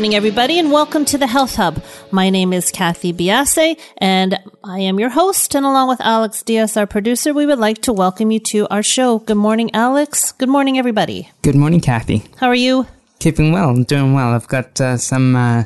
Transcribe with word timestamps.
Morning, 0.00 0.14
everybody, 0.14 0.58
and 0.58 0.72
welcome 0.72 1.04
to 1.04 1.18
the 1.18 1.26
Health 1.26 1.56
Hub. 1.56 1.82
My 2.10 2.30
name 2.30 2.54
is 2.54 2.70
Kathy 2.70 3.12
Biase, 3.12 3.78
and 3.98 4.38
I 4.64 4.78
am 4.78 4.98
your 4.98 5.10
host. 5.10 5.54
And 5.54 5.66
along 5.66 5.90
with 5.90 6.00
Alex 6.00 6.42
Diaz, 6.42 6.74
our 6.78 6.86
producer, 6.86 7.34
we 7.34 7.44
would 7.44 7.58
like 7.58 7.82
to 7.82 7.92
welcome 7.92 8.30
you 8.30 8.40
to 8.40 8.66
our 8.68 8.82
show. 8.82 9.18
Good 9.18 9.36
morning, 9.36 9.70
Alex. 9.74 10.32
Good 10.32 10.48
morning, 10.48 10.78
everybody. 10.78 11.30
Good 11.42 11.54
morning, 11.54 11.82
Kathy. 11.82 12.24
How 12.38 12.46
are 12.46 12.54
you? 12.54 12.86
Keeping 13.18 13.52
well, 13.52 13.76
doing 13.76 14.14
well. 14.14 14.32
I've 14.32 14.48
got 14.48 14.80
uh, 14.80 14.96
some 14.96 15.36
uh, 15.36 15.64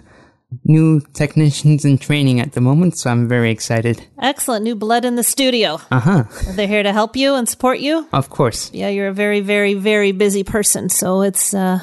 new 0.65 1.01
technicians 1.13 1.85
in 1.85 1.99
training 1.99 2.41
at 2.41 2.53
the 2.53 2.61
moment, 2.61 2.99
so 2.99 3.11
I'm 3.11 3.29
very 3.29 3.51
excited. 3.51 4.07
Excellent. 4.21 4.65
New 4.65 4.75
blood 4.75 5.05
in 5.05 5.17
the 5.17 5.25
studio. 5.25 5.81
Uh 5.91 6.01
huh. 6.01 6.25
They're 6.55 6.67
here 6.69 6.83
to 6.83 6.93
help 6.93 7.17
you 7.17 7.35
and 7.35 7.49
support 7.49 7.79
you. 7.79 8.07
Of 8.13 8.31
course. 8.31 8.71
Yeah, 8.73 8.89
you're 8.89 9.09
a 9.09 9.13
very, 9.15 9.41
very, 9.41 9.75
very 9.75 10.13
busy 10.13 10.45
person, 10.45 10.89
so 10.89 11.23
it's 11.23 11.55
uh, 11.55 11.79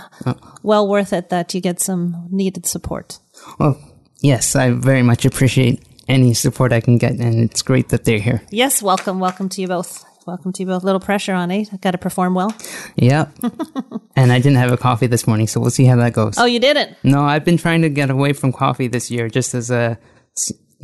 well 0.63 0.87
worth 0.87 1.13
it 1.13 1.29
that 1.29 1.53
you 1.53 1.61
get 1.61 1.79
some 1.79 2.27
needed 2.31 2.65
support. 2.65 3.19
Well, 3.59 3.79
yes, 4.21 4.55
I 4.55 4.71
very 4.71 5.03
much 5.03 5.25
appreciate 5.25 5.83
any 6.07 6.33
support 6.33 6.73
I 6.73 6.81
can 6.81 6.97
get, 6.97 7.13
and 7.13 7.39
it's 7.39 7.61
great 7.61 7.89
that 7.89 8.05
they're 8.05 8.19
here. 8.19 8.41
Yes, 8.51 8.81
welcome. 8.81 9.19
Welcome 9.19 9.49
to 9.49 9.61
you 9.61 9.67
both. 9.67 10.05
Welcome 10.27 10.53
to 10.53 10.61
you 10.63 10.67
both. 10.67 10.83
Little 10.83 10.99
pressure 10.99 11.33
on, 11.33 11.49
eh? 11.51 11.65
I 11.71 11.77
Got 11.77 11.91
to 11.91 11.97
perform 11.97 12.35
well. 12.35 12.53
Yep. 12.95 13.31
and 14.15 14.31
I 14.31 14.37
didn't 14.39 14.57
have 14.57 14.71
a 14.71 14.77
coffee 14.77 15.07
this 15.07 15.25
morning, 15.25 15.47
so 15.47 15.59
we'll 15.59 15.71
see 15.71 15.85
how 15.85 15.95
that 15.97 16.13
goes. 16.13 16.37
Oh, 16.37 16.45
you 16.45 16.59
didn't? 16.59 16.95
No, 17.03 17.21
I've 17.23 17.43
been 17.43 17.57
trying 17.57 17.81
to 17.81 17.89
get 17.89 18.09
away 18.09 18.33
from 18.33 18.51
coffee 18.53 18.87
this 18.87 19.09
year, 19.09 19.29
just 19.29 19.53
as 19.55 19.71
a 19.71 19.97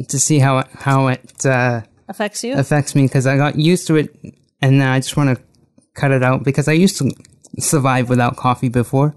to 0.10 0.20
see 0.20 0.40
how 0.40 0.60
it, 0.60 0.68
how 0.74 1.08
it 1.08 1.46
uh, 1.46 1.82
Affects 2.08 2.44
you? 2.44 2.54
affects 2.58 2.96
me 2.96 3.04
because 3.04 3.26
I 3.28 3.38
got 3.38 3.58
used 3.58 3.88
to 3.88 3.96
it, 3.96 4.16
and 4.62 4.78
now 4.78 4.94
I 4.94 5.00
just 5.00 5.18
want 5.18 5.38
to 5.38 5.44
cut 5.94 6.12
it 6.12 6.24
out 6.24 6.44
because 6.44 6.68
I 6.68 6.74
used 6.74 6.98
to 7.00 7.12
survive 7.60 8.10
without 8.10 8.38
coffee 8.38 8.70
before. 8.70 9.16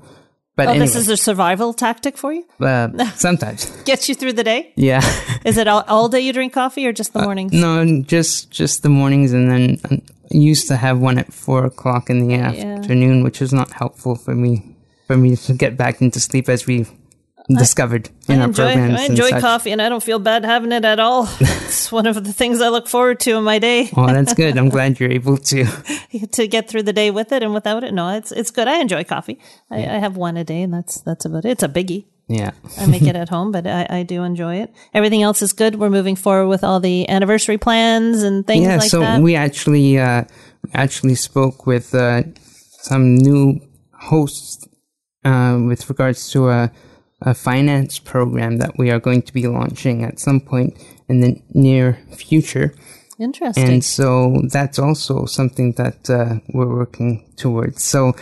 But 0.61 0.69
oh, 0.69 0.71
anyway, 0.73 0.85
this 0.87 0.97
is 0.97 1.09
a 1.09 1.17
survival 1.17 1.73
tactic 1.73 2.19
for 2.19 2.35
you? 2.35 2.45
uh, 2.61 2.89
sometimes, 3.17 3.65
Gets 3.85 4.11
you 4.11 4.15
through 4.15 4.35
the 4.35 4.45
day? 4.45 4.73
yeah. 4.77 5.01
Is 5.47 5.57
it 5.57 5.67
all, 5.67 5.85
all 5.89 6.11
day 6.11 6.21
you 6.21 6.35
drink 6.35 6.53
coffee 6.53 6.87
or 6.87 6.93
just 6.93 7.15
the 7.15 7.23
mornings? 7.23 7.53
No, 7.53 8.03
just 8.03 8.51
just 8.51 8.83
the 8.83 8.91
mornings, 8.91 9.33
and 9.33 9.51
then 9.51 9.79
I 9.91 10.03
used 10.31 10.69
to 10.69 10.77
have 10.77 10.99
one 11.01 11.17
at 11.19 11.33
four 11.33 11.65
o'clock 11.65 12.11
in 12.11 12.29
the 12.29 12.35
afternoon, 12.35 13.25
which 13.25 13.41
was 13.41 13.55
not 13.55 13.73
helpful 13.73 14.17
for 14.17 14.35
me 14.35 14.77
for 15.07 15.17
me 15.17 15.35
to 15.35 15.55
get 15.55 15.79
back 15.79 16.03
into 16.03 16.21
sleep 16.21 16.49
as 16.51 16.67
we 16.67 16.87
discovered 17.49 18.11
in 18.29 18.37
I 18.39 18.43
our 18.43 18.45
enjoy, 18.49 18.73
programs. 18.73 19.01
I 19.01 19.05
enjoy 19.05 19.31
such. 19.31 19.41
coffee 19.41 19.71
and 19.73 19.81
I 19.83 19.89
don't 19.89 20.03
feel 20.03 20.19
bad 20.19 20.45
having 20.45 20.73
it 20.73 20.85
at 20.85 21.01
all. 21.01 21.29
it's 21.41 21.91
one 21.91 22.07
of 22.07 22.23
the 22.25 22.33
things 22.33 22.61
I 22.61 22.69
look 22.69 22.87
forward 22.89 23.21
to 23.21 23.37
in 23.37 23.45
my 23.45 23.59
day 23.59 23.91
Oh, 23.97 24.07
that's 24.07 24.35
good. 24.35 24.57
I'm 24.57 24.69
glad 24.69 25.01
you're 25.01 25.11
able 25.11 25.37
to. 25.37 25.65
to 26.33 26.47
get 26.49 26.69
through 26.69 26.83
the 26.85 26.93
day 26.93 27.11
with 27.11 27.33
it 27.33 27.43
and 27.43 27.53
without 27.55 27.85
it. 27.85 27.93
No, 27.93 28.11
it's 28.17 28.33
it's 28.33 28.51
good. 28.51 28.69
I 28.69 28.79
enjoy 28.81 29.05
coffee. 29.05 29.39
I, 29.71 29.79
I 29.79 29.99
have 29.99 30.17
one 30.17 30.37
a 30.37 30.45
day 30.45 30.63
and 30.63 30.73
that's 30.73 31.01
that's 31.01 31.25
about 31.25 31.45
it. 31.45 31.51
It's 31.51 31.63
a 31.63 31.69
biggie. 31.69 32.07
Yeah. 32.29 32.53
I 32.79 32.87
make 32.87 33.03
it 33.03 33.17
at 33.25 33.29
home, 33.29 33.51
but 33.51 33.67
I, 33.67 33.87
I 33.91 34.03
do 34.05 34.23
enjoy 34.23 34.57
it. 34.63 34.73
Everything 34.95 35.23
else 35.23 35.43
is 35.43 35.53
good. 35.53 35.75
We're 35.75 35.91
moving 35.91 36.15
forward 36.15 36.47
with 36.49 36.63
all 36.63 36.79
the 36.79 37.09
anniversary 37.09 37.59
plans 37.59 38.23
and 38.23 38.47
things 38.47 38.67
Yeah. 38.67 38.77
like 38.77 38.89
so 38.91 39.01
that. 39.01 39.21
we 39.21 39.35
actually 39.35 39.99
uh, 39.99 40.25
actually 40.73 41.17
spoke 41.17 41.67
with 41.67 41.93
uh, 41.95 42.23
some 42.83 43.17
new 43.17 43.61
hosts 43.95 44.65
uh, 45.25 45.59
with 45.67 45.89
regards 45.91 46.31
to 46.31 46.71
a, 47.23 47.35
finance 47.35 47.99
program 47.99 48.59
that 48.59 48.77
we 48.79 48.91
are 48.91 49.01
going 49.01 49.23
to 49.23 49.33
be 49.33 49.47
launching 49.47 50.05
at 50.05 50.19
some 50.19 50.41
point 50.41 50.77
in 51.09 51.21
the 51.21 51.41
near 51.55 51.99
future. 52.15 52.75
Interesting. 53.19 53.69
And 53.69 53.85
so 53.85 54.43
that's 54.51 54.79
also 54.79 55.27
something 55.27 55.73
that 55.73 56.09
uh, 56.09 56.37
we're 56.55 56.75
working 56.75 57.31
towards. 57.37 57.83
So 57.83 58.15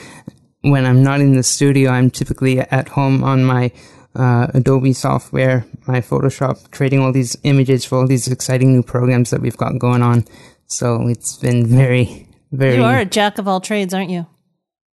when 0.62 0.84
I'm 0.84 1.02
not 1.02 1.20
in 1.20 1.36
the 1.36 1.42
studio, 1.42 1.90
I'm 1.90 2.10
typically 2.10 2.58
at 2.60 2.88
home 2.88 3.22
on 3.22 3.44
my 3.44 3.70
uh, 4.16 4.48
Adobe 4.54 4.92
software, 4.92 5.64
my 5.86 6.00
Photoshop, 6.00 6.70
creating 6.72 7.00
all 7.00 7.12
these 7.12 7.36
images 7.44 7.84
for 7.84 7.98
all 7.98 8.06
these 8.06 8.26
exciting 8.26 8.72
new 8.72 8.82
programs 8.82 9.30
that 9.30 9.40
we've 9.40 9.56
got 9.56 9.78
going 9.78 10.02
on. 10.02 10.24
So 10.66 11.06
it's 11.06 11.36
been 11.36 11.66
very, 11.66 12.28
very 12.50 12.76
you 12.76 12.82
are 12.82 12.98
a 12.98 13.04
jack 13.04 13.38
of 13.38 13.46
all 13.46 13.60
trades, 13.60 13.94
aren't 13.94 14.10
you? 14.10 14.26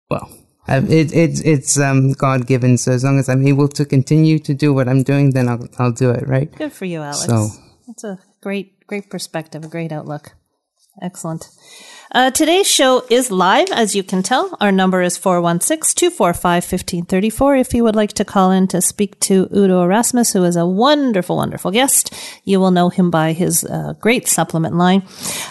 well. 0.08 0.30
I've- 0.68 0.92
It, 0.92 1.12
it, 1.14 1.44
it's 1.44 1.78
um, 1.78 2.12
God 2.12 2.46
given, 2.46 2.76
so 2.78 2.92
as 2.92 3.04
long 3.04 3.18
as 3.18 3.28
I'm 3.28 3.46
able 3.46 3.68
to 3.68 3.84
continue 3.84 4.38
to 4.40 4.54
do 4.54 4.74
what 4.74 4.88
I'm 4.88 5.02
doing, 5.02 5.30
then 5.32 5.48
I'll, 5.48 5.66
I'll 5.78 5.92
do 5.92 6.10
it, 6.10 6.26
right? 6.26 6.50
Good 6.56 6.72
for 6.72 6.84
you, 6.86 7.00
Alex. 7.02 7.24
So- 7.26 7.50
That's 7.86 8.04
a 8.04 8.18
great, 8.42 8.86
great 8.86 9.08
perspective, 9.10 9.64
a 9.64 9.68
great 9.68 9.92
outlook. 9.92 10.32
Excellent. 11.02 11.48
Uh, 12.16 12.30
today's 12.30 12.66
show 12.66 13.04
is 13.10 13.30
live, 13.30 13.68
as 13.72 13.94
you 13.94 14.02
can 14.02 14.22
tell. 14.22 14.56
Our 14.58 14.72
number 14.72 15.02
is 15.02 15.18
416-245-1534. 15.18 17.60
If 17.60 17.74
you 17.74 17.84
would 17.84 17.94
like 17.94 18.14
to 18.14 18.24
call 18.24 18.52
in 18.52 18.68
to 18.68 18.80
speak 18.80 19.20
to 19.20 19.46
Udo 19.54 19.82
Erasmus, 19.82 20.32
who 20.32 20.42
is 20.44 20.56
a 20.56 20.64
wonderful, 20.64 21.36
wonderful 21.36 21.70
guest, 21.70 22.14
you 22.44 22.58
will 22.58 22.70
know 22.70 22.88
him 22.88 23.10
by 23.10 23.34
his 23.34 23.64
uh, 23.64 23.92
great 24.00 24.28
supplement 24.28 24.76
line. 24.76 25.02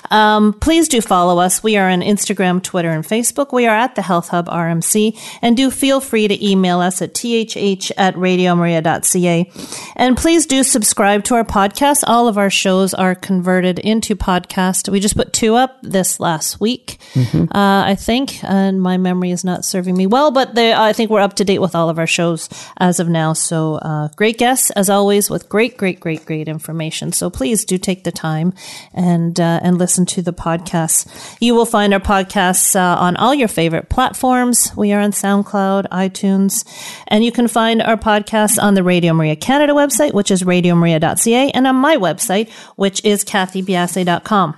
Um, 0.09 0.53
please 0.53 0.88
do 0.88 1.02
follow 1.02 1.38
us. 1.38 1.62
We 1.62 1.78
are 1.78 1.88
on 1.88 2.02
Instagram, 2.02 2.64
Twitter, 2.64 2.90
and 2.90 3.03
Facebook. 3.03 3.53
We 3.53 3.68
are 3.68 3.76
at 3.76 3.94
the 3.94 4.02
Health 4.02 4.30
Hub 4.30 4.47
RMC. 4.47 5.16
And 5.44 5.56
do 5.56 5.70
feel 5.70 6.02
free 6.02 6.28
to 6.28 6.44
email 6.44 6.80
us 6.80 7.00
at 7.00 7.14
thh 7.14 7.92
at 7.96 8.16
radiomaria.ca. 8.16 9.52
And 9.96 10.18
please 10.18 10.47
do 10.47 10.64
subscribe 10.64 11.26
to 11.26 11.36
our 11.36 11.46
podcast. 11.46 12.03
All 12.08 12.28
of 12.28 12.40
our 12.40 12.50
shows 12.50 12.96
are 12.96 13.14
converted 13.14 13.78
into 13.78 14.16
podcast. 14.16 14.90
We 14.90 15.00
just 15.00 15.16
put 15.16 15.32
two 15.32 15.53
up 15.53 15.78
this 15.84 16.20
last 16.20 16.54
week, 16.59 16.97
uh, 17.16 17.47
I 17.53 17.95
think, 17.97 18.43
and 18.43 18.81
my 18.81 18.97
memory 18.97 19.31
is 19.31 19.43
not 19.43 19.66
serving 19.66 19.95
me 19.95 20.07
well, 20.07 20.31
but 20.31 20.55
they, 20.55 20.73
I 20.73 20.93
think 20.93 21.09
we're 21.09 21.21
up 21.21 21.35
to 21.35 21.45
date 21.45 21.59
with 21.59 21.75
all 21.75 21.89
of 21.89 21.99
our 21.99 22.07
shows 22.07 22.49
as 22.77 22.99
of 22.99 23.09
now. 23.09 23.33
So, 23.33 23.75
uh, 23.75 24.09
great 24.16 24.38
guests 24.38 24.69
as 24.71 24.89
always 24.89 25.29
with 25.29 25.49
great, 25.49 25.77
great, 25.77 25.99
great, 25.99 26.25
great 26.25 26.47
information. 26.47 27.11
So 27.11 27.29
please 27.29 27.66
do 27.66 27.77
take 27.77 28.03
the 28.03 28.11
time 28.11 28.53
and, 28.93 29.39
uh, 29.39 29.59
and 29.63 29.77
listen 29.77 30.05
to 30.07 30.21
the 30.21 30.33
podcasts. 30.33 31.35
You 31.39 31.55
will 31.55 31.66
find 31.66 31.93
our 31.93 31.99
podcasts 31.99 32.75
uh, 32.75 32.99
on 32.99 33.16
all 33.17 33.33
your 33.33 33.47
favorite 33.47 33.89
platforms. 33.89 34.72
We 34.75 34.93
are 34.93 34.99
on 34.99 35.11
SoundCloud, 35.11 35.87
iTunes, 35.89 36.66
and 37.07 37.23
you 37.23 37.31
can 37.31 37.47
find 37.47 37.81
our 37.81 37.97
podcasts 37.97 38.61
on 38.61 38.73
the 38.73 38.83
Radio 38.83 39.13
Maria 39.13 39.35
Canada 39.35 39.73
website, 39.73 40.13
which 40.13 40.31
is 40.31 40.43
radiomaria.ca, 40.43 41.51
and 41.51 41.67
on 41.67 41.75
my 41.75 41.95
website, 41.97 42.49
which 42.75 43.03
is 43.03 43.23
kathybiase.com. 43.23 44.55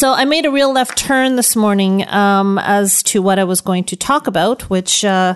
So 0.00 0.14
I 0.14 0.24
made 0.24 0.46
a 0.46 0.50
real 0.50 0.72
left 0.72 0.96
turn 0.96 1.36
this 1.36 1.54
morning 1.54 2.08
um, 2.08 2.56
as 2.56 3.02
to 3.02 3.20
what 3.20 3.38
I 3.38 3.44
was 3.44 3.60
going 3.60 3.84
to 3.84 3.96
talk 3.96 4.26
about, 4.26 4.62
which 4.70 5.04
uh, 5.04 5.34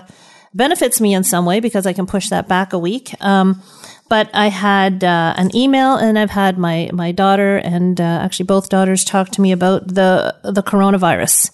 benefits 0.55 0.99
me 0.99 1.13
in 1.13 1.23
some 1.23 1.45
way 1.45 1.59
because 1.59 1.85
I 1.85 1.93
can 1.93 2.07
push 2.07 2.29
that 2.29 2.47
back 2.47 2.73
a 2.73 2.79
week. 2.79 3.13
Um, 3.21 3.61
but 4.09 4.27
I 4.33 4.47
had 4.47 5.03
uh, 5.03 5.35
an 5.37 5.55
email, 5.55 5.97
and 5.97 6.17
I've 6.17 6.31
had 6.31 6.57
my 6.57 6.89
my 6.93 7.11
daughter 7.11 7.57
and 7.57 8.01
uh, 8.01 8.03
actually 8.03 8.47
both 8.47 8.69
daughters 8.69 9.03
talk 9.03 9.29
to 9.33 9.41
me 9.41 9.51
about 9.51 9.87
the 9.87 10.35
the 10.43 10.63
coronavirus, 10.63 11.51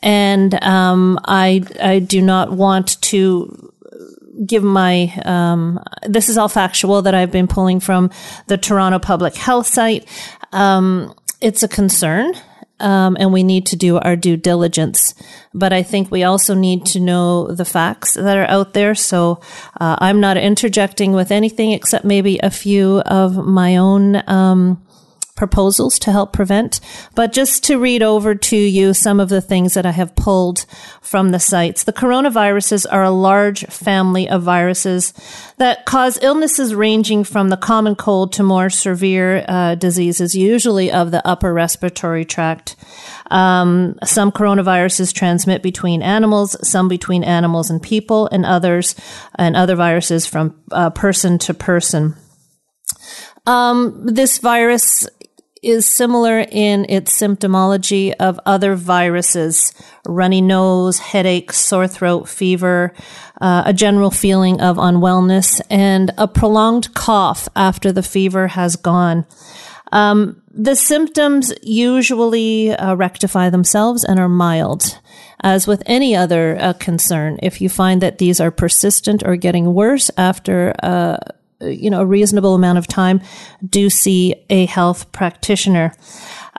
and 0.00 0.54
um, 0.62 1.18
I 1.24 1.64
I 1.82 1.98
do 1.98 2.22
not 2.22 2.52
want 2.52 3.02
to 3.02 3.72
give 4.46 4.62
my 4.62 5.12
um, 5.24 5.80
this 6.06 6.28
is 6.28 6.38
all 6.38 6.48
factual 6.48 7.02
that 7.02 7.16
I've 7.16 7.32
been 7.32 7.48
pulling 7.48 7.80
from 7.80 8.12
the 8.46 8.58
Toronto 8.58 9.00
Public 9.00 9.34
Health 9.34 9.66
site. 9.66 10.06
Um, 10.52 11.12
it's 11.44 11.62
a 11.62 11.68
concern. 11.68 12.32
Um, 12.80 13.16
and 13.20 13.32
we 13.32 13.44
need 13.44 13.66
to 13.66 13.76
do 13.76 13.98
our 13.98 14.16
due 14.16 14.36
diligence. 14.36 15.14
But 15.54 15.72
I 15.72 15.84
think 15.84 16.10
we 16.10 16.24
also 16.24 16.54
need 16.54 16.84
to 16.86 17.00
know 17.00 17.46
the 17.46 17.64
facts 17.64 18.14
that 18.14 18.36
are 18.36 18.50
out 18.50 18.74
there. 18.74 18.94
So 18.96 19.40
uh, 19.80 19.96
I'm 20.00 20.20
not 20.20 20.36
interjecting 20.36 21.12
with 21.12 21.30
anything 21.30 21.70
except 21.70 22.04
maybe 22.04 22.38
a 22.42 22.50
few 22.50 22.98
of 23.00 23.36
my 23.36 23.76
own 23.76 24.28
um, 24.28 24.84
proposals 25.36 25.98
to 25.98 26.12
help 26.12 26.32
prevent. 26.32 26.80
But 27.14 27.32
just 27.32 27.64
to 27.64 27.78
read 27.78 28.02
over 28.02 28.34
to 28.34 28.56
you 28.56 28.94
some 28.94 29.18
of 29.18 29.28
the 29.28 29.40
things 29.40 29.74
that 29.74 29.84
I 29.84 29.90
have 29.90 30.14
pulled 30.14 30.64
from 31.00 31.30
the 31.30 31.40
sites. 31.40 31.84
The 31.84 31.92
coronaviruses 31.92 32.86
are 32.90 33.02
a 33.02 33.10
large 33.10 33.66
family 33.66 34.28
of 34.28 34.42
viruses 34.42 35.12
that 35.58 35.86
cause 35.86 36.22
illnesses 36.22 36.74
ranging 36.74 37.24
from 37.24 37.48
the 37.48 37.56
common 37.56 37.96
cold 37.96 38.32
to 38.34 38.42
more 38.42 38.70
severe 38.70 39.44
uh, 39.48 39.74
diseases, 39.74 40.34
usually 40.34 40.90
of 40.90 41.10
the 41.10 41.26
upper 41.26 41.52
respiratory 41.52 42.24
tract. 42.24 42.76
Um, 43.30 43.98
some 44.04 44.30
coronaviruses 44.30 45.12
transmit 45.12 45.62
between 45.62 46.02
animals, 46.02 46.56
some 46.66 46.88
between 46.88 47.24
animals 47.24 47.70
and 47.70 47.82
people, 47.82 48.28
and 48.30 48.46
others, 48.46 48.94
and 49.36 49.56
other 49.56 49.74
viruses 49.74 50.26
from 50.26 50.60
uh, 50.70 50.90
person 50.90 51.38
to 51.40 51.54
person. 51.54 52.14
Um, 53.46 54.06
this 54.06 54.38
virus 54.38 55.06
is 55.64 55.86
similar 55.86 56.40
in 56.40 56.86
its 56.88 57.18
symptomology 57.18 58.12
of 58.20 58.38
other 58.46 58.74
viruses 58.74 59.72
runny 60.06 60.40
nose, 60.40 60.98
headache, 60.98 61.52
sore 61.52 61.88
throat, 61.88 62.28
fever, 62.28 62.92
uh, 63.40 63.62
a 63.66 63.72
general 63.72 64.10
feeling 64.10 64.60
of 64.60 64.76
unwellness, 64.76 65.60
and 65.70 66.12
a 66.18 66.28
prolonged 66.28 66.94
cough 66.94 67.48
after 67.56 67.90
the 67.90 68.02
fever 68.02 68.48
has 68.48 68.76
gone. 68.76 69.26
Um, 69.92 70.42
the 70.50 70.76
symptoms 70.76 71.52
usually 71.62 72.72
uh, 72.72 72.94
rectify 72.94 73.50
themselves 73.50 74.04
and 74.04 74.18
are 74.18 74.28
mild. 74.28 74.98
As 75.40 75.66
with 75.66 75.82
any 75.86 76.16
other 76.16 76.56
uh, 76.58 76.72
concern, 76.74 77.38
if 77.42 77.60
you 77.60 77.68
find 77.68 78.00
that 78.00 78.18
these 78.18 78.40
are 78.40 78.50
persistent 78.50 79.22
or 79.24 79.36
getting 79.36 79.74
worse 79.74 80.10
after 80.16 80.74
uh, 80.82 81.18
you 81.70 81.90
know, 81.90 82.00
a 82.00 82.06
reasonable 82.06 82.54
amount 82.54 82.78
of 82.78 82.86
time, 82.86 83.20
do 83.68 83.90
see 83.90 84.34
a 84.50 84.66
health 84.66 85.10
practitioner. 85.12 85.92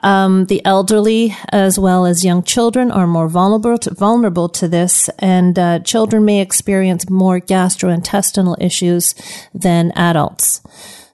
Um, 0.02 0.44
the 0.46 0.62
elderly 0.64 1.34
as 1.50 1.78
well 1.78 2.04
as 2.04 2.24
young 2.24 2.42
children 2.42 2.90
are 2.90 3.06
more 3.06 3.28
vulnerable 3.28 3.78
to, 3.78 3.94
vulnerable 3.94 4.48
to 4.50 4.68
this, 4.68 5.08
and 5.18 5.58
uh, 5.58 5.78
children 5.80 6.24
may 6.24 6.40
experience 6.40 7.08
more 7.08 7.40
gastrointestinal 7.40 8.56
issues 8.60 9.14
than 9.54 9.92
adults. 9.92 10.60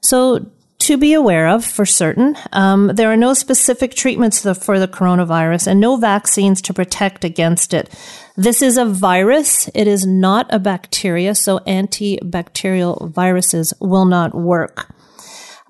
So 0.01 0.51
to 0.83 0.97
be 0.97 1.13
aware 1.13 1.47
of 1.47 1.63
for 1.63 1.85
certain. 1.85 2.35
Um, 2.51 2.91
there 2.93 3.11
are 3.11 3.17
no 3.17 3.33
specific 3.33 3.95
treatments 3.95 4.41
for 4.41 4.79
the 4.79 4.87
coronavirus 4.87 5.67
and 5.67 5.79
no 5.79 5.95
vaccines 5.95 6.61
to 6.63 6.73
protect 6.73 7.23
against 7.23 7.73
it. 7.73 7.89
This 8.35 8.61
is 8.61 8.77
a 8.77 8.85
virus. 8.85 9.69
It 9.73 9.87
is 9.87 10.05
not 10.05 10.47
a 10.49 10.59
bacteria, 10.59 11.35
so 11.35 11.59
antibacterial 11.59 13.09
viruses 13.09 13.73
will 13.79 14.05
not 14.05 14.35
work. 14.35 14.93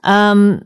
Um, 0.04 0.66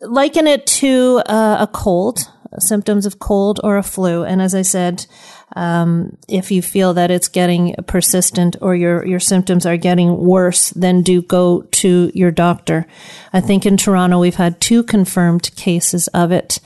liken 0.00 0.46
it 0.46 0.66
to 0.66 1.22
uh, 1.26 1.56
a 1.60 1.66
cold, 1.66 2.28
symptoms 2.58 3.06
of 3.06 3.18
cold 3.18 3.60
or 3.62 3.76
a 3.76 3.82
flu. 3.82 4.24
And 4.24 4.42
as 4.42 4.54
I 4.54 4.62
said, 4.62 5.06
um, 5.54 6.16
if 6.28 6.50
you 6.50 6.62
feel 6.62 6.94
that 6.94 7.10
it's 7.10 7.28
getting 7.28 7.74
persistent 7.86 8.56
or 8.60 8.74
your 8.74 9.04
your 9.06 9.20
symptoms 9.20 9.66
are 9.66 9.76
getting 9.76 10.16
worse, 10.16 10.70
then 10.70 11.02
do 11.02 11.22
go 11.22 11.62
to 11.62 12.10
your 12.14 12.30
doctor. 12.30 12.86
I 13.32 13.40
think 13.40 13.66
in 13.66 13.76
Toronto 13.76 14.18
we've 14.18 14.34
had 14.34 14.60
two 14.60 14.82
confirmed 14.82 15.54
cases 15.56 16.08
of 16.08 16.32
it. 16.32 16.58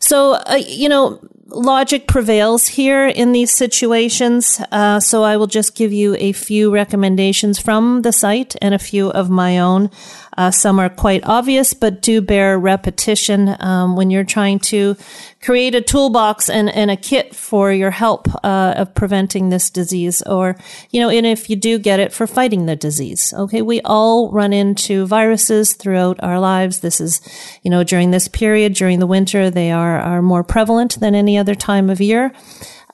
So 0.00 0.32
uh, 0.34 0.60
you 0.66 0.88
know, 0.88 1.20
logic 1.46 2.06
prevails 2.06 2.66
here 2.66 3.06
in 3.06 3.32
these 3.32 3.54
situations. 3.54 4.60
Uh, 4.72 5.00
so 5.00 5.22
I 5.22 5.36
will 5.36 5.46
just 5.46 5.74
give 5.74 5.92
you 5.92 6.16
a 6.18 6.32
few 6.32 6.72
recommendations 6.72 7.58
from 7.58 8.02
the 8.02 8.12
site 8.12 8.56
and 8.62 8.74
a 8.74 8.78
few 8.78 9.10
of 9.10 9.30
my 9.30 9.58
own. 9.58 9.90
Uh, 10.36 10.50
some 10.50 10.80
are 10.80 10.88
quite 10.88 11.22
obvious, 11.24 11.74
but 11.74 12.02
do 12.02 12.20
bear 12.20 12.58
repetition 12.58 13.54
um, 13.60 13.94
when 13.94 14.10
you're 14.10 14.24
trying 14.24 14.58
to 14.58 14.96
create 15.40 15.74
a 15.74 15.80
toolbox 15.80 16.48
and, 16.48 16.68
and 16.70 16.90
a 16.90 16.96
kit 16.96 17.34
for 17.36 17.72
your 17.72 17.90
help 17.90 18.26
uh, 18.42 18.74
of 18.76 18.94
preventing 18.94 19.50
this 19.50 19.70
disease, 19.70 20.22
or 20.22 20.56
you 20.90 21.00
know, 21.00 21.08
and 21.08 21.26
if 21.26 21.48
you 21.48 21.56
do 21.56 21.78
get 21.78 22.00
it, 22.00 22.12
for 22.12 22.26
fighting 22.26 22.66
the 22.66 22.74
disease. 22.74 23.32
Okay, 23.34 23.62
we 23.62 23.80
all 23.82 24.32
run 24.32 24.52
into 24.52 25.06
viruses 25.06 25.74
throughout 25.74 26.20
our 26.22 26.40
lives. 26.40 26.80
This 26.80 27.00
is, 27.00 27.20
you 27.62 27.70
know, 27.70 27.84
during 27.84 28.10
this 28.10 28.26
period, 28.26 28.74
during 28.74 28.98
the 28.98 29.06
winter, 29.06 29.50
they 29.50 29.70
are 29.70 30.00
are 30.00 30.22
more 30.22 30.42
prevalent 30.42 30.98
than 30.98 31.14
any 31.14 31.33
other 31.38 31.54
time 31.54 31.90
of 31.90 32.00
year. 32.00 32.32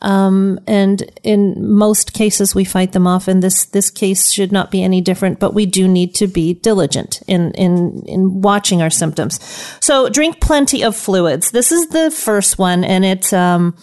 Um, 0.03 0.59
and 0.67 1.03
in 1.23 1.55
most 1.63 2.15
cases, 2.15 2.55
we 2.55 2.65
fight 2.65 2.93
them 2.93 3.07
off. 3.07 3.29
And 3.29 3.43
this 3.43 3.67
this 3.67 3.91
case 3.91 4.33
should 4.33 4.51
not 4.51 4.71
be 4.71 4.83
any 4.83 5.03
different. 5.03 5.39
But 5.39 5.53
we 5.53 5.67
do 5.67 5.87
need 5.87 6.15
to 6.15 6.27
be 6.27 6.55
diligent 6.55 7.21
in 7.27 7.53
in 7.53 8.03
in 8.07 8.41
watching 8.41 8.81
our 8.83 8.91
symptoms. 8.91 9.39
So 9.81 10.09
drink 10.09 10.41
plenty 10.41 10.83
of 10.85 10.97
fluids. 10.97 11.51
This 11.51 11.71
is 11.71 11.89
the 11.89 12.11
first 12.11 12.59
one, 12.59 12.83
and 12.85 13.05
it's 13.05 13.33
Um, 13.33 13.75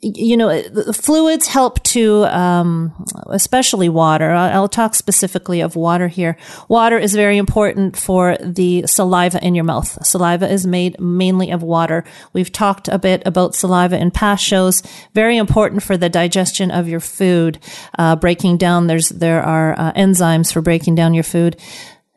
you 0.00 0.36
know, 0.36 0.62
fluids 0.92 1.46
help 1.46 1.82
to, 1.84 2.24
um, 2.24 2.92
especially 3.28 3.88
water. 3.88 4.30
I'll 4.30 4.68
talk 4.68 4.94
specifically 4.94 5.60
of 5.60 5.76
water 5.76 6.08
here. 6.08 6.36
Water 6.68 6.98
is 6.98 7.14
very 7.14 7.38
important 7.38 7.96
for 7.96 8.36
the 8.40 8.86
saliva 8.86 9.44
in 9.44 9.54
your 9.54 9.64
mouth. 9.64 10.04
Saliva 10.04 10.50
is 10.50 10.66
made 10.66 11.00
mainly 11.00 11.50
of 11.50 11.62
water. 11.62 12.04
We've 12.32 12.52
talked 12.52 12.88
a 12.88 12.98
bit 12.98 13.22
about 13.26 13.54
saliva 13.54 13.96
in 13.96 14.10
past 14.10 14.44
shows. 14.44 14.82
Very 15.14 15.36
important 15.36 15.82
for 15.82 15.96
the 15.96 16.08
digestion 16.08 16.70
of 16.70 16.88
your 16.88 17.00
food. 17.00 17.58
Uh, 17.98 18.16
breaking 18.16 18.58
down, 18.58 18.86
there's, 18.86 19.10
there 19.10 19.42
are 19.42 19.78
uh, 19.78 19.92
enzymes 19.92 20.52
for 20.52 20.62
breaking 20.62 20.94
down 20.94 21.14
your 21.14 21.24
food. 21.24 21.60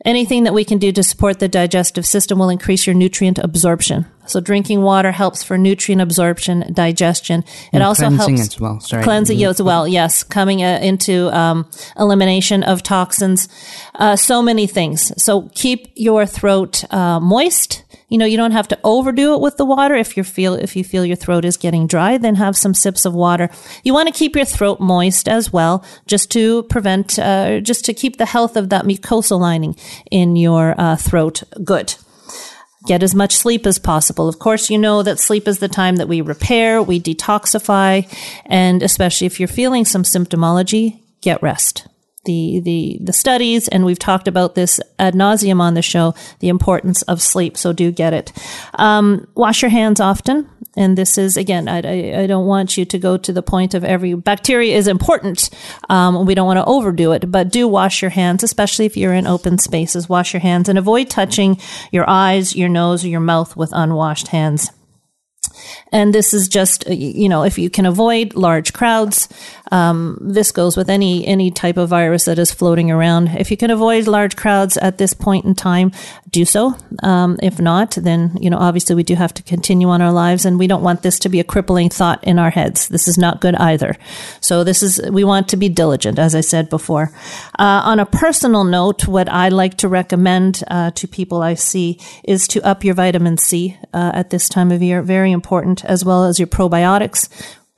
Anything 0.04 0.44
that 0.44 0.54
we 0.54 0.64
can 0.64 0.78
do 0.78 0.92
to 0.92 1.02
support 1.02 1.40
the 1.40 1.48
digestive 1.48 2.06
system 2.06 2.38
will 2.38 2.48
increase 2.48 2.86
your 2.86 2.94
nutrient 2.94 3.38
absorption. 3.38 4.06
So 4.26 4.40
drinking 4.40 4.82
water 4.82 5.12
helps 5.12 5.42
for 5.42 5.58
nutrient 5.58 6.02
absorption, 6.02 6.72
digestion. 6.72 7.40
It 7.40 7.70
and 7.72 7.82
also 7.82 8.08
cleansing 8.08 8.36
helps 8.36 8.54
as 8.54 8.60
well. 8.60 8.80
Sorry. 8.80 9.02
cleansing 9.02 9.38
you 9.38 9.48
as 9.48 9.62
well. 9.62 9.86
Yes, 9.86 10.22
coming 10.22 10.62
uh, 10.62 10.78
into 10.82 11.34
um, 11.36 11.70
elimination 11.98 12.62
of 12.62 12.82
toxins. 12.82 13.48
Uh, 13.94 14.16
so 14.16 14.42
many 14.42 14.66
things. 14.66 15.12
So 15.22 15.50
keep 15.54 15.92
your 15.94 16.26
throat 16.26 16.84
uh, 16.92 17.20
moist. 17.20 17.82
You 18.08 18.18
know, 18.18 18.24
you 18.24 18.36
don't 18.36 18.52
have 18.52 18.68
to 18.68 18.78
overdo 18.84 19.34
it 19.34 19.40
with 19.40 19.56
the 19.56 19.64
water. 19.64 19.94
If 19.94 20.16
you 20.16 20.22
feel 20.22 20.54
if 20.54 20.76
you 20.76 20.84
feel 20.84 21.04
your 21.04 21.16
throat 21.16 21.44
is 21.44 21.56
getting 21.56 21.88
dry, 21.88 22.18
then 22.18 22.36
have 22.36 22.56
some 22.56 22.72
sips 22.72 23.04
of 23.04 23.14
water. 23.14 23.50
You 23.82 23.94
want 23.94 24.06
to 24.06 24.14
keep 24.16 24.36
your 24.36 24.44
throat 24.44 24.78
moist 24.78 25.28
as 25.28 25.52
well, 25.52 25.84
just 26.06 26.30
to 26.32 26.62
prevent, 26.64 27.18
uh, 27.18 27.58
just 27.60 27.84
to 27.86 27.94
keep 27.94 28.18
the 28.18 28.26
health 28.26 28.56
of 28.56 28.68
that 28.68 28.84
mucosal 28.84 29.40
lining 29.40 29.74
in 30.10 30.36
your 30.36 30.74
uh, 30.78 30.94
throat 30.96 31.42
good. 31.64 31.96
Get 32.86 33.02
as 33.02 33.14
much 33.14 33.36
sleep 33.36 33.66
as 33.66 33.78
possible. 33.78 34.28
Of 34.28 34.38
course, 34.38 34.70
you 34.70 34.78
know 34.78 35.02
that 35.02 35.18
sleep 35.18 35.48
is 35.48 35.58
the 35.58 35.68
time 35.68 35.96
that 35.96 36.08
we 36.08 36.20
repair, 36.20 36.82
we 36.82 37.00
detoxify, 37.00 38.06
and 38.46 38.82
especially 38.82 39.26
if 39.26 39.40
you're 39.40 39.48
feeling 39.48 39.84
some 39.84 40.02
symptomology, 40.04 41.00
get 41.20 41.42
rest 41.42 41.86
the 42.26 42.60
the 42.60 42.98
the 43.00 43.12
studies, 43.12 43.68
and 43.68 43.84
we've 43.86 43.98
talked 43.98 44.28
about 44.28 44.54
this 44.54 44.78
ad 44.98 45.14
nauseum 45.14 45.60
on 45.60 45.72
the 45.74 45.82
show. 45.82 46.14
The 46.40 46.48
importance 46.48 47.00
of 47.02 47.22
sleep, 47.22 47.56
so 47.56 47.72
do 47.72 47.90
get 47.90 48.12
it. 48.12 48.32
Um, 48.74 49.26
wash 49.34 49.62
your 49.62 49.70
hands 49.70 50.00
often, 50.00 50.48
and 50.76 50.96
this 50.96 51.18
is 51.18 51.36
again. 51.36 51.68
I, 51.68 51.78
I, 51.78 52.22
I, 52.22 52.26
don't 52.26 52.46
want 52.46 52.76
you 52.76 52.84
to 52.84 52.98
go 52.98 53.16
to 53.16 53.32
the 53.32 53.42
point 53.42 53.74
of 53.74 53.84
every 53.84 54.14
bacteria 54.14 54.76
is 54.76 54.86
important. 54.86 55.50
Um, 55.88 56.26
we 56.26 56.34
don't 56.34 56.46
want 56.46 56.58
to 56.58 56.64
overdo 56.64 57.12
it, 57.12 57.30
but 57.30 57.50
do 57.50 57.66
wash 57.66 58.02
your 58.02 58.10
hands, 58.10 58.42
especially 58.42 58.86
if 58.86 58.96
you're 58.96 59.14
in 59.14 59.26
open 59.26 59.58
spaces. 59.58 60.08
Wash 60.08 60.32
your 60.32 60.40
hands 60.40 60.68
and 60.68 60.78
avoid 60.78 61.10
touching 61.10 61.58
your 61.90 62.08
eyes, 62.08 62.54
your 62.54 62.68
nose, 62.68 63.04
or 63.04 63.08
your 63.08 63.20
mouth 63.20 63.56
with 63.56 63.70
unwashed 63.72 64.28
hands. 64.28 64.70
And 65.92 66.14
this 66.14 66.34
is 66.34 66.48
just, 66.48 66.88
uh, 66.88 66.92
you 66.92 67.28
know, 67.28 67.42
if 67.42 67.58
you 67.58 67.70
can 67.70 67.86
avoid 67.86 68.34
large 68.34 68.72
crowds, 68.72 69.28
um, 69.72 70.18
this 70.20 70.52
goes 70.52 70.76
with 70.76 70.88
any 70.88 71.26
any 71.26 71.50
type 71.50 71.76
of 71.76 71.88
virus 71.88 72.24
that 72.26 72.38
is 72.38 72.52
floating 72.52 72.90
around. 72.90 73.28
If 73.28 73.50
you 73.50 73.56
can 73.56 73.70
avoid 73.70 74.06
large 74.06 74.36
crowds 74.36 74.76
at 74.76 74.98
this 74.98 75.12
point 75.12 75.44
in 75.44 75.54
time, 75.54 75.92
do 76.30 76.44
so. 76.44 76.76
Um, 77.02 77.38
if 77.42 77.60
not, 77.60 77.92
then 77.92 78.36
you 78.40 78.50
know, 78.50 78.58
obviously 78.58 78.94
we 78.94 79.02
do 79.02 79.14
have 79.14 79.34
to 79.34 79.42
continue 79.42 79.88
on 79.88 80.02
our 80.02 80.12
lives, 80.12 80.44
and 80.44 80.58
we 80.58 80.66
don't 80.66 80.82
want 80.82 81.02
this 81.02 81.18
to 81.20 81.28
be 81.28 81.40
a 81.40 81.44
crippling 81.44 81.90
thought 81.90 82.22
in 82.22 82.38
our 82.38 82.50
heads. 82.50 82.88
This 82.88 83.08
is 83.08 83.18
not 83.18 83.40
good 83.40 83.54
either. 83.56 83.96
So 84.40 84.64
this 84.64 84.82
is 84.82 85.00
we 85.10 85.24
want 85.24 85.48
to 85.48 85.56
be 85.56 85.68
diligent, 85.68 86.18
as 86.18 86.34
I 86.34 86.42
said 86.42 86.70
before. 86.70 87.10
Uh, 87.58 87.82
on 87.84 87.98
a 87.98 88.06
personal 88.06 88.64
note, 88.64 89.08
what 89.08 89.28
I 89.28 89.48
like 89.48 89.76
to 89.78 89.88
recommend 89.88 90.62
uh, 90.68 90.92
to 90.92 91.08
people 91.08 91.42
I 91.42 91.54
see 91.54 91.98
is 92.24 92.46
to 92.48 92.62
up 92.64 92.84
your 92.84 92.94
vitamin 92.94 93.36
C 93.36 93.76
uh, 93.96 94.12
at 94.14 94.30
this 94.30 94.48
time 94.48 94.70
of 94.70 94.82
year. 94.82 95.02
Very 95.02 95.32
important, 95.32 95.84
as 95.86 96.04
well 96.04 96.24
as 96.24 96.38
your 96.38 96.46
probiotics. 96.46 97.28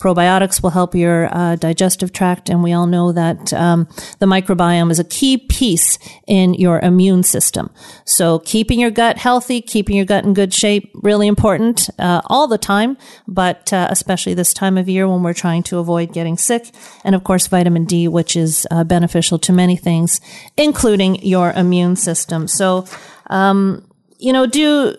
Probiotics 0.01 0.63
will 0.63 0.71
help 0.71 0.95
your 0.95 1.29
uh, 1.35 1.57
digestive 1.57 2.13
tract, 2.13 2.49
and 2.49 2.63
we 2.63 2.73
all 2.73 2.87
know 2.87 3.11
that 3.11 3.53
um, 3.53 3.89
the 4.21 4.27
microbiome 4.27 4.93
is 4.93 5.01
a 5.01 5.05
key 5.05 5.39
piece 5.39 5.99
in 6.29 6.55
your 6.55 6.79
immune 6.79 7.25
system. 7.25 7.69
So, 8.05 8.39
keeping 8.39 8.79
your 8.79 8.93
gut 8.93 9.19
healthy, 9.19 9.61
keeping 9.61 9.97
your 9.97 10.05
gut 10.05 10.25
in 10.25 10.35
good 10.35 10.55
shape, 10.55 10.93
really 10.95 11.27
important 11.27 11.91
uh, 11.99 12.21
all 12.27 12.47
the 12.47 12.59
time, 12.59 12.97
but 13.27 13.73
uh, 13.73 13.89
especially 13.91 14.35
this 14.35 14.55
time 14.55 14.79
of 14.79 14.89
year 14.89 15.09
when 15.09 15.25
we're 15.25 15.35
trying 15.35 15.65
to 15.65 15.79
avoid 15.79 16.13
getting 16.13 16.37
sick. 16.37 16.71
And 17.03 17.17
of 17.17 17.25
course, 17.25 17.49
vitamin 17.49 17.85
D, 17.85 18.07
which 18.07 18.37
is 18.37 18.69
uh, 18.71 18.85
beneficial 18.85 19.41
to 19.41 19.53
many 19.53 19.75
things, 19.75 20.21
including 20.57 21.25
your 21.25 21.51
immune 21.51 21.97
system. 21.97 22.47
So, 22.47 22.87
um, 23.31 23.88
you 24.19 24.33
know, 24.33 24.47
do 24.47 24.97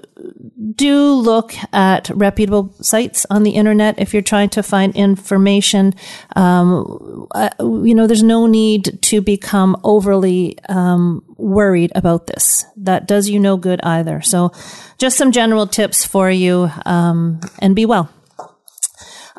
do 0.76 1.14
look 1.14 1.54
at 1.74 2.10
reputable 2.10 2.74
sites 2.82 3.26
on 3.30 3.44
the 3.44 3.52
internet 3.52 4.00
if 4.00 4.14
you're 4.14 4.22
trying 4.22 4.50
to 4.50 4.64
find 4.64 4.96
information. 4.96 5.94
Um, 6.36 7.28
uh, 7.32 7.50
you 7.60 7.94
know, 7.94 8.08
there's 8.08 8.24
no 8.24 8.48
need 8.48 9.00
to 9.04 9.22
become 9.22 9.76
overly 9.84 10.58
um, 10.70 11.24
worried 11.36 11.92
about 11.96 12.28
this. 12.28 12.66
That 12.78 13.08
does 13.08 13.30
you 13.30 13.40
no 13.40 13.58
good 13.58 13.82
either. 13.84 14.22
So, 14.22 14.52
just 14.98 15.18
some 15.18 15.32
general 15.32 15.68
tips 15.68 16.06
for 16.06 16.30
you, 16.30 16.72
um, 16.86 17.42
and 17.60 17.76
be 17.76 17.86
well. 17.86 18.10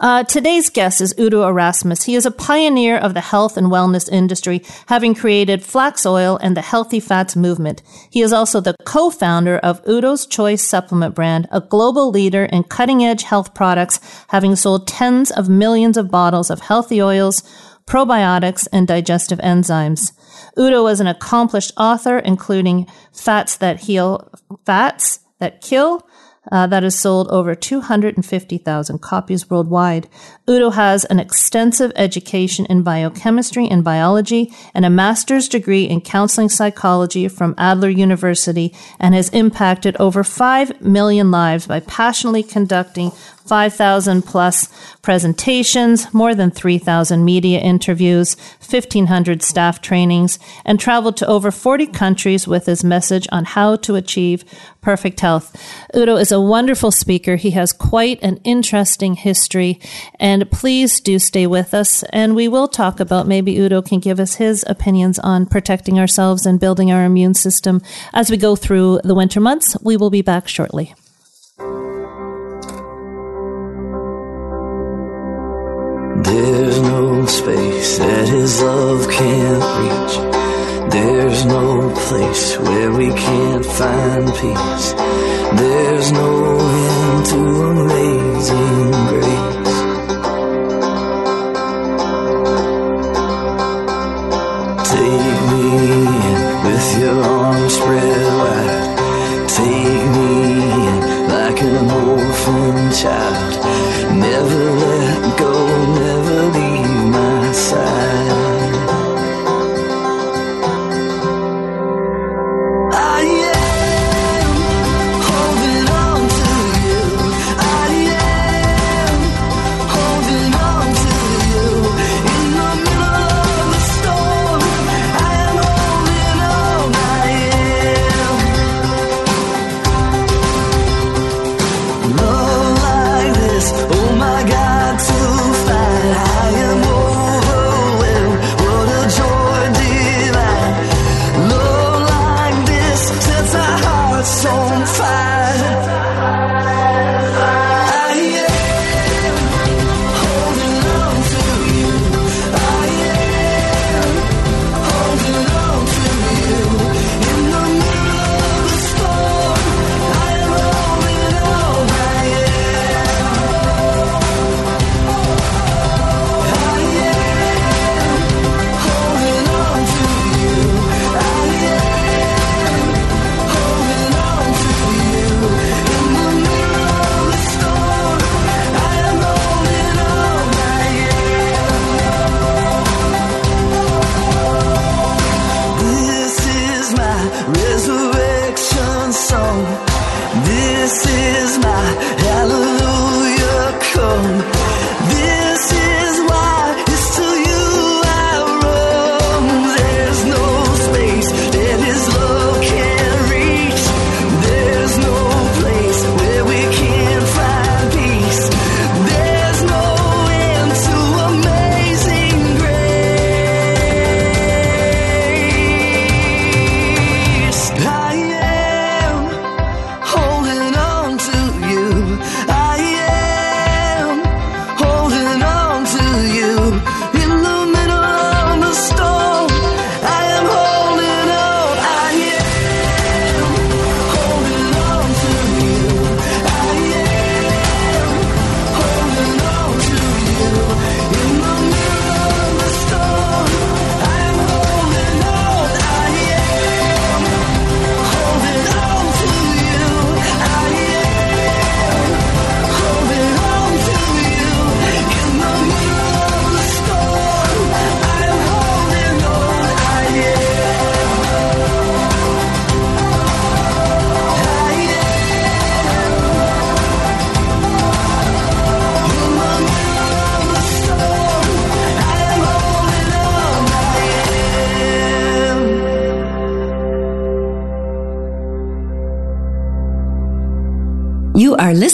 Uh, 0.00 0.24
today's 0.24 0.70
guest 0.70 1.02
is 1.02 1.14
Udo 1.20 1.46
Erasmus. 1.46 2.04
He 2.04 2.14
is 2.14 2.24
a 2.24 2.30
pioneer 2.30 2.96
of 2.96 3.12
the 3.12 3.20
health 3.20 3.58
and 3.58 3.66
wellness 3.66 4.10
industry, 4.10 4.62
having 4.86 5.14
created 5.14 5.62
flax 5.62 6.06
oil 6.06 6.38
and 6.38 6.56
the 6.56 6.62
healthy 6.62 7.00
fats 7.00 7.36
movement. 7.36 7.82
He 8.08 8.22
is 8.22 8.32
also 8.32 8.62
the 8.62 8.74
co-founder 8.86 9.58
of 9.58 9.82
Udo's 9.86 10.26
Choice 10.26 10.62
supplement 10.62 11.14
brand, 11.14 11.48
a 11.52 11.60
global 11.60 12.10
leader 12.10 12.46
in 12.46 12.64
cutting 12.64 13.04
edge 13.04 13.24
health 13.24 13.52
products, 13.52 14.00
having 14.28 14.56
sold 14.56 14.88
tens 14.88 15.30
of 15.30 15.50
millions 15.50 15.98
of 15.98 16.10
bottles 16.10 16.48
of 16.48 16.60
healthy 16.60 17.02
oils, 17.02 17.42
probiotics, 17.84 18.66
and 18.72 18.88
digestive 18.88 19.38
enzymes. 19.40 20.12
Udo 20.58 20.86
is 20.86 21.00
an 21.00 21.08
accomplished 21.08 21.72
author, 21.76 22.18
including 22.18 22.86
Fats 23.12 23.58
That 23.58 23.80
Heal, 23.80 24.32
Fats 24.64 25.20
That 25.40 25.60
Kill, 25.60 26.08
uh, 26.50 26.66
that 26.66 26.82
has 26.82 26.98
sold 26.98 27.28
over 27.28 27.54
250,000 27.54 28.98
copies 29.00 29.50
worldwide. 29.50 30.08
Udo 30.48 30.70
has 30.70 31.04
an 31.06 31.20
extensive 31.20 31.92
education 31.96 32.66
in 32.66 32.82
biochemistry 32.82 33.68
and 33.68 33.84
biology 33.84 34.52
and 34.74 34.84
a 34.84 34.90
master's 34.90 35.48
degree 35.48 35.84
in 35.84 36.00
counseling 36.00 36.48
psychology 36.48 37.28
from 37.28 37.54
Adler 37.58 37.90
University 37.90 38.74
and 38.98 39.14
has 39.14 39.28
impacted 39.30 39.96
over 39.98 40.24
5 40.24 40.80
million 40.80 41.30
lives 41.30 41.66
by 41.66 41.80
passionately 41.80 42.42
conducting 42.42 43.12
5,000 43.50 44.22
plus 44.22 44.68
presentations, 45.02 46.14
more 46.14 46.36
than 46.36 46.52
3,000 46.52 47.24
media 47.24 47.58
interviews, 47.58 48.36
1,500 48.60 49.42
staff 49.42 49.82
trainings, 49.82 50.38
and 50.64 50.78
traveled 50.78 51.16
to 51.16 51.26
over 51.26 51.50
40 51.50 51.88
countries 51.88 52.46
with 52.46 52.66
his 52.66 52.84
message 52.84 53.26
on 53.32 53.44
how 53.44 53.74
to 53.74 53.96
achieve 53.96 54.44
perfect 54.82 55.18
health. 55.18 55.56
Udo 55.96 56.14
is 56.14 56.30
a 56.30 56.40
wonderful 56.40 56.92
speaker. 56.92 57.34
He 57.34 57.50
has 57.50 57.72
quite 57.72 58.22
an 58.22 58.36
interesting 58.44 59.14
history, 59.14 59.80
and 60.20 60.48
please 60.52 61.00
do 61.00 61.18
stay 61.18 61.48
with 61.48 61.74
us. 61.74 62.04
And 62.12 62.36
we 62.36 62.46
will 62.46 62.68
talk 62.68 63.00
about 63.00 63.26
maybe 63.26 63.58
Udo 63.58 63.82
can 63.82 63.98
give 63.98 64.20
us 64.20 64.36
his 64.36 64.64
opinions 64.68 65.18
on 65.18 65.46
protecting 65.46 65.98
ourselves 65.98 66.46
and 66.46 66.60
building 66.60 66.92
our 66.92 67.04
immune 67.04 67.34
system 67.34 67.82
as 68.12 68.30
we 68.30 68.36
go 68.36 68.54
through 68.54 69.00
the 69.02 69.16
winter 69.16 69.40
months. 69.40 69.76
We 69.82 69.96
will 69.96 70.10
be 70.10 70.22
back 70.22 70.46
shortly. 70.46 70.94
There's 76.32 76.80
no 76.80 77.26
space 77.26 77.98
that 77.98 78.28
his 78.28 78.62
love 78.62 79.08
can't 79.10 79.64
reach. 79.80 80.14
There's 80.92 81.44
no 81.44 81.90
place 82.06 82.56
where 82.56 82.92
we 82.92 83.08
can't 83.08 83.66
find 83.66 84.26
peace. 84.40 84.86
There's 85.60 86.12
no 86.12 86.30
end 86.86 87.26
to 87.30 87.40
amazing 87.74 88.90
grace. 89.10 89.78
Take 94.92 95.38
me 95.50 95.64
in 96.30 96.40
with 96.64 96.88
your 97.00 97.18
arms 97.24 97.74
spread 97.74 98.26
wide. 98.38 99.48
Take 99.48 100.04
me 100.14 100.30
in 100.86 101.28
like 101.28 101.60
an 101.60 101.90
orphan 101.90 102.92
child. 102.92 103.29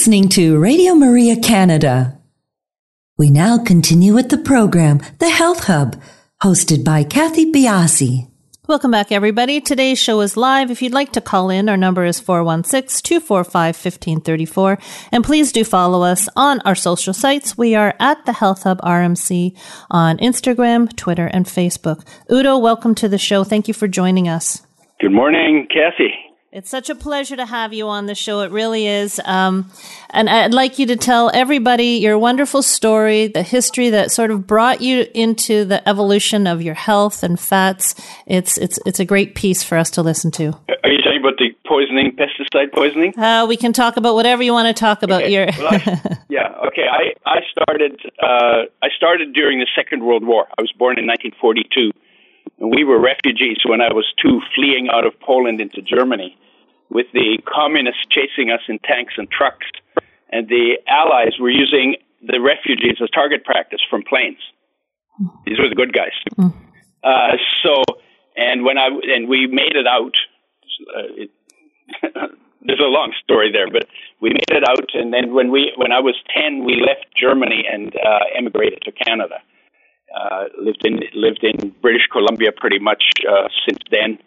Listening 0.07 0.29
to 0.29 0.61
Radio 0.61 0.95
Maria 0.95 1.35
Canada. 1.35 2.21
We 3.19 3.29
now 3.29 3.59
continue 3.59 4.15
with 4.15 4.29
the 4.29 4.39
program, 4.39 5.01
The 5.19 5.29
Health 5.29 5.65
Hub, 5.65 6.01
hosted 6.41 6.85
by 6.85 7.03
Kathy 7.03 7.51
Biase. 7.51 8.31
Welcome 8.69 8.93
back, 8.93 9.11
everybody. 9.11 9.61
Today's 9.61 9.99
show 9.99 10.21
is 10.21 10.37
live. 10.37 10.71
If 10.71 10.81
you'd 10.81 10.93
like 10.93 11.11
to 11.15 11.21
call 11.21 11.51
in, 11.51 11.69
our 11.69 11.77
number 11.77 12.05
is 12.05 12.21
416-245-1534. 12.21 14.81
And 15.11 15.25
please 15.25 15.51
do 15.51 15.65
follow 15.65 16.05
us 16.05 16.29
on 16.37 16.61
our 16.61 16.77
social 16.77 17.13
sites. 17.13 17.59
We 17.59 17.75
are 17.75 17.97
at 17.99 18.25
the 18.27 18.33
Health 18.33 18.63
Hub 18.63 18.81
RMC 18.83 19.59
on 19.91 20.19
Instagram, 20.19 20.95
Twitter, 20.95 21.27
and 21.27 21.47
Facebook. 21.47 22.07
Udo, 22.31 22.59
welcome 22.59 22.95
to 22.95 23.09
the 23.09 23.19
show. 23.19 23.43
Thank 23.43 23.67
you 23.67 23.75
for 23.75 23.89
joining 23.89 24.29
us. 24.29 24.65
Good 25.01 25.11
morning, 25.11 25.67
Kathy. 25.69 26.13
It's 26.57 26.71
such 26.71 26.89
a 26.89 26.95
pleasure 26.95 27.37
to 27.37 27.45
have 27.45 27.75
you 27.75 27.87
on 27.89 28.07
the 28.07 28.15
show. 28.15 28.41
It 28.41 28.51
really 28.51 28.87
is. 28.87 29.21
Um, 29.27 29.71
and 30.09 30.31
I'd 30.31 30.55
like 30.55 30.79
you 30.79 30.87
to 30.87 30.97
tell 30.97 31.31
everybody 31.35 31.99
your 31.99 32.19
wonderful 32.19 32.63
story, 32.63 33.27
the 33.27 33.43
history 33.43 33.91
that 33.91 34.11
sort 34.11 34.31
of 34.31 34.47
brought 34.47 34.81
you 34.81 35.07
into 35.13 35.67
the 35.67 35.87
evolution 35.87 36.47
of 36.47 36.63
your 36.63 36.73
health 36.73 37.23
and 37.23 37.39
fats. 37.39 37.95
It's 38.27 38.57
it's 38.57 38.79
it's 38.87 38.99
a 38.99 39.05
great 39.05 39.35
piece 39.35 39.63
for 39.63 39.77
us 39.77 39.91
to 39.91 40.03
listen 40.03 40.31
to. 40.31 40.47
Are 40.83 40.91
you 40.91 40.97
talking 41.03 41.21
about 41.21 41.37
the 41.37 41.55
poisoning, 41.69 42.17
pesticide 42.17 42.73
poisoning? 42.73 43.13
Uh, 43.19 43.45
we 43.47 43.59
can 43.59 43.75
talk 43.75 43.99
about 43.99 44.15
whatever 44.15 44.43
you 44.43 44.55
want 44.55 44.75
to 44.75 44.81
talk 44.81 45.03
about. 45.03 45.25
Okay. 45.25 45.33
Your 45.35 45.47
Well, 45.59 45.75
I- 45.75 46.19
yeah. 46.31 46.55
Okay. 46.69 46.87
I 46.91 47.13
I 47.27 47.41
started 47.51 48.01
uh, 48.23 48.63
I 48.83 48.89
started 48.97 49.35
during 49.35 49.59
the 49.59 49.67
Second 49.77 50.03
World 50.07 50.25
War. 50.27 50.47
I 50.59 50.63
was 50.63 50.73
born 50.73 50.99
in 50.99 51.07
1942, 51.07 51.93
and 52.59 52.71
we 52.75 52.85
were 52.85 53.01
refugees 53.01 53.59
when 53.65 53.81
I 53.81 53.93
was 53.93 54.07
two, 54.21 54.41
fleeing 54.55 54.89
out 54.93 55.07
of 55.07 55.19
Poland 55.21 55.61
into 55.61 55.83
Germany, 55.83 56.37
with 56.91 57.07
the 57.13 57.39
communists 57.47 58.07
chasing 58.11 58.51
us 58.51 58.61
in 58.69 58.79
tanks 58.81 59.15
and 59.17 59.31
trucks, 59.31 59.67
and 60.31 60.49
the 60.49 60.79
Allies 60.89 61.35
were 61.41 61.51
using 61.51 61.97
the 62.23 62.41
refugees 62.41 62.97
as 63.03 63.11
target 63.11 63.45
practice 63.45 63.81
from 63.91 64.03
planes. 64.09 64.39
These 65.47 65.59
were 65.59 65.69
the 65.69 65.75
good 65.75 65.93
guys. 65.93 66.13
Uh, 67.03 67.37
so, 67.63 67.83
and 68.37 68.65
when 68.65 68.79
I 68.79 68.89
and 68.89 69.29
we 69.29 69.47
made 69.47 69.77
it 69.77 69.87
out. 69.87 70.13
Uh, 70.95 71.25
it, 71.25 71.31
there's 72.67 72.81
a 72.81 72.91
long 72.91 73.15
story 73.23 73.51
there, 73.53 73.71
but 73.71 73.87
we 74.21 74.31
made 74.31 74.51
it 74.51 74.69
out, 74.69 74.91
and 74.95 75.13
then 75.13 75.33
when 75.33 75.51
we 75.51 75.73
when 75.77 75.93
I 75.93 76.01
was 76.01 76.17
ten, 76.35 76.65
we 76.65 76.83
left 76.85 77.07
Germany 77.19 77.65
and 77.71 77.95
uh, 77.95 78.25
emigrated 78.37 78.83
to 78.83 78.93
Canada. 78.93 79.37
Uh, 80.17 80.45
lived 80.59 80.81
in 80.87 81.01
lived 81.15 81.45
in 81.45 81.75
British 81.83 82.09
Columbia 82.11 82.49
pretty 82.57 82.79
much 82.79 83.05
uh, 83.29 83.49
since 83.69 83.81
then. 83.91 84.19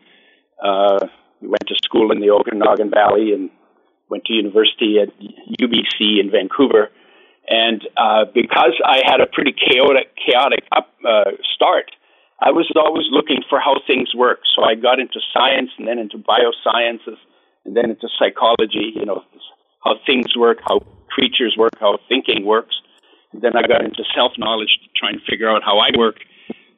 Uh, 0.64 1.08
we 1.42 1.48
went 1.48 1.66
to 1.68 1.76
school 1.84 2.12
in 2.12 2.20
the 2.20 2.30
Okanagan 2.30 2.92
Valley 2.92 3.34
and 3.34 3.50
went 4.10 4.26
to 4.26 4.34
university 4.34 4.98
at 5.02 5.10
UBC 5.60 6.20
in 6.20 6.30
Vancouver. 6.30 6.90
And 7.48 7.82
uh, 7.98 8.26
because 8.34 8.78
I 8.86 9.02
had 9.06 9.22
a 9.22 9.26
pretty 9.26 9.54
chaotic 9.54 10.14
chaotic 10.16 10.66
up, 10.76 10.94
uh, 11.02 11.32
start, 11.56 11.90
I 12.40 12.52
was 12.52 12.70
always 12.76 13.08
looking 13.10 13.42
for 13.50 13.60
how 13.60 13.82
things 13.88 14.14
work. 14.14 14.42
So 14.56 14.64
I 14.64 14.76
got 14.76 15.00
into 15.00 15.20
science 15.34 15.72
and 15.80 15.88
then 15.88 15.98
into 15.98 16.18
biosciences 16.18 17.18
and 17.66 17.76
then 17.76 17.90
into 17.90 18.08
psychology, 18.20 18.94
you 18.96 19.06
know, 19.06 19.24
how 19.84 19.96
things 20.06 20.38
work, 20.38 20.60
how 20.68 20.80
creatures 21.10 21.56
work, 21.58 21.74
how 21.80 21.98
thinking 22.08 22.46
works. 22.46 22.76
Then 23.34 23.56
I 23.56 23.62
got 23.68 23.84
into 23.84 24.04
self 24.16 24.34
knowledge 24.38 24.74
to 24.84 24.90
try 24.98 25.10
and 25.10 25.22
figure 25.30 25.50
out 25.50 25.62
how 25.64 25.78
I 25.80 25.90
work. 25.98 26.18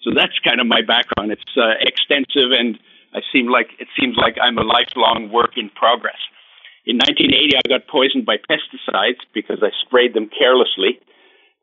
So 0.03 0.11
that's 0.15 0.37
kind 0.43 0.59
of 0.59 0.67
my 0.67 0.81
background. 0.81 1.31
It's 1.31 1.55
uh, 1.55 1.77
extensive, 1.79 2.51
and 2.51 2.77
I 3.13 3.21
seem 3.31 3.47
like 3.47 3.69
it 3.79 3.87
seems 3.99 4.17
like 4.17 4.35
I'm 4.41 4.57
a 4.57 4.65
lifelong 4.65 5.31
work 5.31 5.55
in 5.55 5.69
progress. 5.69 6.19
In 6.85 6.97
1980, 6.97 7.55
I 7.55 7.65
got 7.69 7.87
poisoned 7.87 8.25
by 8.25 8.37
pesticides 8.37 9.21
because 9.33 9.61
I 9.61 9.69
sprayed 9.85 10.13
them 10.13 10.29
carelessly, 10.33 10.99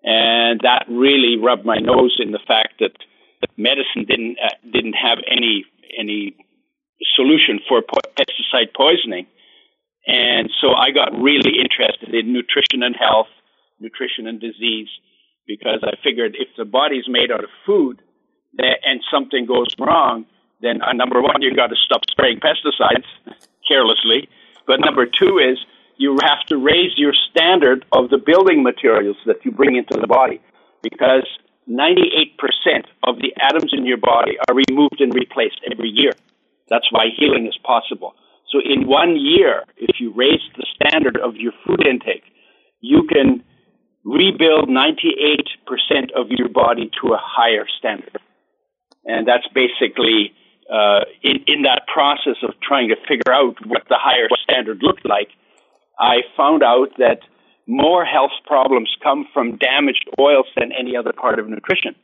and 0.04 0.60
that 0.62 0.86
really 0.88 1.36
rubbed 1.36 1.66
my 1.66 1.78
nose 1.78 2.16
in 2.22 2.30
the 2.30 2.40
fact 2.46 2.78
that 2.78 2.94
medicine 3.56 4.06
didn't 4.06 4.38
uh, 4.38 4.54
didn't 4.72 4.94
have 4.94 5.18
any 5.26 5.64
any 5.98 6.36
solution 7.14 7.58
for 7.68 7.82
po- 7.82 8.06
pesticide 8.14 8.74
poisoning. 8.74 9.26
And 10.06 10.48
so 10.60 10.72
I 10.72 10.90
got 10.90 11.12
really 11.20 11.60
interested 11.60 12.14
in 12.14 12.32
nutrition 12.32 12.82
and 12.82 12.96
health, 12.96 13.28
nutrition 13.80 14.26
and 14.26 14.40
disease, 14.40 14.88
because 15.46 15.82
I 15.82 15.96
figured 16.02 16.36
if 16.38 16.48
the 16.56 16.64
body's 16.64 17.08
made 17.08 17.30
out 17.30 17.44
of 17.44 17.50
food 17.64 18.02
that, 18.56 18.78
and 18.84 19.00
something 19.10 19.46
goes 19.46 19.68
wrong, 19.78 20.26
then 20.60 20.82
uh, 20.82 20.92
number 20.92 21.22
one, 21.22 21.40
you've 21.40 21.56
got 21.56 21.68
to 21.68 21.76
stop 21.76 22.02
spraying 22.10 22.40
pesticides 22.40 23.06
carelessly. 23.68 24.28
But 24.66 24.80
number 24.80 25.06
two 25.06 25.38
is 25.38 25.58
you 25.96 26.16
have 26.22 26.46
to 26.48 26.58
raise 26.58 26.92
your 26.96 27.12
standard 27.30 27.84
of 27.92 28.10
the 28.10 28.18
building 28.18 28.62
materials 28.62 29.16
that 29.26 29.44
you 29.44 29.50
bring 29.50 29.76
into 29.76 29.98
the 30.00 30.06
body 30.06 30.40
because 30.82 31.26
98% 31.68 32.32
of 33.04 33.16
the 33.16 33.34
atoms 33.40 33.72
in 33.76 33.84
your 33.84 33.98
body 33.98 34.38
are 34.48 34.54
removed 34.54 35.00
and 35.00 35.12
replaced 35.14 35.60
every 35.70 35.88
year. 35.88 36.12
That's 36.68 36.90
why 36.90 37.06
healing 37.16 37.46
is 37.46 37.58
possible. 37.64 38.14
So 38.50 38.58
in 38.64 38.86
one 38.88 39.16
year, 39.16 39.64
if 39.76 40.00
you 40.00 40.12
raise 40.14 40.40
the 40.56 40.66
standard 40.74 41.18
of 41.18 41.36
your 41.36 41.52
food 41.66 41.86
intake, 41.86 42.24
you 42.80 43.06
can 43.12 43.44
rebuild 44.04 44.68
98% 44.68 46.12
of 46.14 46.30
your 46.30 46.48
body 46.48 46.90
to 47.02 47.12
a 47.14 47.18
higher 47.20 47.66
standard. 47.78 48.18
And 49.04 49.26
that's 49.26 49.46
basically 49.54 50.34
uh, 50.70 51.00
in, 51.22 51.44
in 51.46 51.62
that 51.62 51.86
process 51.92 52.36
of 52.42 52.54
trying 52.60 52.88
to 52.88 52.96
figure 53.08 53.32
out 53.32 53.56
what 53.66 53.82
the 53.88 53.96
higher 53.98 54.28
standard 54.42 54.82
looked 54.82 55.06
like, 55.06 55.28
I 55.98 56.22
found 56.36 56.62
out 56.62 56.90
that 56.98 57.20
more 57.66 58.04
health 58.04 58.32
problems 58.46 58.94
come 59.02 59.26
from 59.32 59.56
damaged 59.56 60.08
oils 60.18 60.46
than 60.56 60.72
any 60.72 60.96
other 60.96 61.12
part 61.12 61.38
of 61.38 61.48
nutrition. 61.48 61.94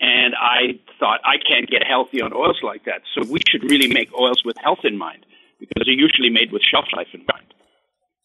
And 0.00 0.34
I 0.34 0.78
thought, 1.00 1.20
I 1.24 1.36
can't 1.42 1.68
get 1.68 1.82
healthy 1.86 2.22
on 2.22 2.32
oils 2.32 2.58
like 2.62 2.84
that. 2.84 3.02
So 3.14 3.28
we 3.28 3.40
should 3.48 3.68
really 3.68 3.88
make 3.88 4.12
oils 4.14 4.42
with 4.44 4.56
health 4.62 4.84
in 4.84 4.96
mind 4.96 5.26
because 5.58 5.82
they're 5.84 5.94
usually 5.94 6.30
made 6.30 6.52
with 6.52 6.62
shelf 6.62 6.86
life 6.94 7.08
in 7.12 7.24
mind. 7.32 7.54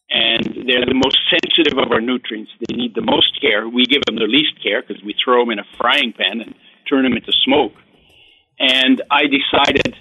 And 0.09 0.45
they're 0.67 0.85
the 0.85 0.93
most 0.93 1.17
sensitive 1.29 1.77
of 1.79 1.91
our 1.91 2.01
nutrients. 2.01 2.51
They 2.67 2.75
need 2.75 2.93
the 2.93 3.01
most 3.01 3.39
care. 3.41 3.67
We 3.67 3.85
give 3.85 4.03
them 4.05 4.15
the 4.15 4.27
least 4.27 4.61
care 4.61 4.81
because 4.81 5.03
we 5.03 5.15
throw 5.23 5.41
them 5.41 5.51
in 5.51 5.59
a 5.59 5.65
frying 5.77 6.13
pan 6.13 6.41
and 6.41 6.53
turn 6.87 7.03
them 7.03 7.13
into 7.13 7.31
smoke. 7.43 7.73
And 8.59 9.01
I 9.09 9.23
decided 9.25 9.95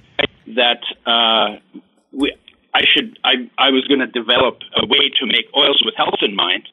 that 0.55 0.83
uh, 1.07 1.81
we, 2.13 2.35
I 2.75 2.83
should. 2.85 3.19
I, 3.25 3.49
I 3.59 3.71
was 3.71 3.85
going 3.89 4.01
to 4.01 4.07
develop 4.07 4.61
a 4.77 4.87
way 4.87 5.11
to 5.21 5.27
make 5.27 5.47
oils 5.57 5.83
with 5.85 5.95
health 5.97 6.21
in 6.23 6.35
mind, 6.37 6.69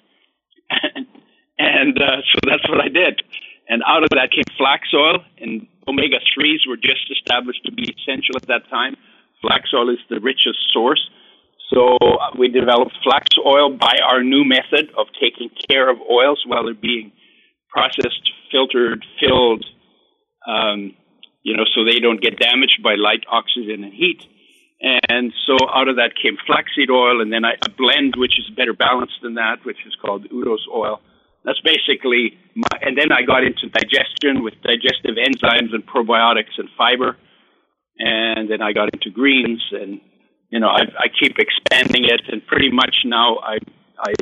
and 1.60 1.98
uh, 1.98 2.22
so 2.32 2.39
that's 2.48 2.68
what 2.70 2.82
I 2.82 2.89
did. 2.89 3.22
And 3.68 3.84
out 3.86 4.04
of 4.04 4.10
that 4.12 4.32
came 4.32 4.48
flax 4.58 4.88
oil, 4.94 5.20
and 5.38 5.68
omega 5.88 6.18
threes 6.34 6.62
were 6.68 6.78
just 6.78 7.06
established 7.12 7.63
to 7.65 7.72
be 7.72 7.84
essential 7.84 8.36
at 8.36 8.48
that 8.48 8.70
time. 8.70 8.96
Flax 9.42 9.70
oil 9.74 9.89
is 9.89 10.00
the 10.10 10.20
richest 10.20 10.60
source, 10.74 11.10
so 11.73 11.97
uh, 11.97 12.32
we 12.38 12.47
developed 12.49 12.93
flax 13.03 13.27
oil 13.45 13.71
by 13.77 13.99
our 14.03 14.23
new 14.23 14.43
method 14.43 14.89
of 14.97 15.08
taking 15.21 15.49
care 15.69 15.89
of 15.89 15.97
oils 16.01 16.43
while 16.45 16.65
they're 16.65 16.73
being 16.73 17.12
processed, 17.69 18.32
filtered, 18.51 19.05
filled, 19.19 19.65
um, 20.47 20.95
you 21.43 21.55
know, 21.55 21.65
so 21.75 21.86
they 21.86 21.99
don't 21.99 22.21
get 22.21 22.39
damaged 22.39 22.82
by 22.84 22.95
light, 22.95 23.23
oxygen, 23.32 23.84
and 23.84 23.93
heat. 23.93 24.25
And 24.82 25.34
so 25.45 25.58
out 25.73 25.89
of 25.89 25.97
that 25.97 26.12
came 26.21 26.38
flaxseed 26.47 26.89
oil, 26.89 27.21
and 27.21 27.32
then 27.32 27.43
I, 27.45 27.53
a 27.63 27.69
blend 27.69 28.15
which 28.17 28.39
is 28.39 28.49
better 28.55 28.73
balanced 28.73 29.19
than 29.21 29.36
that, 29.36 29.58
which 29.63 29.77
is 29.86 29.95
called 30.01 30.25
Udo's 30.32 30.65
oil. 30.73 31.01
That's 31.43 31.60
basically, 31.62 32.38
my, 32.55 32.67
and 32.82 32.97
then 32.97 33.12
I 33.12 33.21
got 33.23 33.43
into 33.43 33.69
digestion 33.69 34.43
with 34.43 34.55
digestive 34.63 35.15
enzymes 35.15 35.73
and 35.73 35.86
probiotics 35.86 36.58
and 36.58 36.69
fiber, 36.77 37.17
and 37.97 38.49
then 38.49 38.62
I 38.62 38.71
got 38.73 38.93
into 38.93 39.10
greens, 39.10 39.62
and 39.71 39.99
you 40.50 40.60
know 40.60 40.68
I, 40.68 40.82
I 40.98 41.08
keep 41.08 41.38
expanding 41.38 42.06
it, 42.06 42.22
and 42.32 42.46
pretty 42.46 42.72
much 42.72 42.96
now 43.06 43.38
I 43.38 43.58
I 43.98 44.14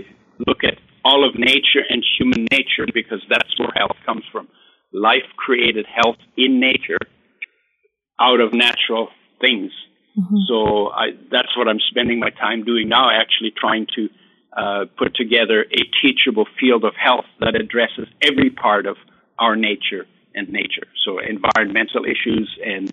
look 0.45 0.63
at 0.63 0.77
all 1.03 1.27
of 1.27 1.35
nature 1.35 1.83
and 1.89 2.03
human 2.17 2.45
nature 2.51 2.85
because 2.93 3.21
that's 3.29 3.57
where 3.59 3.71
health 3.75 3.97
comes 4.05 4.23
from. 4.31 4.47
Life 4.93 5.27
created 5.37 5.85
health 5.85 6.17
in 6.35 6.59
nature 6.59 6.99
out 8.19 8.41
of 8.41 8.53
natural 8.53 9.09
things. 9.39 9.71
So 10.47 10.89
I, 10.89 11.11
that's 11.31 11.55
what 11.55 11.67
I'm 11.67 11.79
spending 11.91 12.19
my 12.19 12.31
time 12.31 12.63
doing 12.65 12.89
now, 12.89 13.09
actually 13.11 13.53
trying 13.55 13.85
to 13.95 14.09
uh, 14.57 14.85
put 14.97 15.15
together 15.15 15.61
a 15.61 15.81
teachable 16.01 16.47
field 16.59 16.83
of 16.83 16.93
health 16.95 17.25
that 17.39 17.55
addresses 17.55 18.07
every 18.23 18.49
part 18.49 18.87
of 18.87 18.97
our 19.37 19.55
nature 19.55 20.07
and 20.33 20.49
nature. 20.49 20.87
So 21.05 21.19
environmental 21.19 22.03
issues 22.05 22.49
and 22.65 22.91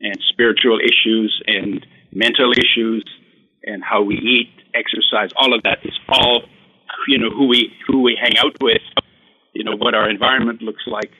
and 0.00 0.18
spiritual 0.30 0.78
issues 0.78 1.42
and 1.46 1.84
mental 2.12 2.52
issues 2.52 3.04
and 3.62 3.82
how 3.82 4.02
we 4.02 4.16
eat, 4.16 4.50
exercise, 4.74 5.30
all 5.36 5.54
of 5.54 5.62
that 5.64 5.78
is 5.84 5.98
all 6.08 6.42
you 7.06 7.18
know 7.18 7.30
who 7.30 7.46
we 7.46 7.72
who 7.86 8.02
we 8.02 8.18
hang 8.20 8.36
out 8.38 8.56
with, 8.60 8.82
you 9.54 9.64
know 9.64 9.76
what 9.76 9.94
our 9.94 10.08
environment 10.08 10.62
looks 10.62 10.82
like, 10.86 11.10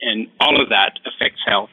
and 0.00 0.28
all 0.40 0.60
of 0.60 0.68
that 0.70 0.98
affects 1.04 1.40
health. 1.46 1.70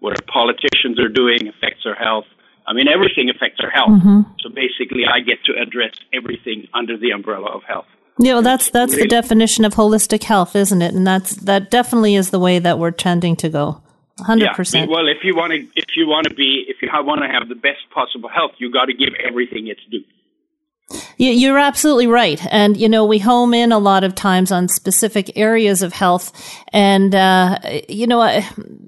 What 0.00 0.18
our 0.18 0.26
politicians 0.32 0.98
are 0.98 1.08
doing 1.08 1.48
affects 1.48 1.84
our 1.86 1.94
health. 1.94 2.24
I 2.66 2.72
mean, 2.72 2.88
everything 2.88 3.30
affects 3.30 3.60
our 3.62 3.70
health. 3.70 3.90
Mm-hmm. 3.90 4.20
So 4.40 4.48
basically, 4.48 5.02
I 5.06 5.20
get 5.20 5.44
to 5.44 5.52
address 5.60 5.94
everything 6.12 6.68
under 6.74 6.96
the 6.96 7.10
umbrella 7.10 7.50
of 7.50 7.62
health. 7.64 7.86
Yeah, 8.18 8.34
well, 8.34 8.42
that's 8.42 8.70
that's 8.70 8.94
the 8.94 9.06
definition 9.06 9.64
of 9.64 9.74
holistic 9.74 10.24
health, 10.24 10.54
isn't 10.54 10.82
it? 10.82 10.94
And 10.94 11.06
that's 11.06 11.36
that 11.36 11.70
definitely 11.70 12.14
is 12.14 12.30
the 12.30 12.38
way 12.38 12.58
that 12.58 12.78
we're 12.78 12.90
tending 12.90 13.36
to 13.36 13.48
go. 13.48 13.82
Hundred 14.20 14.44
Yeah. 14.46 14.52
percent. 14.52 14.90
Well, 14.90 15.08
if 15.08 15.24
you 15.24 15.34
want 15.34 15.52
to, 15.52 15.66
if 15.74 15.96
you 15.96 16.06
want 16.06 16.28
to 16.28 16.34
be, 16.34 16.64
if 16.68 16.82
you 16.82 16.88
want 16.92 17.22
to 17.22 17.28
have 17.28 17.48
the 17.48 17.54
best 17.54 17.80
possible 17.90 18.28
health, 18.28 18.52
you 18.58 18.70
got 18.70 18.86
to 18.86 18.94
give 18.94 19.14
everything 19.24 19.68
its 19.68 19.80
due. 19.90 20.04
You- 21.16 21.32
You're 21.32 21.58
absolutely 21.58 22.06
right. 22.06 22.40
And, 22.50 22.76
you 22.76 22.88
know, 22.88 23.04
we 23.04 23.18
home 23.18 23.54
in 23.54 23.72
a 23.72 23.78
lot 23.78 24.04
of 24.04 24.14
times 24.14 24.52
on 24.52 24.68
specific 24.68 25.36
areas 25.36 25.82
of 25.82 25.92
health. 25.92 26.32
And, 26.72 27.14
uh, 27.14 27.58
you 27.88 28.06
know, 28.06 28.22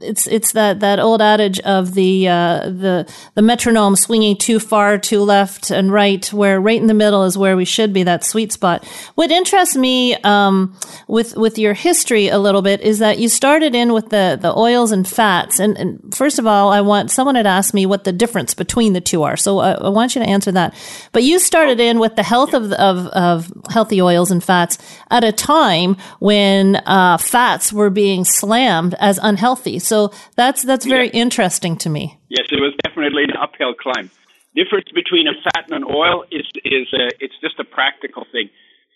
it's, 0.00 0.26
it's 0.26 0.52
that, 0.52 0.80
that 0.80 0.98
old 0.98 1.20
adage 1.20 1.60
of 1.60 1.94
the, 1.94 2.28
uh, 2.28 2.60
the, 2.64 3.12
the 3.34 3.42
metronome 3.42 3.96
swinging 3.96 4.36
too 4.36 4.58
far, 4.58 4.98
too 4.98 5.20
left 5.20 5.70
and 5.70 5.92
right, 5.92 6.26
where 6.32 6.60
right 6.60 6.80
in 6.80 6.86
the 6.86 6.94
middle 6.94 7.24
is 7.24 7.36
where 7.36 7.56
we 7.56 7.64
should 7.64 7.92
be, 7.92 8.02
that 8.04 8.24
sweet 8.24 8.52
spot. 8.52 8.84
What 9.14 9.30
interests 9.30 9.76
me, 9.76 10.14
um, 10.24 10.76
with, 11.08 11.36
with 11.36 11.58
your 11.58 11.74
history 11.74 12.28
a 12.28 12.38
little 12.38 12.62
bit 12.62 12.80
is 12.80 12.98
that 13.00 13.18
you 13.18 13.28
started 13.28 13.74
in 13.74 13.92
with 13.92 14.08
the, 14.10 14.38
the 14.40 14.56
oils 14.56 14.92
and 14.92 15.06
fats. 15.06 15.58
And, 15.58 15.76
and 15.76 16.14
first 16.14 16.38
of 16.38 16.46
all, 16.46 16.72
I 16.72 16.80
want, 16.80 17.10
someone 17.10 17.34
had 17.34 17.46
asked 17.46 17.74
me 17.74 17.86
what 17.86 18.04
the 18.04 18.12
difference 18.12 18.54
between 18.54 18.92
the 18.92 19.00
two 19.00 19.22
are. 19.22 19.36
So 19.36 19.58
I, 19.58 19.72
I 19.72 19.88
want 19.88 20.14
you 20.14 20.22
to 20.22 20.28
answer 20.28 20.52
that. 20.52 20.74
But 21.12 21.22
you 21.22 21.38
started 21.38 21.80
in 21.80 21.93
with 21.98 22.16
the 22.16 22.22
health 22.22 22.54
of, 22.54 22.72
of, 22.72 23.06
of 23.08 23.52
healthy 23.70 24.00
oils 24.00 24.30
and 24.30 24.42
fats 24.42 24.78
at 25.10 25.24
a 25.24 25.32
time 25.32 25.96
when, 26.18 26.76
uh, 26.86 27.16
fats 27.18 27.72
were 27.72 27.90
being 27.90 28.24
slammed 28.24 28.94
as 29.00 29.18
unhealthy. 29.22 29.78
So 29.78 30.12
that's, 30.36 30.62
that's 30.62 30.86
very 30.86 31.06
Yeah. 31.08 31.22
interesting 31.22 31.76
to 31.78 31.88
me. 31.90 32.18
Yes, 32.28 32.46
it 32.50 32.60
was 32.60 32.74
definitely 32.84 33.24
an 33.24 33.36
uphill 33.40 33.74
climb. 33.74 34.10
Difference 34.54 34.88
between 34.94 35.26
a 35.26 35.32
fat 35.42 35.64
and 35.70 35.82
an 35.82 35.84
oil 35.84 36.24
is 36.30 36.46
is 36.64 36.86
a, 36.92 37.10
it's 37.18 37.34
just 37.40 37.58
a 37.58 37.64
practical 37.64 38.24
thing. 38.30 38.50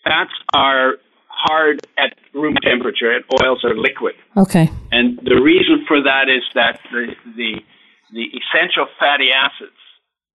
Fats 0.05 0.31
are 0.53 0.93
hard 1.27 1.85
at 1.97 2.15
room 2.33 2.55
temperature, 2.63 3.11
and 3.11 3.25
oils 3.43 3.63
are 3.65 3.75
liquid. 3.75 4.15
Okay. 4.37 4.69
And 4.91 5.19
the 5.21 5.35
reason 5.41 5.83
for 5.85 6.01
that 6.01 6.29
is 6.29 6.43
that 6.55 6.79
the 6.91 7.13
the, 7.35 7.51
the 8.13 8.25
essential 8.39 8.87
fatty 8.99 9.29
acids 9.35 9.75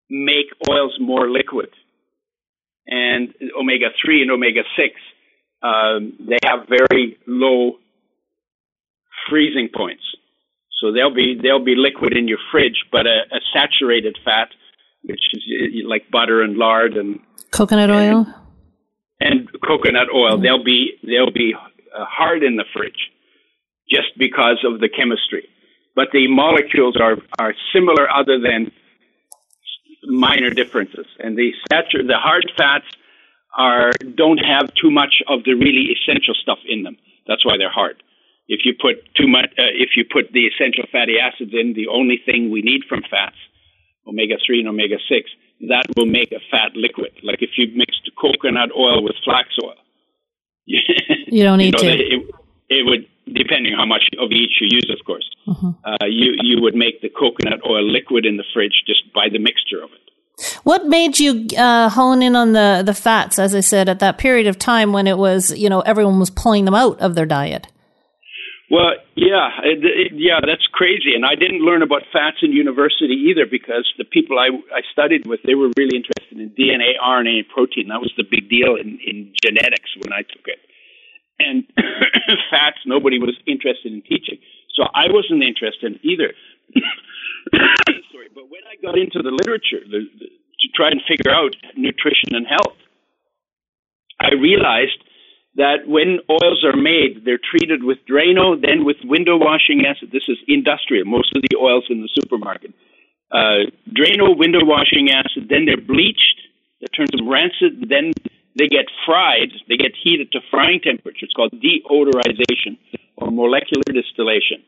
make 0.08 0.46
oils 0.70 0.96
more 0.98 1.28
liquid, 1.30 1.68
and 2.86 3.34
omega 3.58 3.88
three 4.02 4.22
and 4.22 4.30
omega 4.30 4.62
six 4.76 4.94
um, 5.62 6.14
they 6.18 6.38
have 6.44 6.68
very 6.68 7.18
low 7.26 7.72
freezing 9.28 9.68
points, 9.74 10.02
so 10.80 10.92
they'll 10.92 11.14
be 11.14 11.38
they'll 11.40 11.64
be 11.64 11.74
liquid 11.76 12.16
in 12.16 12.28
your 12.28 12.38
fridge. 12.50 12.84
But 12.90 13.06
a, 13.06 13.20
a 13.30 13.40
saturated 13.52 14.18
fat, 14.24 14.48
which 15.02 15.20
is 15.32 15.42
like 15.86 16.10
butter 16.10 16.42
and 16.42 16.56
lard 16.56 16.94
and 16.94 17.20
Coconut 17.50 17.90
oil? 17.90 18.26
and 19.20 19.48
coconut 19.62 20.08
oil, 20.14 20.40
they'll 20.40 20.64
be 20.64 20.92
they'll 21.02 21.32
be 21.32 21.54
uh, 21.54 22.04
hard 22.08 22.42
in 22.42 22.56
the 22.56 22.64
fridge 22.74 23.10
just 23.90 24.16
because 24.16 24.64
of 24.64 24.80
the 24.80 24.88
chemistry. 24.88 25.46
But 25.94 26.08
the 26.12 26.26
molecules 26.26 26.96
are 26.98 27.16
are 27.38 27.54
similar, 27.74 28.08
other 28.08 28.40
than 28.40 28.72
minor 30.04 30.50
differences. 30.50 31.06
And 31.18 31.36
the 31.36 31.52
satur- 31.70 32.06
the 32.06 32.18
hard 32.18 32.50
fats 32.56 32.86
are 33.56 33.92
don't 34.14 34.38
have 34.38 34.72
too 34.74 34.90
much 34.90 35.22
of 35.28 35.44
the 35.44 35.54
really 35.54 35.94
essential 35.94 36.34
stuff 36.34 36.58
in 36.66 36.82
them. 36.82 36.96
That's 37.26 37.44
why 37.44 37.56
they're 37.56 37.70
hard. 37.70 38.02
If 38.48 38.64
you 38.64 38.74
put 38.80 39.14
too 39.14 39.28
much, 39.28 39.46
uh, 39.58 39.70
if 39.74 39.90
you 39.96 40.04
put 40.04 40.32
the 40.32 40.46
essential 40.46 40.84
fatty 40.90 41.18
acids 41.18 41.52
in, 41.52 41.74
the 41.74 41.88
only 41.88 42.18
thing 42.24 42.50
we 42.50 42.62
need 42.62 42.82
from 42.88 43.02
fats, 43.10 43.36
omega 44.06 44.36
three 44.44 44.60
and 44.60 44.68
omega 44.68 44.96
six, 45.08 45.30
that 45.68 45.84
will 45.96 46.06
make 46.06 46.32
a 46.32 46.40
fat 46.50 46.74
liquid. 46.74 47.12
Like 47.22 47.42
if 47.42 47.50
you 47.56 47.68
mixed 47.76 48.10
coconut 48.20 48.70
oil 48.76 49.04
with 49.04 49.14
flax 49.24 49.48
oil, 49.62 49.74
You 50.66 51.44
don't 51.44 51.58
need 51.58 51.74
know, 51.74 51.82
to. 51.82 51.88
It, 51.88 52.30
it 52.70 52.86
would, 52.86 53.06
depending 53.26 53.74
how 53.76 53.84
much 53.84 54.04
of 54.18 54.30
each 54.30 54.62
you 54.62 54.68
use, 54.70 54.88
of 54.88 55.04
course. 55.04 55.28
Uh, 55.84 56.06
you 56.06 56.34
you 56.40 56.62
would 56.62 56.74
make 56.74 57.02
the 57.02 57.10
coconut 57.10 57.60
oil 57.68 57.84
liquid 57.84 58.24
in 58.24 58.36
the 58.36 58.44
fridge 58.54 58.82
just 58.86 59.12
by 59.12 59.28
the 59.28 59.38
mixture 59.38 59.82
of 59.82 59.90
it. 59.90 60.10
What 60.62 60.86
made 60.86 61.18
you 61.18 61.46
uh, 61.58 61.90
hone 61.90 62.22
in 62.22 62.34
on 62.34 62.52
the, 62.52 62.82
the 62.84 62.94
fats, 62.94 63.38
as 63.38 63.54
I 63.54 63.60
said, 63.60 63.90
at 63.90 63.98
that 63.98 64.16
period 64.16 64.46
of 64.46 64.58
time 64.58 64.92
when 64.92 65.06
it 65.06 65.18
was, 65.18 65.50
you 65.50 65.68
know, 65.68 65.80
everyone 65.80 66.18
was 66.18 66.30
pulling 66.30 66.64
them 66.64 66.74
out 66.74 66.98
of 67.00 67.14
their 67.14 67.26
diet? 67.26 67.66
Well, 68.70 68.94
yeah, 69.16 69.50
it, 69.64 69.82
it, 69.82 70.12
yeah, 70.14 70.38
that's 70.46 70.64
crazy. 70.72 71.12
And 71.14 71.26
I 71.26 71.34
didn't 71.34 71.60
learn 71.60 71.82
about 71.82 72.02
fats 72.12 72.38
in 72.40 72.52
university 72.52 73.28
either 73.28 73.44
because 73.44 73.84
the 73.98 74.04
people 74.04 74.38
I, 74.38 74.48
I 74.72 74.80
studied 74.92 75.26
with, 75.26 75.40
they 75.44 75.56
were 75.56 75.68
really 75.76 75.98
interested 75.98 76.38
in 76.38 76.54
DNA, 76.56 76.94
RNA, 77.02 77.44
and 77.44 77.48
protein. 77.48 77.88
That 77.88 78.00
was 78.00 78.14
the 78.16 78.22
big 78.22 78.48
deal 78.48 78.76
in, 78.80 78.98
in 79.04 79.34
genetics 79.42 79.90
when 79.98 80.12
I 80.14 80.22
took 80.22 80.46
it. 80.46 80.62
And 81.40 81.64
fats, 82.50 82.78
nobody 82.84 83.18
was 83.18 83.36
interested 83.46 83.92
in 83.92 84.02
teaching. 84.02 84.38
So 84.76 84.84
I 84.94 85.08
wasn't 85.08 85.42
interested 85.42 85.98
either. 86.04 86.32
Sorry, 88.12 88.28
but 88.34 88.46
when 88.52 88.62
I 88.68 88.76
got 88.80 88.98
into 88.98 89.22
the 89.22 89.32
literature 89.32 89.80
the, 89.88 90.04
the, 90.20 90.26
to 90.28 90.66
try 90.76 90.90
and 90.90 91.00
figure 91.08 91.32
out 91.32 91.56
nutrition 91.76 92.36
and 92.36 92.46
health, 92.46 92.76
I 94.20 94.36
realized 94.36 95.00
that 95.56 95.88
when 95.88 96.20
oils 96.30 96.62
are 96.62 96.76
made, 96.76 97.24
they're 97.24 97.40
treated 97.40 97.82
with 97.82 97.98
Drano, 98.08 98.54
then 98.60 98.84
with 98.84 98.96
window 99.02 99.36
washing 99.36 99.84
acid. 99.86 100.10
This 100.12 100.28
is 100.28 100.38
industrial, 100.46 101.06
most 101.06 101.34
of 101.34 101.42
the 101.42 101.56
oils 101.56 101.86
in 101.90 102.02
the 102.02 102.08
supermarket. 102.14 102.72
Uh, 103.32 103.66
Drano, 103.90 104.36
window 104.36 104.62
washing 104.62 105.10
acid, 105.10 105.48
then 105.48 105.64
they're 105.66 105.80
bleached, 105.80 106.38
that 106.80 106.88
turns 106.94 107.10
them 107.10 107.28
rancid, 107.28 107.88
then 107.88 108.12
they 108.56 108.68
get 108.68 108.86
fried, 109.06 109.52
they 109.68 109.76
get 109.76 109.92
heated 110.02 110.32
to 110.32 110.40
frying 110.50 110.80
temperature. 110.82 111.24
It's 111.24 111.32
called 111.32 111.52
deodorization 111.52 112.78
or 113.16 113.30
molecular 113.30 113.84
distillation. 113.86 114.62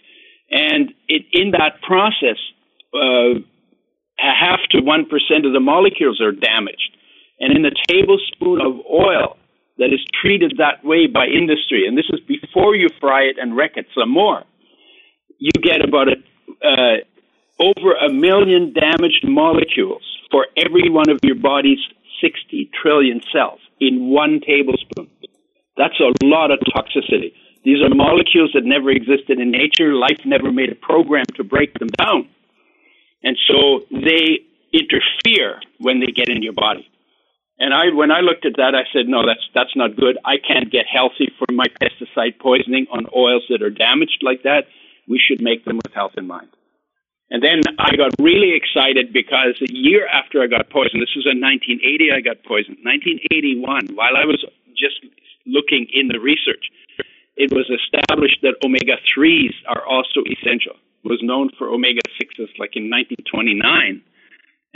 And 0.51 0.93
it, 1.09 1.27
in 1.33 1.53
that 1.53 1.81
process, 1.83 2.39
uh, 2.95 3.41
half 4.17 4.61
to 4.71 4.79
1% 4.79 5.47
of 5.47 5.53
the 5.53 5.61
molecules 5.61 6.21
are 6.21 6.33
damaged. 6.33 6.97
And 7.41 7.57
in 7.57 7.65
a 7.65 7.73
tablespoon 7.89 8.61
of 8.61 8.75
oil 8.87 9.37
that 9.79 9.93
is 9.93 10.01
treated 10.21 10.55
that 10.59 10.85
way 10.85 11.07
by 11.07 11.27
industry, 11.27 11.87
and 11.89 11.99
this 11.99 12.07
is 12.13 12.21
before 12.21 12.77
you 12.77 12.89
fry 13.01 13.23
it 13.23 13.37
and 13.41 13.57
wreck 13.57 13.73
it 13.77 13.87
some 13.99 14.11
more, 14.11 14.45
you 15.39 15.51
get 15.61 15.83
about 15.83 16.09
a, 16.09 16.17
uh, 16.65 16.97
over 17.59 17.95
a 17.95 18.13
million 18.13 18.73
damaged 18.73 19.25
molecules 19.25 20.03
for 20.31 20.47
every 20.57 20.89
one 20.89 21.11
of 21.11 21.19
your 21.23 21.35
body's 21.35 21.81
60 22.23 22.71
trillion 22.81 23.21
cells 23.33 23.61
in 23.81 24.09
one 24.09 24.41
tablespoon. 24.41 25.11
That's 25.77 26.01
a 26.01 26.25
lot 26.25 26.51
of 26.51 26.61
toxicity. 26.61 27.33
These 27.65 27.83
are 27.83 27.95
molecules 27.95 28.53
that 28.55 28.65
never 28.65 28.91
existed 28.91 29.39
in 29.39 29.51
nature. 29.51 29.95
Life 29.95 30.25
never 30.25 30.51
made 30.51 30.73
a 30.73 30.75
program 30.75 31.27
to 31.37 31.45
break 31.45 31.79
them 31.79 31.89
down. 31.89 32.29
And 33.23 33.37
so 33.47 33.85
they 33.91 34.41
interfere 34.73 35.61
when 35.79 36.01
they 36.01 36.07
get 36.07 36.29
in 36.29 36.43
your 36.43 36.55
body. 36.55 36.89
And 37.59 37.73
I, 37.73 37.95
when 37.95 38.11
I 38.11 38.21
looked 38.21 38.45
at 38.45 38.57
that, 38.57 38.75
I 38.75 38.83
said, 38.93 39.07
no, 39.07 39.25
that's, 39.25 39.47
that's 39.55 39.77
not 39.77 39.97
good. 39.97 40.19
I 40.25 40.37
can't 40.39 40.73
get 40.73 40.87
healthy 40.93 41.31
from 41.39 41.55
my 41.55 41.67
pesticide 41.81 42.39
poisoning 42.41 42.87
on 42.91 43.07
oils 43.15 43.45
that 43.51 43.63
are 43.63 43.71
damaged 43.71 44.23
like 44.23 44.43
that. 44.43 44.67
We 45.07 45.21
should 45.21 45.41
make 45.41 45.65
them 45.65 45.77
with 45.77 45.93
health 45.95 46.13
in 46.17 46.27
mind. 46.27 46.49
And 47.33 47.43
then 47.43 47.65
I 47.81 47.97
got 47.97 48.13
really 48.21 48.53
excited 48.53 49.11
because 49.11 49.57
a 49.65 49.73
year 49.73 50.07
after 50.07 50.45
I 50.45 50.47
got 50.47 50.69
poisoned, 50.69 51.01
this 51.01 51.17
was 51.17 51.25
in 51.25 51.41
1980, 51.41 52.13
I 52.13 52.21
got 52.21 52.45
poisoned. 52.45 52.77
1981, 52.85 53.97
while 53.97 54.21
I 54.21 54.29
was 54.29 54.45
just 54.77 55.01
looking 55.49 55.89
in 55.97 56.13
the 56.13 56.21
research, 56.21 56.69
it 57.41 57.49
was 57.49 57.73
established 57.73 58.45
that 58.45 58.61
omega 58.61 59.01
3s 59.17 59.57
are 59.65 59.81
also 59.89 60.21
essential. 60.29 60.77
It 60.77 61.09
was 61.09 61.25
known 61.25 61.49
for 61.57 61.73
omega 61.73 62.05
6s 62.21 62.53
like 62.61 62.77
in 62.77 62.93
1929 62.93 64.05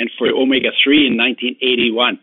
and 0.01 0.11
for 0.17 0.33
omega 0.33 0.73
3 0.81 1.13
in 1.13 1.21
1981. 1.21 2.17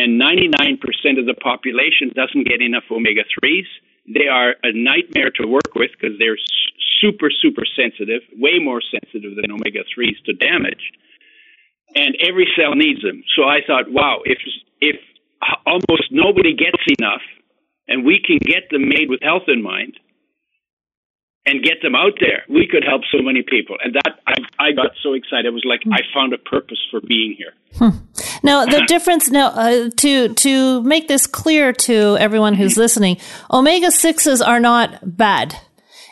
And 0.00 0.16
99% 0.16 1.20
of 1.20 1.28
the 1.28 1.36
population 1.36 2.16
doesn't 2.16 2.48
get 2.48 2.64
enough 2.64 2.88
omega 2.90 3.28
3s. 3.28 3.68
They 4.08 4.26
are 4.26 4.56
a 4.64 4.72
nightmare 4.72 5.30
to 5.36 5.46
work 5.46 5.76
with 5.76 5.92
because 5.92 6.16
they're 6.18 6.40
super, 7.00 7.30
super 7.30 7.64
sensitive, 7.76 8.22
way 8.36 8.58
more 8.60 8.80
sensitive 8.80 9.36
than 9.36 9.50
omega 9.50 9.80
3s 9.96 10.18
to 10.26 10.32
damage. 10.32 10.92
And 11.94 12.16
every 12.20 12.48
cell 12.56 12.74
needs 12.74 13.02
them. 13.02 13.22
So 13.36 13.44
I 13.44 13.60
thought, 13.66 13.90
wow, 13.90 14.20
if, 14.24 14.38
if 14.80 14.96
almost 15.64 16.10
nobody 16.10 16.54
gets 16.54 16.82
enough 16.98 17.22
and 17.88 18.04
we 18.04 18.20
can 18.24 18.38
get 18.38 18.68
them 18.70 18.88
made 18.88 19.08
with 19.08 19.20
health 19.22 19.48
in 19.48 19.62
mind 19.62 19.94
and 21.46 21.62
get 21.62 21.80
them 21.80 21.94
out 21.94 22.18
there, 22.20 22.42
we 22.48 22.68
could 22.70 22.82
help 22.84 23.02
so 23.12 23.22
many 23.22 23.42
people. 23.42 23.76
And 23.82 23.94
that, 23.94 24.18
I, 24.26 24.34
I 24.58 24.72
got 24.72 24.90
so 25.02 25.14
excited. 25.14 25.46
I 25.46 25.50
was 25.50 25.64
like, 25.64 25.80
I 25.90 26.00
found 26.12 26.32
a 26.32 26.38
purpose 26.38 26.84
for 26.90 27.00
being 27.00 27.36
here. 27.38 27.54
Now, 28.42 28.64
the 28.64 28.84
difference 28.88 29.30
now 29.30 29.48
uh, 29.48 29.90
to 29.96 30.34
to 30.34 30.82
make 30.82 31.08
this 31.08 31.26
clear 31.26 31.72
to 31.72 32.16
everyone 32.18 32.54
who's 32.54 32.76
listening, 32.76 33.18
omega 33.50 33.90
sixes 33.90 34.42
are 34.42 34.60
not 34.60 35.16
bad. 35.16 35.56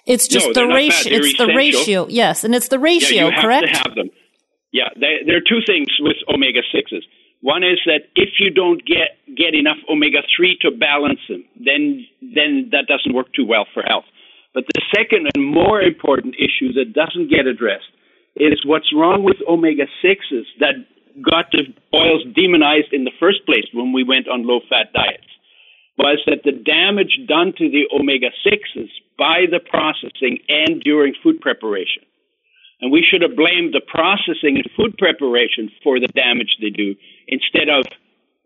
It's 0.06 0.28
just 0.28 0.46
No, 0.46 0.52
the 0.52 0.60
they're 0.60 0.68
not 0.68 0.74
bad. 0.74 0.76
ratio. 1.06 1.18
It's 1.18 1.38
the 1.38 1.46
ratio. 1.54 2.06
Yes, 2.08 2.44
and 2.44 2.54
it's 2.54 2.68
the 2.68 2.76
Yeah, 2.76 2.82
ratio. 2.84 3.26
you 3.26 3.32
have 3.32 3.40
correct. 3.42 3.66
to 3.74 3.78
have 3.88 3.94
them. 3.94 4.10
Yeah, 4.72 4.88
there, 4.98 5.18
there 5.26 5.36
are 5.36 5.46
two 5.48 5.60
things 5.66 5.88
with 6.00 6.16
omega 6.28 6.60
sixes. 6.72 7.04
One 7.40 7.62
is 7.62 7.78
that 7.86 8.08
if 8.16 8.30
you 8.40 8.50
don't 8.50 8.84
get 8.84 9.16
get 9.36 9.54
enough 9.54 9.76
omega 9.88 10.20
three 10.36 10.56
to 10.62 10.70
balance 10.70 11.20
them, 11.28 11.44
then 11.56 12.06
then 12.20 12.70
that 12.72 12.86
doesn't 12.88 13.14
work 13.14 13.32
too 13.34 13.46
well 13.46 13.66
for 13.72 13.82
health. 13.82 14.04
But 14.54 14.64
the 14.72 14.80
second 14.94 15.28
and 15.34 15.44
more 15.44 15.80
important 15.82 16.36
issue 16.36 16.72
that 16.74 16.92
doesn't 16.94 17.28
get 17.30 17.46
addressed 17.46 17.90
is 18.36 18.64
what's 18.64 18.92
wrong 18.94 19.22
with 19.24 19.36
omega 19.48 19.86
sixes 20.02 20.46
that 20.60 20.74
got 21.22 21.46
the 21.52 21.64
oils 21.94 22.24
demonized 22.34 22.92
in 22.92 23.04
the 23.04 23.12
first 23.20 23.44
place 23.46 23.66
when 23.72 23.92
we 23.92 24.02
went 24.04 24.26
on 24.28 24.46
low 24.46 24.60
fat 24.68 24.92
diets 24.92 25.28
was 25.96 26.18
that 26.26 26.42
the 26.44 26.52
damage 26.52 27.20
done 27.28 27.52
to 27.56 27.70
the 27.70 27.86
omega 27.94 28.30
6s 28.44 28.88
by 29.18 29.46
the 29.50 29.60
processing 29.60 30.38
and 30.48 30.80
during 30.82 31.14
food 31.22 31.40
preparation. 31.40 32.02
And 32.80 32.90
we 32.90 33.06
should 33.08 33.22
have 33.22 33.36
blamed 33.36 33.72
the 33.72 33.80
processing 33.80 34.58
and 34.58 34.68
food 34.76 34.98
preparation 34.98 35.70
for 35.82 36.00
the 36.00 36.08
damage 36.08 36.58
they 36.60 36.70
do 36.70 36.94
instead 37.28 37.68
of 37.68 37.86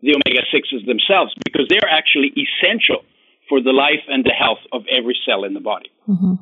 the 0.01 0.13
omega 0.15 0.45
6s 0.53 0.85
themselves 0.85 1.33
because 1.43 1.67
they're 1.67 1.89
actually 1.89 2.31
essential 2.37 3.03
for 3.49 3.61
the 3.61 3.71
life 3.71 4.05
and 4.07 4.23
the 4.23 4.31
health 4.31 4.59
of 4.71 4.83
every 4.91 5.17
cell 5.25 5.43
in 5.43 5.53
the 5.53 5.59
body. 5.59 5.89
Mm-hmm. 6.07 6.35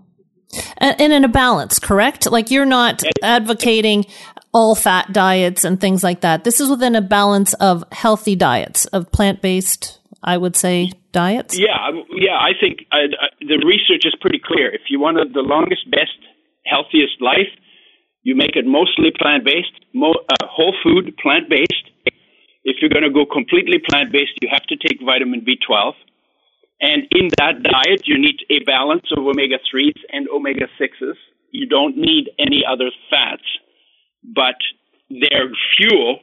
And, 0.77 1.01
and 1.01 1.13
in 1.13 1.23
a 1.23 1.29
balance, 1.29 1.79
correct? 1.79 2.29
Like 2.29 2.51
you're 2.51 2.65
not 2.65 3.03
advocating 3.23 4.05
all 4.53 4.75
fat 4.75 5.11
diets 5.11 5.63
and 5.63 5.79
things 5.79 6.03
like 6.03 6.21
that. 6.21 6.43
This 6.43 6.59
is 6.59 6.69
within 6.69 6.95
a 6.95 7.01
balance 7.01 7.53
of 7.55 7.83
healthy 7.91 8.35
diets, 8.35 8.85
of 8.87 9.11
plant 9.11 9.41
based, 9.41 9.99
I 10.23 10.37
would 10.37 10.55
say, 10.55 10.91
diets. 11.11 11.57
Yeah, 11.57 11.77
um, 11.87 12.03
yeah. 12.15 12.37
I 12.37 12.51
think 12.59 12.85
uh, 12.91 12.97
uh, 12.97 13.27
the 13.39 13.57
research 13.65 14.05
is 14.05 14.15
pretty 14.19 14.41
clear. 14.43 14.73
If 14.73 14.89
you 14.89 14.99
want 14.99 15.17
the 15.33 15.41
longest, 15.41 15.89
best, 15.89 16.17
healthiest 16.65 17.21
life, 17.21 17.51
you 18.23 18.35
make 18.35 18.55
it 18.55 18.65
mostly 18.65 19.11
plant 19.17 19.45
based, 19.45 19.73
mo- 19.93 20.23
uh, 20.29 20.45
whole 20.49 20.75
food, 20.83 21.15
plant 21.17 21.49
based. 21.49 21.85
If 22.63 22.77
you're 22.81 22.89
going 22.89 23.07
to 23.07 23.13
go 23.13 23.25
completely 23.25 23.79
plant 23.79 24.11
based, 24.11 24.33
you 24.41 24.49
have 24.51 24.65
to 24.67 24.75
take 24.75 24.99
vitamin 25.05 25.45
B12. 25.47 25.93
And 26.81 27.03
in 27.11 27.29
that 27.37 27.63
diet, 27.63 28.01
you 28.05 28.19
need 28.19 28.37
a 28.49 28.63
balance 28.65 29.07
of 29.15 29.25
omega 29.25 29.57
3s 29.73 29.97
and 30.11 30.27
omega 30.29 30.67
6s. 30.79 31.13
You 31.51 31.67
don't 31.67 31.97
need 31.97 32.29
any 32.37 32.63
other 32.69 32.91
fats, 33.09 33.47
but 34.23 34.55
they're 35.09 35.49
fuel, 35.77 36.19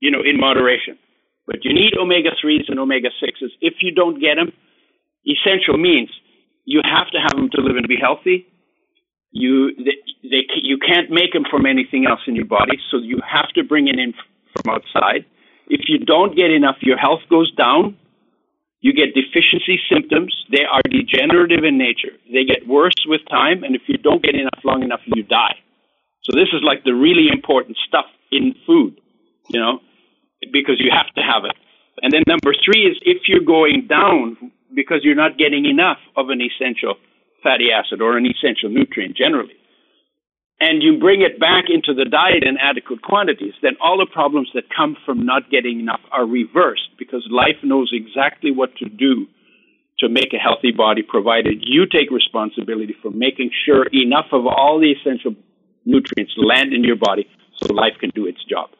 you 0.00 0.10
know, 0.10 0.20
in 0.20 0.38
moderation. 0.38 0.98
But 1.52 1.66
you 1.66 1.74
need 1.74 1.92
omega 2.00 2.30
3s 2.42 2.68
and 2.68 2.80
omega 2.80 3.10
6s. 3.22 3.52
If 3.60 3.74
you 3.82 3.92
don't 3.92 4.18
get 4.18 4.36
them, 4.36 4.52
essential 5.28 5.76
means 5.76 6.08
you 6.64 6.80
have 6.82 7.10
to 7.10 7.18
have 7.20 7.36
them 7.36 7.50
to 7.52 7.60
live 7.60 7.76
and 7.76 7.86
be 7.86 7.98
healthy. 8.00 8.46
You 9.32 9.76
they, 9.76 9.96
they 10.24 10.42
you 10.62 10.78
can't 10.78 11.10
make 11.10 11.32
them 11.32 11.44
from 11.50 11.66
anything 11.66 12.06
else 12.06 12.20
in 12.26 12.36
your 12.36 12.46
body, 12.46 12.78
so 12.90 12.96
you 12.96 13.20
have 13.20 13.48
to 13.54 13.64
bring 13.64 13.88
it 13.88 13.98
in 13.98 14.14
from 14.56 14.74
outside. 14.74 15.26
If 15.68 15.88
you 15.88 15.98
don't 15.98 16.34
get 16.34 16.50
enough, 16.50 16.76
your 16.80 16.96
health 16.96 17.20
goes 17.28 17.52
down. 17.54 17.96
You 18.80 18.92
get 18.94 19.14
deficiency 19.14 19.78
symptoms. 19.92 20.34
They 20.50 20.64
are 20.64 20.82
degenerative 20.88 21.64
in 21.64 21.76
nature. 21.76 22.16
They 22.32 22.44
get 22.44 22.66
worse 22.66 22.96
with 23.06 23.20
time, 23.28 23.62
and 23.62 23.76
if 23.76 23.82
you 23.88 23.98
don't 23.98 24.22
get 24.22 24.34
enough 24.34 24.58
long 24.64 24.82
enough, 24.82 25.00
you 25.04 25.22
die. 25.22 25.56
So 26.24 26.32
this 26.34 26.48
is 26.52 26.62
like 26.64 26.84
the 26.84 26.94
really 26.94 27.28
important 27.30 27.76
stuff 27.86 28.06
in 28.30 28.54
food, 28.66 29.00
you 29.50 29.60
know, 29.60 29.80
because 30.50 30.80
you 30.80 30.90
have 30.90 31.12
to 31.14 31.22
have 31.22 31.44
it. 31.44 31.56
And 32.00 32.12
then 32.12 32.22
number 32.26 32.54
three 32.64 32.88
is 32.88 32.96
if 33.02 33.28
you're 33.28 33.44
going 33.44 33.86
down 33.86 34.50
because 34.74 35.00
you're 35.02 35.14
not 35.14 35.36
getting 35.38 35.66
enough 35.66 35.98
of 36.16 36.30
an 36.30 36.40
essential 36.40 36.96
fatty 37.42 37.68
acid 37.70 38.00
or 38.00 38.16
an 38.16 38.26
essential 38.26 38.70
nutrient 38.70 39.16
generally, 39.16 39.54
and 40.62 40.82
you 40.82 40.98
bring 40.98 41.22
it 41.22 41.40
back 41.40 41.66
into 41.68 41.92
the 41.92 42.08
diet 42.08 42.44
in 42.46 42.56
adequate 42.56 43.02
quantities, 43.02 43.52
then 43.62 43.72
all 43.82 43.98
the 43.98 44.06
problems 44.06 44.48
that 44.54 44.64
come 44.74 44.96
from 45.04 45.26
not 45.26 45.50
getting 45.50 45.80
enough 45.80 46.00
are 46.12 46.24
reversed 46.24 46.88
because 46.98 47.26
life 47.30 47.58
knows 47.64 47.90
exactly 47.92 48.52
what 48.52 48.74
to 48.76 48.88
do 48.88 49.26
to 49.98 50.08
make 50.08 50.32
a 50.32 50.38
healthy 50.38 50.70
body, 50.70 51.02
provided 51.02 51.62
you 51.62 51.86
take 51.86 52.10
responsibility 52.10 52.94
for 53.02 53.10
making 53.10 53.50
sure 53.66 53.86
enough 53.92 54.26
of 54.32 54.46
all 54.46 54.80
the 54.80 54.92
essential 54.92 55.34
nutrients 55.84 56.32
land 56.36 56.72
in 56.72 56.84
your 56.84 56.96
body 56.96 57.26
so 57.58 57.72
life 57.74 57.94
can 58.00 58.10
do 58.10 58.26
its 58.26 58.42
job. 58.44 58.70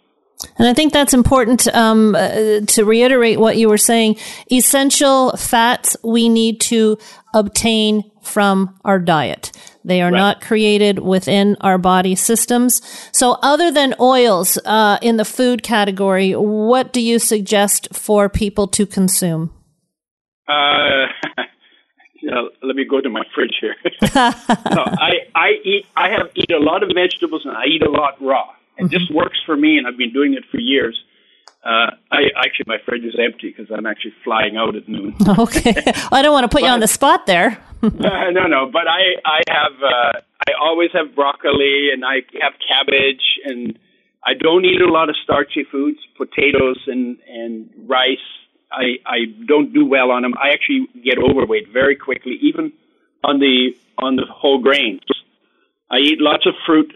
And 0.58 0.66
I 0.66 0.74
think 0.74 0.92
that's 0.92 1.14
important 1.14 1.68
um, 1.74 2.14
uh, 2.16 2.60
to 2.66 2.84
reiterate 2.84 3.38
what 3.38 3.56
you 3.56 3.68
were 3.68 3.78
saying. 3.78 4.16
Essential 4.50 5.36
fats 5.36 5.96
we 6.02 6.28
need 6.28 6.60
to 6.62 6.98
obtain 7.32 8.02
from 8.22 8.74
our 8.84 8.98
diet. 8.98 9.52
They 9.84 10.00
are 10.02 10.10
Right. 10.12 10.18
not 10.18 10.40
created 10.40 10.98
within 11.00 11.56
our 11.60 11.78
body 11.78 12.14
systems. 12.14 12.82
So, 13.12 13.38
other 13.42 13.70
than 13.70 13.94
oils 14.00 14.58
uh, 14.64 14.98
in 15.02 15.16
the 15.16 15.24
food 15.24 15.62
category, 15.62 16.32
what 16.32 16.92
do 16.92 17.00
you 17.00 17.18
suggest 17.18 17.88
for 17.92 18.28
people 18.28 18.66
to 18.68 18.86
consume? 18.86 19.52
Uh, 20.48 21.06
you 22.20 22.30
know, 22.30 22.50
let 22.62 22.76
me 22.76 22.84
go 22.84 23.00
to 23.00 23.08
my 23.10 23.22
fridge 23.34 23.56
here. 23.60 23.74
no, 24.14 24.84
I, 24.86 25.12
I 25.34 25.50
eat. 25.64 25.86
I 25.96 26.10
have 26.10 26.30
eat 26.34 26.50
a 26.52 26.58
lot 26.58 26.82
of 26.82 26.90
vegetables 26.94 27.44
and 27.44 27.56
I 27.56 27.64
eat 27.66 27.82
a 27.82 27.90
lot 27.90 28.20
raw, 28.20 28.46
and 28.78 28.90
this 28.90 29.08
works 29.10 29.38
for 29.44 29.56
me. 29.56 29.78
And 29.78 29.86
I've 29.86 29.98
been 29.98 30.12
doing 30.12 30.34
it 30.34 30.44
for 30.50 30.58
years. 30.58 30.98
Uh, 31.64 31.94
I 32.10 32.22
actually 32.36 32.64
my 32.66 32.78
fridge 32.84 33.04
is 33.04 33.14
empty 33.18 33.54
because 33.56 33.70
I'm 33.70 33.86
actually 33.86 34.14
flying 34.24 34.56
out 34.56 34.74
at 34.74 34.88
noon. 34.88 35.14
Okay. 35.38 35.74
I 36.10 36.20
don't 36.22 36.32
want 36.32 36.44
to 36.44 36.48
put 36.48 36.62
you 36.62 36.68
on 36.68 36.80
the 36.80 36.88
spot 36.88 37.26
there. 37.26 37.58
uh, 37.82 37.88
no, 38.30 38.46
no, 38.46 38.68
but 38.70 38.88
I 38.88 39.14
I 39.24 39.40
have 39.48 39.72
uh, 39.82 40.20
I 40.48 40.52
always 40.60 40.90
have 40.92 41.14
broccoli 41.14 41.90
and 41.92 42.04
I 42.04 42.22
have 42.40 42.54
cabbage 42.66 43.22
and 43.44 43.78
I 44.24 44.34
don't 44.34 44.64
eat 44.64 44.80
a 44.80 44.90
lot 44.90 45.08
of 45.08 45.16
starchy 45.22 45.64
foods, 45.70 45.98
potatoes 46.16 46.78
and 46.86 47.18
and 47.28 47.70
rice. 47.86 48.26
I 48.72 48.98
I 49.06 49.18
don't 49.46 49.72
do 49.72 49.84
well 49.86 50.10
on 50.10 50.22
them. 50.22 50.34
I 50.42 50.50
actually 50.50 50.88
get 51.04 51.18
overweight 51.18 51.68
very 51.72 51.96
quickly, 51.96 52.38
even 52.42 52.72
on 53.22 53.38
the 53.38 53.76
on 53.98 54.16
the 54.16 54.26
whole 54.28 54.58
grains. 54.60 55.02
I 55.90 55.98
eat 55.98 56.20
lots 56.20 56.46
of 56.46 56.54
fruit, 56.66 56.92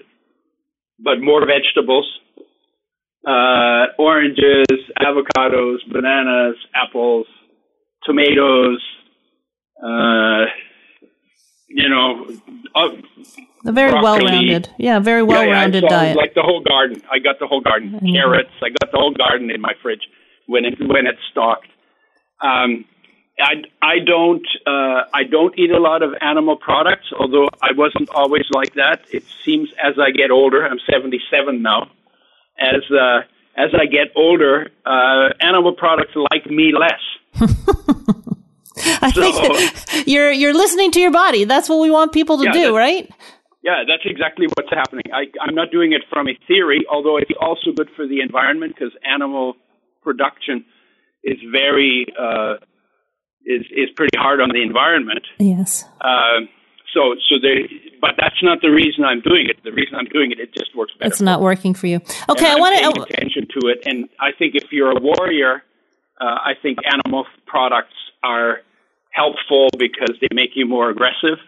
but 0.99 1.21
more 1.21 1.47
vegetables. 1.47 2.07
Uh, 3.27 3.87
oranges, 3.99 4.67
avocados, 5.01 5.79
bananas, 5.93 6.57
apples, 6.75 7.27
tomatoes, 8.05 8.81
uh, 9.83 10.45
you 11.69 11.89
know, 11.89 12.27
uh, 12.75 12.89
A 13.67 13.73
very 13.73 13.93
well 13.93 14.19
rounded. 14.19 14.71
Yeah, 14.79 15.01
very 15.01 15.21
yeah, 15.21 15.27
well 15.27 15.45
yeah, 15.45 15.53
rounded 15.53 15.85
diet. 15.89 16.17
Like 16.17 16.35
the 16.35 16.43
whole 16.43 16.63
garden. 16.63 17.03
I 17.11 17.19
got 17.19 17.39
the 17.41 17.47
whole 17.47 17.61
garden. 17.61 17.99
Carrots. 18.01 18.51
I 18.63 18.69
got 18.69 18.93
the 18.93 18.99
whole 18.99 19.13
garden 19.13 19.51
in 19.51 19.61
my 19.61 19.73
fridge 19.83 20.07
when 20.47 20.65
it 20.65 20.75
when 20.81 21.07
it's 21.07 21.19
stocked. 21.31 21.67
Um, 22.41 22.85
I 23.39 23.55
I 23.83 23.99
don't 24.05 24.47
uh, 24.67 25.03
I 25.13 25.25
don't 25.31 25.59
eat 25.59 25.71
a 25.71 25.79
lot 25.79 26.03
of 26.03 26.15
animal 26.21 26.57
products, 26.57 27.07
although 27.19 27.49
I 27.61 27.73
wasn't 27.73 28.09
always 28.11 28.45
like 28.51 28.75
that. 28.75 29.03
It 29.13 29.25
seems 29.45 29.69
as 29.83 29.95
I 29.99 30.11
get 30.11 30.31
older, 30.31 30.67
I'm 30.67 30.79
77 30.91 31.63
now. 31.63 31.91
As 32.59 32.83
uh, 32.91 33.21
as 33.57 33.71
I 33.75 33.87
get 33.87 34.09
older, 34.17 34.71
uh, 34.85 35.29
animal 35.41 35.75
products 35.75 36.13
like 36.31 36.47
me 36.47 36.73
less. 36.73 37.03
I 39.03 39.11
think 39.11 40.07
you're 40.07 40.33
you're 40.33 40.55
listening 40.55 40.91
to 40.93 41.01
your 41.01 41.11
body. 41.11 41.45
That's 41.45 41.69
what 41.69 41.81
we 41.81 41.91
want 41.91 42.13
people 42.13 42.39
to 42.39 42.45
Yeah, 42.45 42.53
do, 42.53 42.77
right? 42.77 43.11
Yeah, 43.63 43.83
that's 43.87 44.05
exactly 44.05 44.47
what's 44.55 44.71
happening. 44.71 45.05
I, 45.13 45.25
I'm 45.43 45.55
not 45.55 45.71
doing 45.73 45.93
it 45.93 46.03
from 46.09 46.29
a 46.29 46.39
theory, 46.47 46.87
although 46.91 47.17
it's 47.17 47.33
also 47.41 47.73
good 47.73 47.89
for 47.97 48.07
the 48.07 48.21
environment 48.21 48.75
because 48.77 48.93
animal 49.05 49.57
production 50.03 50.65
is 51.25 51.37
very 51.51 52.07
uh, 52.19 52.55
is 53.47 53.63
is 53.71 53.89
pretty 53.97 54.17
hard 54.19 54.41
on 54.41 54.51
the 54.51 54.63
environment. 54.63 55.25
Yes. 55.39 55.85
Um, 56.01 56.49
so 56.93 57.15
so 57.29 57.37
there, 57.41 57.61
but 58.01 58.13
that's 58.19 58.43
not 58.43 58.61
the 58.63 58.71
reason 58.71 59.05
I'm 59.05 59.21
doing 59.21 59.47
it. 59.49 59.63
The 59.65 59.73
reason 59.73 59.95
I'm 59.95 60.07
doing 60.07 60.33
it, 60.33 60.39
it 60.41 60.53
just 60.53 60.75
works 60.77 60.93
better. 60.99 61.09
It's 61.09 61.21
not 61.21 61.41
working 61.41 61.75
for 61.75 61.87
you. 61.87 61.97
Okay, 62.29 62.47
And 62.47 62.57
I 62.57 62.61
want 62.61 62.95
to. 62.95 63.03
attention 63.03 63.47
to 63.61 63.69
it, 63.69 63.79
and 63.87 64.09
I 64.21 64.33
think 64.39 64.55
if 64.55 64.73
you're 64.73 64.91
a 64.97 65.01
warrior, 65.01 65.63
uh, 66.21 66.25
I 66.25 66.53
think 66.61 66.79
animal 66.91 67.27
products 67.47 67.95
are 68.23 68.61
helpful 69.11 69.69
because 69.79 70.17
they 70.21 70.29
make 70.33 70.51
you 70.55 70.67
more 70.67 70.91
aggressive. 70.91 71.39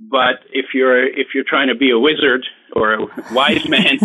But 0.00 0.40
if 0.52 0.66
you're 0.74 1.04
if 1.06 1.28
you're 1.34 1.44
trying 1.46 1.68
to 1.68 1.74
be 1.74 1.90
a 1.90 1.98
wizard 1.98 2.46
or 2.72 2.94
a 2.94 3.06
wise 3.32 3.68
man, 3.68 3.98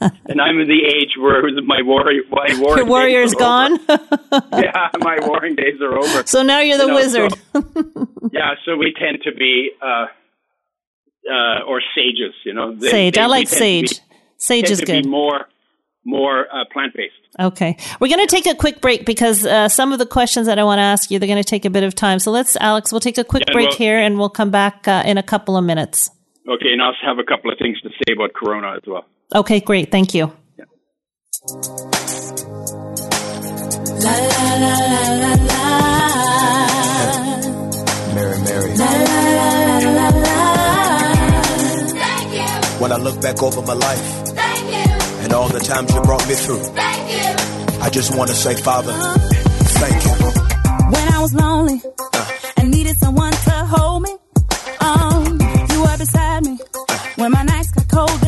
and 0.26 0.40
I'm 0.40 0.60
in 0.60 0.68
the 0.68 0.84
age 0.84 1.16
where 1.18 1.42
my 1.62 1.80
warrior 1.82 2.22
my 2.30 2.48
warring 2.60 2.76
Your 2.78 2.84
warrior's 2.86 3.32
days 3.32 3.40
are 3.40 3.64
over. 3.72 3.78
gone. 3.86 4.42
yeah, 4.52 4.88
my 4.98 5.18
warring 5.22 5.54
days 5.56 5.80
are 5.80 5.96
over. 5.96 6.26
so 6.26 6.42
now 6.42 6.60
you're 6.60 6.76
the 6.76 6.84
You 6.84 6.88
know, 6.90 6.94
wizard. 6.96 7.32
so- 7.54 8.08
yeah, 8.32 8.54
so 8.66 8.76
we 8.76 8.92
tend 8.98 9.22
to 9.24 9.32
be 9.34 9.70
uh, 9.80 10.06
uh, 11.30 11.62
or 11.66 11.80
sages, 11.94 12.34
you 12.44 12.52
know. 12.52 12.74
They- 12.74 12.90
sage. 12.90 13.14
they- 13.14 13.20
I 13.22 13.26
like 13.26 13.48
sage. 13.48 13.90
be- 13.90 13.96
Sage 14.40 14.64
tend 14.66 14.72
is 14.72 14.78
to 14.80 14.86
good. 14.86 15.02
Be 15.04 15.08
more 15.08 15.46
more 16.08 16.46
uh, 16.52 16.64
plant 16.72 16.94
based. 16.94 17.14
Okay. 17.38 17.76
We're 18.00 18.08
going 18.08 18.26
to 18.26 18.34
take 18.34 18.46
a 18.46 18.54
quick 18.54 18.80
break 18.80 19.04
because 19.04 19.44
uh, 19.44 19.68
some 19.68 19.92
of 19.92 19.98
the 19.98 20.06
questions 20.06 20.46
that 20.46 20.58
I 20.58 20.64
want 20.64 20.78
to 20.78 20.82
ask 20.82 21.10
you, 21.10 21.18
they're 21.18 21.28
going 21.28 21.42
to 21.42 21.48
take 21.48 21.64
a 21.66 21.70
bit 21.70 21.84
of 21.84 21.94
time. 21.94 22.18
So 22.18 22.30
let's, 22.30 22.56
Alex, 22.56 22.90
we'll 22.90 23.00
take 23.00 23.18
a 23.18 23.24
quick 23.24 23.44
Yeah, 23.46 23.52
break 23.52 23.68
well- 23.68 23.76
here 23.76 23.98
and 23.98 24.18
we'll 24.18 24.30
come 24.30 24.50
back 24.50 24.88
uh, 24.88 25.02
in 25.04 25.18
a 25.18 25.22
couple 25.22 25.56
of 25.56 25.64
minutes. 25.64 26.10
Okay, 26.48 26.72
and 26.72 26.80
I'll 26.80 26.94
have 27.04 27.18
a 27.18 27.24
couple 27.24 27.52
of 27.52 27.58
things 27.58 27.78
to 27.82 27.90
say 27.90 28.14
about 28.14 28.32
Corona 28.32 28.74
as 28.76 28.82
well. 28.86 29.04
Okay, 29.34 29.60
great. 29.60 29.90
Thank 29.90 30.14
you. 30.14 30.32
Mary, 38.14 38.38
Mary. 38.42 38.70
When 42.80 42.92
I 42.92 42.96
look 42.96 43.20
back 43.20 43.42
over 43.42 43.60
my 43.62 43.74
life 43.74 44.27
and 45.28 45.34
all 45.34 45.48
the 45.48 45.60
times 45.60 45.94
you 45.94 46.00
brought 46.00 46.26
me 46.26 46.34
through, 46.34 46.62
I 47.82 47.90
just 47.90 48.16
want 48.16 48.30
to 48.30 48.36
say, 48.36 48.54
Father, 48.54 48.92
thank 49.80 49.98
you. 50.06 50.12
When 50.94 51.06
I 51.12 51.18
was 51.20 51.34
lonely 51.34 51.82
and 52.56 52.70
needed 52.70 52.96
someone 52.96 53.32
to 53.32 53.50
hold 53.74 54.04
me, 54.04 54.16
um, 54.80 55.38
you 55.70 55.80
were 55.82 55.98
beside 55.98 56.44
me. 56.46 56.58
When 57.16 57.30
my 57.32 57.42
nights 57.42 57.70
got 57.72 57.88
cold 57.88 58.20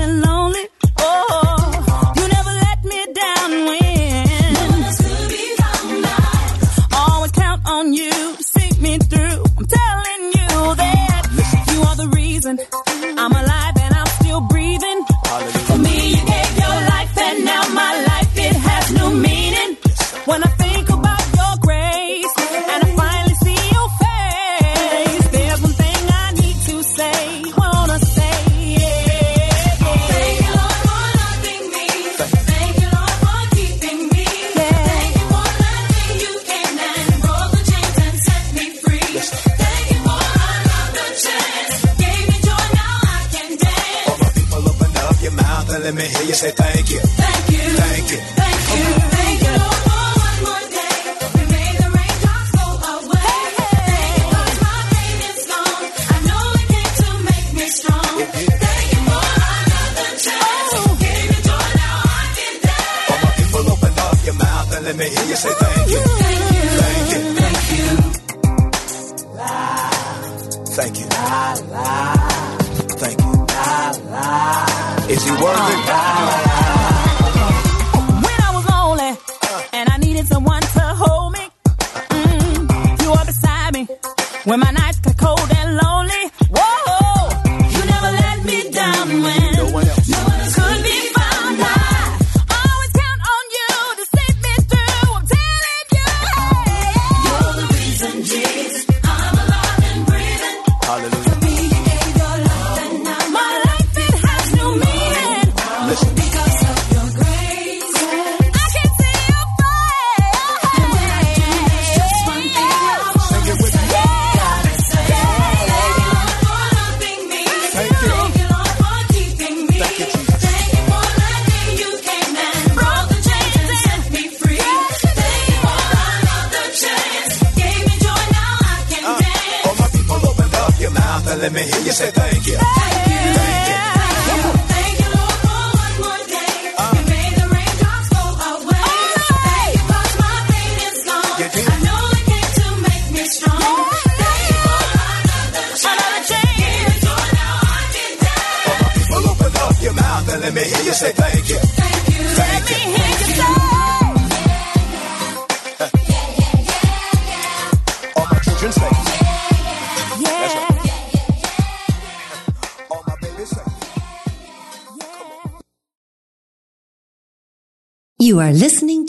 me. 131.61 131.71
Hear 131.71 131.81
you 131.85 131.93
say 131.93 132.11
thank 132.11 132.40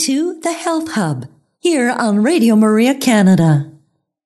to 0.02 0.38
The 0.40 0.52
Health 0.52 0.92
Hub 0.94 1.26
here 1.60 1.88
on 1.88 2.24
Radio 2.24 2.56
Maria 2.56 2.92
Canada. 2.92 3.70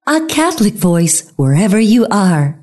A 0.07 0.25
Catholic 0.25 0.73
voice 0.73 1.31
wherever 1.37 1.79
you 1.79 2.07
are. 2.11 2.59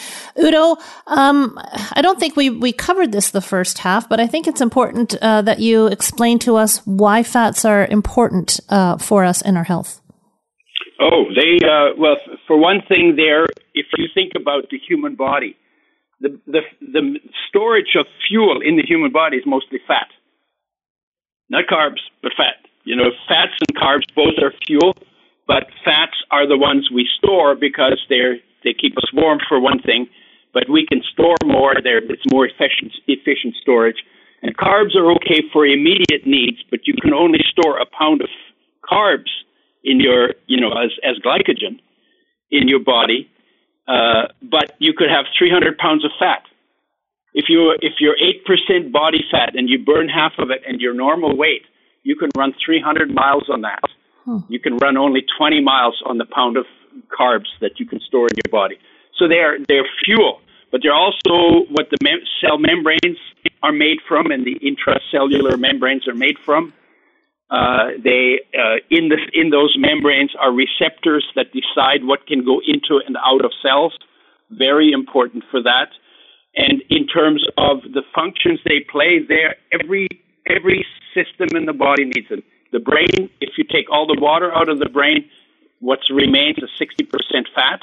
Udo, 0.42 0.78
um, 1.06 1.56
I 1.92 2.02
don't 2.02 2.20
think 2.20 2.36
we, 2.36 2.50
we 2.50 2.72
covered 2.72 3.12
this 3.12 3.30
the 3.30 3.42
first 3.42 3.78
half, 3.78 4.10
but 4.10 4.20
I 4.20 4.26
think 4.26 4.48
it's 4.48 4.60
important 4.60 5.14
uh, 5.22 5.44
that 5.44 5.60
you 5.60 5.86
explain 5.86 6.40
to 6.40 6.56
us 6.56 6.84
why 6.88 7.22
fats 7.22 7.64
are 7.64 7.86
important 7.86 8.60
uh, 8.70 8.98
for 8.98 9.24
us 9.24 9.44
in 9.44 9.56
our 9.56 9.66
health. 9.66 10.02
Oh, 11.00 11.26
they 11.36 11.64
uh, 11.64 11.94
well, 12.00 12.16
for 12.48 12.58
one 12.58 12.82
thing, 12.90 13.14
there. 13.16 13.46
If 13.76 13.86
you 14.00 14.08
think 14.16 14.32
about 14.36 14.72
the 14.72 14.80
human 14.80 15.14
body, 15.14 15.56
the 16.22 16.40
the 16.48 16.62
the 16.82 17.20
storage 17.50 17.96
of 18.00 18.08
fuel 18.28 18.62
in 18.66 18.78
the 18.78 18.84
human 18.84 19.12
body 19.12 19.38
is 19.38 19.44
mostly 19.46 19.78
fat, 19.88 20.08
not 21.52 21.66
carbs, 21.70 22.02
but 22.24 22.32
fat. 22.36 22.65
You 22.86 22.96
know, 22.96 23.10
fats 23.28 23.54
and 23.68 23.76
carbs 23.78 24.06
both 24.16 24.38
are 24.42 24.54
fuel, 24.66 24.96
but 25.48 25.68
fats 25.84 26.18
are 26.32 26.48
the 26.48 26.58
ones 26.58 26.90
we 26.94 27.08
store 27.18 27.56
because 27.56 28.00
they're 28.10 28.38
they 28.64 28.74
keep 28.74 28.98
us 28.98 29.06
warm 29.14 29.40
for 29.48 29.60
one 29.60 29.80
thing, 29.80 30.08
but 30.54 30.70
we 30.70 30.88
can 30.88 31.02
store 31.14 31.38
more. 31.46 31.76
There, 31.84 31.98
it's 31.98 32.26
more 32.32 32.48
efficient 32.48 32.94
efficient 33.08 33.56
storage. 33.62 33.98
And 34.42 34.56
carbs 34.58 34.96
are 34.96 35.12
okay 35.14 35.42
for 35.52 35.66
immediate 35.66 36.26
needs, 36.26 36.58
but 36.70 36.82
you 36.86 36.94
can 37.02 37.14
only 37.14 37.40
store 37.50 37.80
a 37.80 37.86
pound 37.86 38.22
of 38.22 38.30
carbs 38.84 39.32
in 39.84 40.00
your, 40.00 40.34
you 40.46 40.60
know, 40.60 40.72
as, 40.72 40.92
as 41.04 41.18
glycogen 41.26 41.80
in 42.52 42.68
your 42.68 42.80
body, 42.80 43.30
uh, 43.88 44.28
but 44.44 44.74
you 44.80 44.94
could 44.96 45.10
have 45.10 45.26
300 45.38 45.78
pounds 45.78 46.06
of 46.06 46.12
fat. 46.20 46.44
If 47.34 47.46
you 47.50 47.76
if 47.82 47.94
you're 48.00 48.16
eight 48.16 48.46
percent 48.46 48.94
body 48.94 49.20
fat 49.30 49.56
and 49.56 49.70
you 49.70 49.84
burn 49.84 50.08
half 50.08 50.34
of 50.38 50.52
it 50.52 50.62
and 50.68 50.80
your 50.80 50.94
normal 50.94 51.36
weight, 51.36 51.64
you 52.06 52.16
can 52.16 52.30
run 52.38 52.54
300 52.64 53.14
miles 53.14 53.50
on 53.50 53.62
that. 53.62 53.84
You 54.48 54.60
can 54.60 54.78
run 54.78 54.96
only 54.96 55.24
20 55.38 55.62
miles 55.62 56.02
on 56.06 56.18
the 56.18 56.26
pound 56.26 56.56
of 56.56 56.66
carbs 57.20 57.50
that 57.62 57.80
you 57.80 57.86
can 57.86 58.00
store 58.00 58.28
in 58.28 58.36
your 58.44 58.52
body. 58.52 58.78
So 59.18 59.28
they're 59.28 59.58
they're 59.68 59.88
fuel, 60.04 60.40
but 60.72 60.82
they're 60.82 60.94
also 60.94 61.66
what 61.70 61.90
the 61.90 61.98
mem- 62.02 62.26
cell 62.42 62.58
membranes 62.58 63.18
are 63.64 63.72
made 63.72 63.98
from 64.08 64.32
and 64.32 64.46
the 64.46 64.58
intracellular 64.60 65.60
membranes 65.60 66.08
are 66.08 66.16
made 66.16 66.38
from. 66.40 66.74
Uh, 67.50 67.98
they 68.04 68.40
uh, 68.58 68.78
in 68.90 69.10
the 69.10 69.20
in 69.34 69.50
those 69.50 69.76
membranes 69.78 70.34
are 70.40 70.52
receptors 70.52 71.26
that 71.36 71.48
decide 71.54 72.04
what 72.04 72.26
can 72.28 72.44
go 72.44 72.62
into 72.66 73.02
and 73.06 73.16
out 73.24 73.44
of 73.46 73.52
cells. 73.62 73.94
Very 74.52 74.92
important 74.92 75.44
for 75.52 75.62
that. 75.64 75.90
And 76.56 76.82
in 76.90 77.06
terms 77.08 77.46
of 77.58 77.82
the 77.82 78.04
functions 78.14 78.60
they 78.66 78.80
play, 78.92 79.20
there 79.28 79.56
every 79.72 80.08
every 80.48 80.86
system 81.14 81.56
in 81.56 81.66
the 81.66 81.74
body 81.74 82.06
needs 82.06 82.30
them. 82.30 82.44
The 82.72 82.80
brain, 82.80 83.30
if 83.42 83.58
you 83.58 83.64
take 83.64 83.90
all 83.92 84.08
the 84.08 84.20
water 84.20 84.54
out 84.54 84.70
of 84.70 84.80
the 84.80 84.90
brain, 84.90 85.30
what 85.80 86.00
remains 86.10 86.58
is 86.58 86.70
60% 86.80 87.08
fat. 87.54 87.80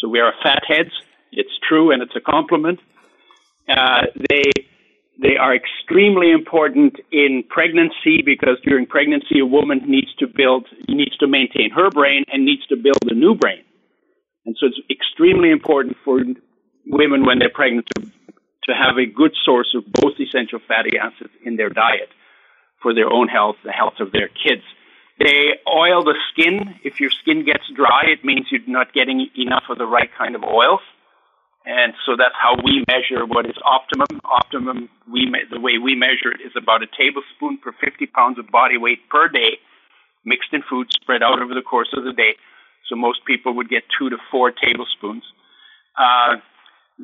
So 0.00 0.08
we 0.08 0.20
are 0.20 0.32
fat 0.42 0.62
heads. 0.66 0.90
It's 1.32 1.52
true 1.68 1.90
and 1.90 2.02
it's 2.02 2.16
a 2.16 2.20
compliment. 2.20 2.80
Uh, 3.68 4.06
they 4.30 4.42
they 5.20 5.36
are 5.36 5.54
extremely 5.54 6.32
important 6.32 6.96
in 7.12 7.44
pregnancy 7.48 8.22
because 8.24 8.56
during 8.64 8.86
pregnancy 8.86 9.38
a 9.40 9.46
woman 9.46 9.82
needs 9.86 10.12
to 10.18 10.26
build 10.26 10.66
needs 10.88 11.16
to 11.18 11.28
maintain 11.28 11.70
her 11.70 11.90
brain 11.90 12.24
and 12.32 12.44
needs 12.44 12.66
to 12.66 12.76
build 12.76 12.98
a 13.08 13.14
new 13.14 13.34
brain. 13.34 13.62
And 14.46 14.56
so 14.58 14.66
it's 14.66 14.80
extremely 14.90 15.50
important 15.50 15.96
for 16.04 16.20
women 16.86 17.24
when 17.24 17.38
they're 17.38 17.50
pregnant 17.54 17.86
to, 17.94 18.10
to 18.64 18.72
have 18.74 18.96
a 18.96 19.06
good 19.06 19.32
source 19.44 19.74
of 19.74 19.84
both 19.90 20.18
essential 20.20 20.60
fatty 20.66 20.98
acids 20.98 21.32
in 21.44 21.56
their 21.56 21.68
diet 21.68 22.08
for 22.80 22.94
their 22.94 23.10
own 23.12 23.28
health, 23.28 23.56
the 23.64 23.72
health 23.72 24.00
of 24.00 24.12
their 24.12 24.28
kids. 24.28 24.62
They 25.18 25.54
oil 25.68 26.02
the 26.04 26.16
skin. 26.32 26.74
If 26.82 27.00
your 27.00 27.10
skin 27.10 27.44
gets 27.44 27.64
dry, 27.74 28.04
it 28.06 28.24
means 28.24 28.46
you're 28.50 28.66
not 28.66 28.92
getting 28.92 29.28
enough 29.36 29.64
of 29.70 29.78
the 29.78 29.86
right 29.86 30.10
kind 30.16 30.34
of 30.34 30.42
oils. 30.42 30.80
And 31.64 31.94
so 32.04 32.16
that's 32.18 32.34
how 32.34 32.56
we 32.58 32.84
measure 32.88 33.24
what 33.24 33.46
is 33.46 33.54
optimum. 33.64 34.20
Optimum, 34.24 34.88
we 35.06 35.30
the 35.50 35.60
way 35.60 35.78
we 35.78 35.94
measure 35.94 36.32
it 36.34 36.42
is 36.42 36.52
about 36.56 36.82
a 36.82 36.90
tablespoon 36.90 37.58
per 37.62 37.70
50 37.72 38.06
pounds 38.06 38.38
of 38.38 38.50
body 38.50 38.78
weight 38.78 39.08
per 39.08 39.28
day, 39.28 39.62
mixed 40.24 40.50
in 40.52 40.62
food, 40.68 40.88
spread 40.90 41.22
out 41.22 41.40
over 41.40 41.54
the 41.54 41.62
course 41.62 41.94
of 41.96 42.02
the 42.02 42.12
day. 42.12 42.34
So 42.88 42.96
most 42.96 43.24
people 43.24 43.54
would 43.54 43.68
get 43.68 43.84
two 43.96 44.10
to 44.10 44.16
four 44.30 44.50
tablespoons. 44.50 45.22
Uh, 45.96 46.42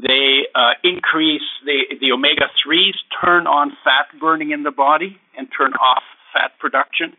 they 0.01 0.47
uh, 0.55 0.79
increase 0.85 1.47
the 1.65 1.99
the 2.01 2.13
omega 2.13 2.47
threes 2.63 2.95
turn 3.21 3.47
on 3.47 3.73
fat 3.83 4.07
burning 4.21 4.53
in 4.53 4.63
the 4.63 4.71
body 4.71 5.19
and 5.37 5.49
turn 5.51 5.73
off 5.75 6.03
fat 6.33 6.53
production. 6.61 7.17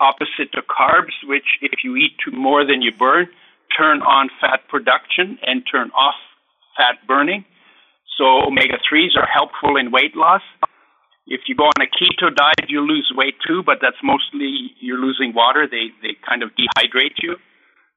Opposite 0.00 0.50
to 0.54 0.62
carbs, 0.66 1.14
which 1.22 1.46
if 1.60 1.84
you 1.84 1.94
eat 1.94 2.18
too 2.18 2.34
more 2.34 2.66
than 2.66 2.82
you 2.82 2.90
burn, 2.90 3.28
turn 3.78 4.02
on 4.02 4.30
fat 4.40 4.66
production 4.68 5.38
and 5.46 5.62
turn 5.70 5.90
off 5.94 6.18
fat 6.76 6.98
burning. 7.06 7.44
So 8.18 8.50
omega 8.50 8.78
threes 8.88 9.12
are 9.14 9.28
helpful 9.28 9.76
in 9.76 9.92
weight 9.92 10.16
loss. 10.16 10.42
If 11.28 11.42
you 11.46 11.54
go 11.54 11.70
on 11.70 11.78
a 11.78 11.86
keto 11.86 12.34
diet, 12.34 12.68
you 12.68 12.80
lose 12.80 13.12
weight 13.14 13.36
too, 13.46 13.62
but 13.64 13.78
that's 13.80 14.02
mostly 14.02 14.74
you're 14.80 14.98
losing 14.98 15.32
water. 15.34 15.68
They 15.70 15.94
they 16.02 16.16
kind 16.26 16.42
of 16.42 16.50
dehydrate 16.58 17.22
you 17.22 17.36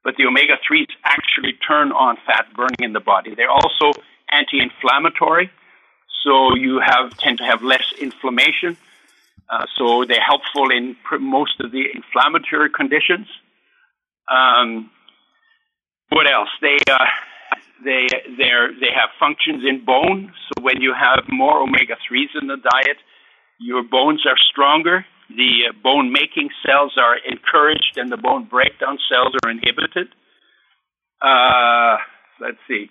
but 0.05 0.15
the 0.17 0.25
omega 0.27 0.57
3s 0.69 0.87
actually 1.03 1.53
turn 1.67 1.91
on 1.91 2.15
fat 2.27 2.45
burning 2.55 2.77
in 2.79 2.93
the 2.93 2.99
body. 2.99 3.33
They're 3.35 3.49
also 3.49 3.99
anti 4.31 4.61
inflammatory, 4.61 5.49
so 6.23 6.55
you 6.55 6.79
have 6.79 7.17
tend 7.17 7.39
to 7.39 7.43
have 7.43 7.63
less 7.63 7.91
inflammation. 7.99 8.77
Uh, 9.49 9.65
so 9.77 10.05
they're 10.05 10.21
helpful 10.21 10.69
in 10.71 10.95
pr- 11.03 11.17
most 11.17 11.59
of 11.59 11.71
the 11.71 11.85
inflammatory 11.93 12.69
conditions. 12.69 13.27
Um, 14.31 14.91
what 16.09 16.31
else? 16.31 16.49
They 16.61 16.77
uh, 16.89 17.05
they 17.83 18.07
they 18.37 18.51
they 18.79 18.91
have 18.93 19.09
functions 19.19 19.63
in 19.67 19.83
bone. 19.83 20.31
So 20.47 20.61
when 20.61 20.81
you 20.81 20.93
have 20.93 21.25
more 21.29 21.61
omega 21.61 21.97
threes 22.07 22.29
in 22.39 22.47
the 22.47 22.57
diet, 22.57 22.97
your 23.59 23.83
bones 23.83 24.23
are 24.27 24.37
stronger 24.51 25.05
the 25.29 25.69
uh, 25.69 25.73
bone 25.81 26.11
making 26.11 26.49
cells 26.65 26.93
are 26.97 27.17
encouraged 27.17 27.97
and 27.97 28.11
the 28.11 28.17
bone 28.17 28.45
breakdown 28.45 28.97
cells 29.09 29.33
are 29.43 29.49
inhibited. 29.49 30.07
Uh, 31.21 31.97
let's 32.39 32.61
see. 32.67 32.89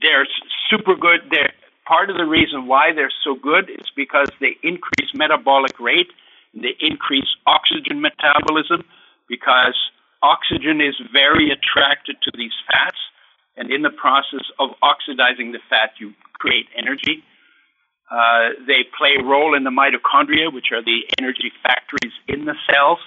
They're 0.00 0.26
super 0.68 0.96
good. 0.96 1.20
They're, 1.30 1.52
part 1.86 2.10
of 2.10 2.16
the 2.16 2.24
reason 2.24 2.66
why 2.66 2.92
they're 2.94 3.12
so 3.24 3.34
good 3.34 3.70
is 3.70 3.86
because 3.96 4.28
they 4.40 4.56
increase 4.62 5.10
metabolic 5.14 5.78
rate, 5.80 6.10
they 6.54 6.76
increase 6.80 7.28
oxygen 7.46 8.00
metabolism 8.00 8.84
because 9.28 9.76
oxygen 10.22 10.80
is 10.80 10.94
very 11.12 11.50
attracted 11.50 12.16
to 12.22 12.30
these 12.36 12.52
fats. 12.70 12.98
And 13.56 13.70
in 13.70 13.82
the 13.82 13.90
process 13.90 14.44
of 14.58 14.70
oxidizing 14.82 15.52
the 15.52 15.60
fat, 15.70 15.90
you 15.98 16.12
create 16.34 16.66
energy. 16.76 17.22
Uh, 18.10 18.54
they 18.66 18.84
play 18.96 19.16
a 19.18 19.24
role 19.24 19.56
in 19.56 19.64
the 19.64 19.70
mitochondria, 19.70 20.52
which 20.52 20.72
are 20.72 20.82
the 20.82 21.02
energy 21.18 21.52
factories 21.62 22.12
in 22.28 22.44
the 22.44 22.54
cells. 22.70 22.98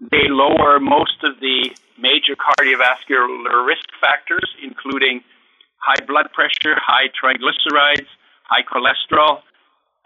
They 0.00 0.28
lower 0.28 0.78
most 0.78 1.24
of 1.24 1.40
the 1.40 1.70
major 1.98 2.36
cardiovascular 2.36 3.66
risk 3.66 3.88
factors, 4.00 4.46
including 4.62 5.22
high 5.78 6.04
blood 6.06 6.30
pressure, 6.32 6.76
high 6.76 7.08
triglycerides, 7.08 8.06
high 8.44 8.62
cholesterol, 8.62 9.42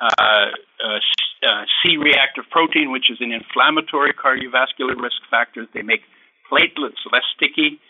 uh, 0.00 0.50
uh, 0.82 0.98
uh, 1.46 1.64
C 1.82 1.96
reactive 1.96 2.44
protein, 2.50 2.90
which 2.90 3.10
is 3.10 3.18
an 3.20 3.32
inflammatory 3.32 4.14
cardiovascular 4.14 4.96
risk 4.96 5.20
factor. 5.30 5.66
They 5.74 5.82
make 5.82 6.02
platelets 6.50 7.02
less 7.12 7.22
sticky. 7.36 7.80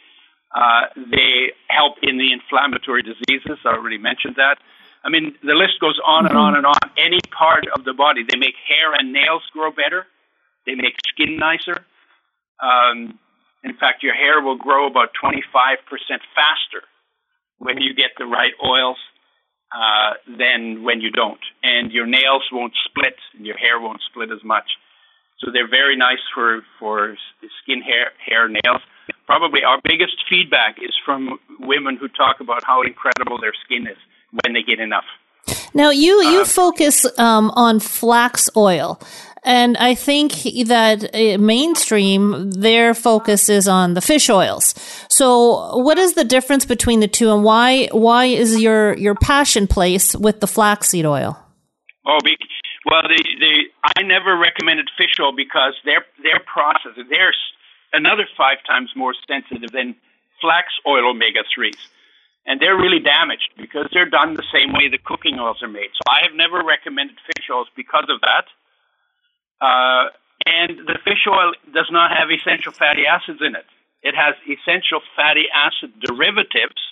Uh, 0.55 0.93
they 0.97 1.53
help 1.69 1.97
in 2.03 2.19
the 2.19 2.33
inflammatory 2.33 3.03
diseases. 3.03 3.59
I 3.65 3.69
already 3.69 3.99
mentioned 3.99 4.37
that. 4.37 4.59
I 5.05 5.09
mean, 5.11 5.35
the 5.43 5.55
list 5.55 5.81
goes 5.81 5.99
on 6.07 6.27
and 6.27 6.37
on 6.37 6.55
and 6.55 6.65
on. 6.65 6.79
Any 6.97 7.19
part 7.37 7.67
of 7.75 7.85
the 7.85 7.93
body, 7.93 8.23
they 8.23 8.39
make 8.39 8.55
hair 8.69 8.95
and 8.95 9.13
nails 9.13 9.43
grow 9.53 9.71
better. 9.71 10.07
They 10.65 10.75
make 10.75 10.95
skin 11.09 11.37
nicer. 11.37 11.85
Um, 12.63 13.19
in 13.65 13.75
fact, 13.75 14.03
your 14.03 14.15
hair 14.15 14.41
will 14.41 14.57
grow 14.57 14.87
about 14.87 15.11
25% 15.23 15.43
faster 16.35 16.87
when 17.59 17.79
you 17.79 17.95
get 17.95 18.11
the 18.19 18.27
right 18.27 18.53
oils 18.65 18.99
uh, 19.75 20.15
than 20.39 20.85
when 20.85 21.01
you 21.01 21.11
don't. 21.11 21.43
And 21.63 21.91
your 21.91 22.07
nails 22.07 22.43
won't 22.53 22.75
split, 22.87 23.17
and 23.37 23.45
your 23.45 23.57
hair 23.57 23.81
won't 23.81 24.03
split 24.09 24.31
as 24.31 24.45
much. 24.45 24.67
So 25.41 25.51
they're 25.53 25.69
very 25.69 25.97
nice 25.97 26.23
for, 26.33 26.63
for 26.79 27.17
skin, 27.63 27.83
hair, 27.83 28.13
hair, 28.25 28.49
nails. 28.49 28.83
Probably 29.27 29.65
our 29.65 29.81
biggest 29.83 30.15
feedback 30.31 30.79
is 30.79 30.95
from 31.05 31.41
women 31.59 31.97
who 31.97 32.07
talk 32.07 32.39
about 32.39 32.63
how 32.63 32.83
incredible 32.83 33.41
their 33.41 33.55
skin 33.65 33.89
is 33.89 33.99
when 34.33 34.55
they 34.55 34.63
get 34.63 34.81
enough. 34.81 35.05
Now 35.75 35.91
you 35.91 36.23
you 36.23 36.45
focus 36.45 37.07
um, 37.19 37.51
on 37.57 37.81
flax 37.81 38.49
oil, 38.57 39.01
and 39.43 39.77
I 39.77 39.95
think 39.95 40.33
that 40.67 41.15
uh, 41.15 41.39
mainstream 41.39 42.51
their 42.53 42.95
focus 42.95 43.49
is 43.49 43.67
on 43.67 43.95
the 43.95 44.01
fish 44.01 44.31
oils. 44.31 44.75
So, 45.09 45.77
what 45.79 45.99
is 45.99 46.15
the 46.15 46.25
difference 46.25 46.65
between 46.65 47.01
the 47.01 47.09
two, 47.09 47.33
and 47.33 47.43
why 47.43 47.89
why 47.93 48.27
is 48.27 48.61
your 48.61 48.97
your 48.97 49.15
passion 49.15 49.67
place 49.67 50.15
with 50.15 50.41
the 50.41 50.47
flaxseed 50.47 51.07
oil? 51.07 51.39
Oh, 52.07 52.19
be, 52.25 52.37
well, 52.87 53.03
the 53.03 53.23
the 53.41 53.65
I 53.97 54.03
never 54.03 54.37
recommended 54.39 54.89
fish 54.97 55.19
oil 55.21 55.33
because 55.35 55.75
their 55.85 56.05
their 56.23 56.41
process 56.41 56.93
they're 57.11 57.35
another 57.93 58.27
five 58.37 58.59
times 58.67 58.91
more 58.97 59.15
sensitive 59.27 59.71
than 59.73 59.97
flax 60.41 60.69
oil 60.87 61.11
omega 61.11 61.45
threes, 61.55 61.77
and 62.47 62.61
they're 62.61 62.77
really 62.77 62.99
damaged 62.99 63.55
because 63.57 63.87
they're 63.93 64.09
done 64.09 64.35
the 64.35 64.47
same 64.53 64.73
way 64.73 64.89
the 64.89 64.99
cooking 64.99 65.39
oils 65.39 65.63
are 65.63 65.71
made. 65.71 65.91
So 65.95 66.03
I 66.11 66.27
have 66.27 66.35
never 66.35 66.63
recommended 66.65 67.17
fish 67.27 67.47
oils 67.51 67.69
because 67.77 68.07
of 68.11 68.21
that. 68.21 68.47
Uh, 69.63 70.11
and 70.45 70.87
the 70.87 70.99
fish 71.05 71.23
oil 71.31 71.55
does 71.73 71.87
not 71.91 72.11
have 72.11 72.31
essential 72.31 72.73
fatty 72.73 73.07
acids 73.07 73.39
in 73.41 73.55
it. 73.55 73.67
It 74.03 74.15
has 74.19 74.35
essential 74.43 75.01
fatty 75.15 75.47
acid 75.55 75.95
derivatives, 76.03 76.83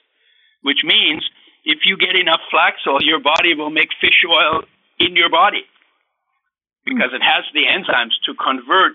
which 0.62 0.84
means 0.84 1.26
if 1.64 1.80
you 1.84 1.98
get 1.98 2.14
enough 2.14 2.40
flax 2.50 2.78
oil, 2.86 3.02
your 3.02 3.18
body 3.18 3.54
will 3.54 3.70
make 3.70 3.90
fish 4.00 4.22
oil 4.28 4.62
in 5.00 5.16
your 5.16 5.30
body 5.30 5.66
because 6.84 7.10
it 7.12 7.22
has 7.22 7.44
the 7.52 7.66
enzymes 7.66 8.14
to 8.26 8.34
convert 8.38 8.94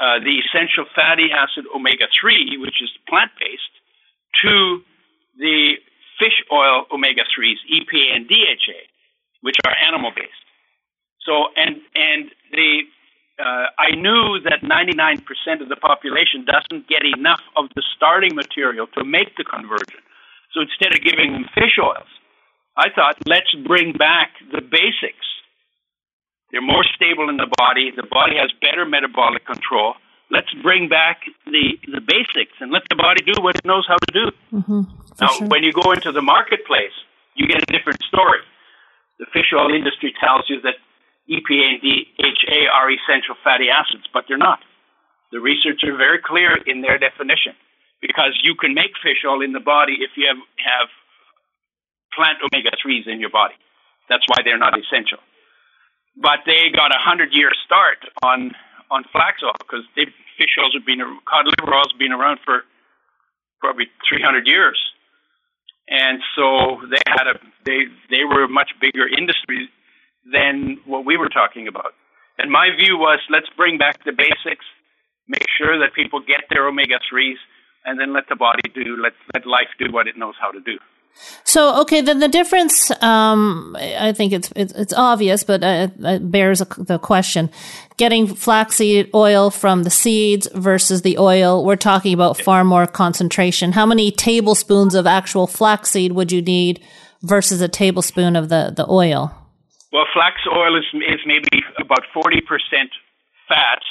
uh, 0.00 0.18
the 0.18 0.42
essential 0.42 0.84
fatty 0.94 1.30
acid 1.30 1.64
omega 1.74 2.06
3, 2.20 2.58
which 2.58 2.82
is 2.82 2.90
plant 3.08 3.30
based, 3.38 3.74
to 4.42 4.82
the 5.42 5.74
fish 6.22 6.38
oil 6.54 6.86
omega 6.94 7.26
3s, 7.26 7.58
EPA 7.66 8.14
and 8.14 8.28
DHA, 8.28 8.80
which 9.42 9.56
are 9.66 9.74
animal 9.74 10.12
based. 10.14 10.46
So, 11.26 11.50
and, 11.56 11.82
and 11.94 12.30
the, 12.52 12.82
uh, 13.42 13.66
I 13.78 13.94
knew 13.98 14.38
that 14.46 14.62
99% 14.62 15.18
of 15.60 15.68
the 15.68 15.76
population 15.76 16.46
doesn't 16.46 16.88
get 16.88 17.02
enough 17.02 17.42
of 17.56 17.66
the 17.74 17.82
starting 17.96 18.34
material 18.34 18.86
to 18.94 19.04
make 19.04 19.34
the 19.36 19.44
conversion. 19.44 19.98
So 20.54 20.62
instead 20.62 20.94
of 20.94 21.02
giving 21.02 21.32
them 21.32 21.46
fish 21.54 21.78
oils, 21.82 22.10
I 22.76 22.88
thought, 22.94 23.16
let's 23.26 23.52
bring 23.66 23.92
back 23.92 24.30
the 24.50 24.62
basics. 24.62 25.26
They're 26.50 26.62
more 26.62 26.84
stable 26.94 27.28
in 27.28 27.36
the 27.36 27.50
body. 27.58 27.90
The 27.90 28.06
body 28.06 28.36
has 28.36 28.50
better 28.60 28.84
metabolic 28.84 29.44
control. 29.46 29.94
Let's 30.32 30.48
bring 30.64 30.88
back 30.88 31.28
the, 31.44 31.76
the 31.84 32.00
basics 32.00 32.56
and 32.60 32.72
let 32.72 32.88
the 32.88 32.96
body 32.96 33.20
do 33.20 33.36
what 33.44 33.56
it 33.56 33.64
knows 33.68 33.84
how 33.86 34.00
to 34.00 34.10
do. 34.12 34.26
Mm-hmm. 34.56 34.80
now, 35.20 35.28
sure. 35.36 35.46
when 35.48 35.62
you 35.62 35.72
go 35.76 35.92
into 35.92 36.10
the 36.10 36.24
marketplace, 36.24 36.96
you 37.36 37.46
get 37.46 37.60
a 37.60 37.68
different 37.68 38.00
story. 38.08 38.40
The 39.20 39.26
fish 39.28 39.52
oil 39.52 39.68
industry 39.68 40.14
tells 40.16 40.48
you 40.48 40.64
that 40.64 40.80
EPA 41.28 41.76
and 41.76 41.80
DHA 41.84 42.64
are 42.72 42.88
essential 42.88 43.36
fatty 43.44 43.68
acids, 43.68 44.08
but 44.12 44.24
they're 44.26 44.40
not. 44.40 44.60
The 45.32 45.40
research 45.40 45.84
are 45.84 45.96
very 45.96 46.18
clear 46.18 46.56
in 46.56 46.80
their 46.80 46.98
definition 46.98 47.52
because 48.00 48.32
you 48.42 48.56
can 48.56 48.74
make 48.74 48.96
fish 49.04 49.20
oil 49.28 49.40
in 49.40 49.52
the 49.52 49.60
body 49.60 50.00
if 50.00 50.16
you 50.16 50.26
have, 50.26 50.40
have 50.64 50.88
plant 52.16 52.38
omega 52.40 52.72
3s 52.80 53.06
in 53.06 53.20
your 53.20 53.30
body. 53.30 53.54
That's 54.08 54.24
why 54.28 54.40
they're 54.44 54.58
not 54.60 54.74
essential. 54.76 55.20
But 56.16 56.44
they 56.44 56.68
got 56.74 56.92
a 56.92 57.00
100 57.00 57.32
year 57.32 57.48
start 57.64 58.04
on, 58.22 58.52
on 58.90 59.04
flax 59.12 59.40
oil 59.44 59.56
because 59.60 59.84
fish 60.38 60.56
oils 60.60 60.74
have 60.74 60.86
been, 60.86 61.00
cod 61.28 61.46
liver 61.46 61.74
oils 61.74 61.92
have 61.92 61.98
been 61.98 62.12
around 62.12 62.38
for 62.44 62.62
probably 63.60 63.86
300 64.08 64.46
years. 64.46 64.78
And 65.88 66.22
so 66.36 66.80
they 66.88 67.02
had 67.06 67.26
a, 67.26 67.34
they, 67.64 67.90
they 68.10 68.24
were 68.24 68.44
a 68.44 68.48
much 68.48 68.70
bigger 68.80 69.06
industry 69.06 69.68
than 70.30 70.78
what 70.86 71.04
we 71.04 71.16
were 71.16 71.28
talking 71.28 71.66
about. 71.66 71.94
And 72.38 72.50
my 72.50 72.70
view 72.74 72.96
was 72.96 73.20
let's 73.30 73.48
bring 73.56 73.78
back 73.78 74.04
the 74.04 74.12
basics, 74.12 74.64
make 75.28 75.46
sure 75.58 75.78
that 75.78 75.94
people 75.94 76.20
get 76.20 76.48
their 76.50 76.66
omega 76.66 76.98
3s, 77.12 77.38
and 77.84 77.98
then 77.98 78.12
let 78.12 78.24
the 78.28 78.36
body 78.36 78.62
do, 78.74 78.96
let, 78.96 79.12
let 79.34 79.46
life 79.46 79.68
do 79.78 79.90
what 79.90 80.06
it 80.06 80.16
knows 80.16 80.34
how 80.40 80.50
to 80.50 80.60
do. 80.60 80.78
So, 81.44 81.80
okay, 81.82 82.00
then 82.00 82.20
the 82.20 82.28
difference, 82.28 82.90
um, 83.02 83.76
I 83.78 84.12
think 84.12 84.32
it's, 84.32 84.52
it's, 84.56 84.72
it's 84.72 84.92
obvious, 84.92 85.44
but 85.44 85.62
uh, 85.62 85.88
it 86.00 86.30
bears 86.30 86.60
the 86.78 86.98
question. 86.98 87.50
Getting 87.96 88.26
flaxseed 88.26 89.10
oil 89.14 89.50
from 89.50 89.82
the 89.82 89.90
seeds 89.90 90.48
versus 90.54 91.02
the 91.02 91.18
oil, 91.18 91.64
we're 91.64 91.76
talking 91.76 92.14
about 92.14 92.38
far 92.38 92.64
more 92.64 92.86
concentration. 92.86 93.72
How 93.72 93.86
many 93.86 94.10
tablespoons 94.10 94.94
of 94.94 95.06
actual 95.06 95.46
flaxseed 95.46 96.12
would 96.12 96.32
you 96.32 96.42
need 96.42 96.82
versus 97.22 97.60
a 97.60 97.68
tablespoon 97.68 98.36
of 98.36 98.48
the, 98.48 98.72
the 98.74 98.88
oil? 98.88 99.34
Well, 99.92 100.06
flax 100.14 100.36
oil 100.50 100.76
is, 100.78 100.84
is 100.94 101.20
maybe 101.26 101.62
about 101.78 102.04
40% 102.14 102.40
fat, 103.48 103.82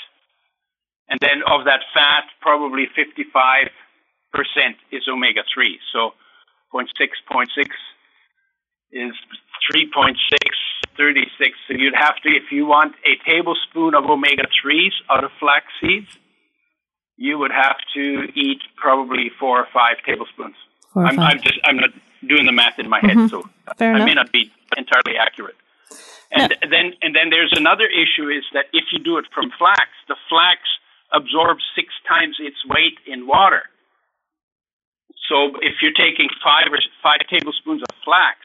and 1.10 1.20
then 1.20 1.44
of 1.46 1.66
that 1.66 1.82
fat, 1.94 2.24
probably 2.42 2.88
55% 2.98 3.70
is 4.92 5.04
omega 5.08 5.44
3. 5.54 5.80
So 5.94 6.14
0.6, 6.74 6.88
0.6 7.32 7.68
is 8.92 9.14
3.6, 9.74 10.16
36. 10.98 11.58
So 11.68 11.74
you'd 11.78 11.96
have 11.96 12.16
to, 12.24 12.30
if 12.30 12.52
you 12.52 12.66
want 12.66 12.96
a 13.06 13.30
tablespoon 13.30 13.96
of 13.96 14.06
omega 14.06 14.44
3s 14.64 14.92
out 15.10 15.24
of 15.24 15.32
flax 15.40 15.66
seeds, 15.82 16.18
you 17.18 17.38
would 17.38 17.52
have 17.52 17.78
to 17.94 18.28
eat 18.36 18.62
probably 18.78 19.30
four 19.40 19.60
or 19.60 19.68
five 19.74 19.98
tablespoons. 20.06 20.56
Four 20.94 21.04
or 21.04 21.08
I'm, 21.08 21.16
five. 21.16 21.34
I'm 21.34 21.42
just, 21.42 21.60
I'm 21.64 21.78
not 21.78 21.92
doing 22.28 22.46
the 22.46 22.52
math 22.52 22.80
in 22.80 22.90
my 22.90 23.00
head, 23.00 23.18
mm-hmm. 23.18 23.28
so 23.28 23.44
Fair 23.78 23.94
I 23.94 24.06
may 24.06 24.14
not 24.14 24.32
be 24.32 24.52
entirely 24.78 25.18
accurate. 25.18 25.56
And 26.32 26.56
then, 26.72 26.94
and 27.02 27.14
then 27.14 27.30
there's 27.30 27.52
another 27.56 27.86
issue 27.86 28.30
is 28.30 28.44
that 28.54 28.66
if 28.72 28.86
you 28.92 29.00
do 29.00 29.18
it 29.18 29.26
from 29.34 29.52
flax, 29.60 29.92
the 30.08 30.16
flax 30.30 30.62
absorbs 31.12 31.64
six 31.76 31.90
times 32.08 32.38
its 32.40 32.56
weight 32.66 32.98
in 33.06 33.28
water. 33.28 33.64
So 35.32 35.56
if 35.64 35.80
you're 35.82 35.96
taking 35.96 36.28
five 36.44 36.68
or 36.68 36.80
five 37.02 37.24
tablespoons 37.32 37.82
of 37.82 37.92
flax, 38.04 38.44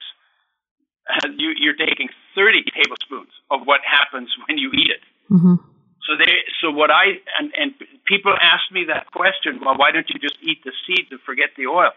you, 1.37 1.51
you're 1.59 1.75
taking 1.75 2.09
30 2.39 2.63
tablespoons 2.71 3.35
of 3.51 3.67
what 3.67 3.81
happens 3.83 4.31
when 4.47 4.57
you 4.57 4.71
eat 4.71 4.95
it. 4.95 5.03
Mhm. 5.31 5.59
So 6.07 6.15
they, 6.17 6.47
so 6.63 6.71
what 6.71 6.93
I 6.93 7.19
and, 7.41 7.51
and 7.59 7.75
people 8.07 8.33
ask 8.41 8.71
me 8.71 8.85
that 8.87 9.11
question. 9.11 9.59
Well, 9.59 9.75
why 9.77 9.91
don't 9.91 10.09
you 10.09 10.21
just 10.21 10.39
eat 10.41 10.63
the 10.63 10.71
seeds 10.87 11.11
and 11.11 11.21
forget 11.27 11.51
the 11.59 11.67
oil? 11.67 11.91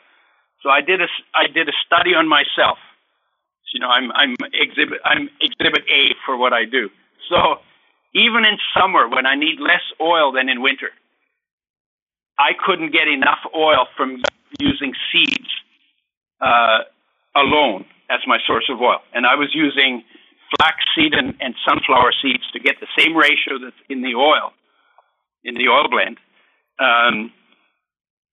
So 0.64 0.70
I 0.70 0.82
did 0.82 1.00
a 1.00 1.08
I 1.36 1.46
did 1.46 1.70
a 1.70 1.76
study 1.86 2.16
on 2.16 2.28
myself. 2.28 2.82
So, 3.70 3.78
you 3.78 3.80
know, 3.82 3.90
I'm 3.90 4.12
I'm 4.12 4.34
exhibit 4.52 5.00
I'm 5.06 5.30
exhibit 5.40 5.86
A 5.94 6.16
for 6.26 6.36
what 6.36 6.54
I 6.54 6.66
do. 6.66 6.90
So 7.30 7.62
even 8.16 8.46
in 8.50 8.58
summer 8.74 9.08
when 9.08 9.28
I 9.28 9.36
need 9.36 9.60
less 9.60 9.86
oil 10.02 10.32
than 10.32 10.50
in 10.50 10.64
winter, 10.64 10.90
I 12.40 12.56
couldn't 12.56 12.92
get 12.92 13.08
enough 13.08 13.44
oil 13.54 13.86
from 13.98 14.24
using 14.60 14.94
seeds 15.12 15.52
uh, 16.40 16.88
alone 17.36 17.86
as 18.10 18.22
my 18.26 18.40
source 18.48 18.66
of 18.72 18.80
oil, 18.80 19.04
and 19.14 19.28
I 19.28 19.36
was 19.36 19.50
using 19.54 20.04
flaxseed 20.58 21.14
and, 21.14 21.36
and 21.40 21.54
sunflower 21.68 22.14
seeds 22.24 22.50
to 22.54 22.60
get 22.60 22.80
the 22.80 22.88
same 22.98 23.16
ratio 23.16 23.60
that's 23.62 23.78
in 23.90 24.02
the 24.02 24.16
oil, 24.16 24.56
in 25.44 25.54
the 25.54 25.68
oil 25.68 25.92
blend, 25.92 26.18
um, 26.80 27.32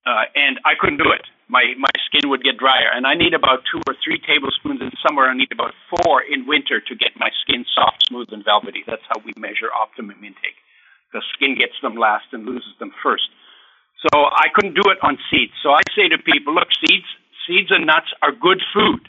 uh, 0.06 0.24
and 0.34 0.60
I 0.64 0.78
couldn't 0.78 1.02
do 1.02 1.10
it. 1.10 1.26
My 1.48 1.74
my 1.78 1.92
skin 2.06 2.30
would 2.30 2.42
get 2.42 2.58
drier, 2.58 2.90
and 2.94 3.06
I 3.06 3.14
need 3.14 3.34
about 3.34 3.62
two 3.70 3.82
or 3.86 3.94
three 4.02 4.18
tablespoons 4.22 4.80
in 4.80 4.90
summer. 5.02 5.28
I 5.28 5.36
need 5.36 5.52
about 5.52 5.74
four 5.90 6.22
in 6.22 6.46
winter 6.46 6.80
to 6.80 6.94
get 6.94 7.14
my 7.18 7.30
skin 7.42 7.66
soft, 7.74 8.06
smooth, 8.08 8.28
and 8.30 8.42
velvety. 8.44 8.82
That's 8.86 9.04
how 9.10 9.20
we 9.22 9.34
measure 9.38 9.70
optimum 9.70 10.22
intake. 10.24 10.58
The 11.12 11.22
skin 11.34 11.54
gets 11.54 11.78
them 11.82 11.94
last 11.94 12.26
and 12.32 12.46
loses 12.46 12.74
them 12.78 12.90
first. 13.02 13.30
So 14.04 14.28
I 14.28 14.48
couldn't 14.54 14.74
do 14.74 14.90
it 14.90 14.98
on 15.02 15.18
seeds. 15.30 15.52
So 15.62 15.70
I 15.70 15.80
say 15.96 16.08
to 16.08 16.18
people, 16.18 16.54
look, 16.54 16.68
seeds, 16.84 17.06
seeds 17.46 17.70
and 17.70 17.86
nuts 17.86 18.12
are 18.22 18.32
good 18.32 18.60
food. 18.74 19.08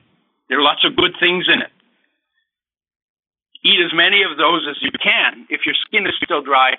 There 0.49 0.59
are 0.59 0.63
lots 0.63 0.85
of 0.85 0.95
good 0.95 1.11
things 1.19 1.45
in 1.51 1.61
it. 1.61 1.71
Eat 3.65 3.79
as 3.83 3.91
many 3.93 4.23
of 4.23 4.37
those 4.37 4.65
as 4.69 4.77
you 4.81 4.91
can. 4.91 5.45
If 5.49 5.65
your 5.65 5.75
skin 5.85 6.07
is 6.07 6.13
still 6.23 6.41
dry, 6.41 6.77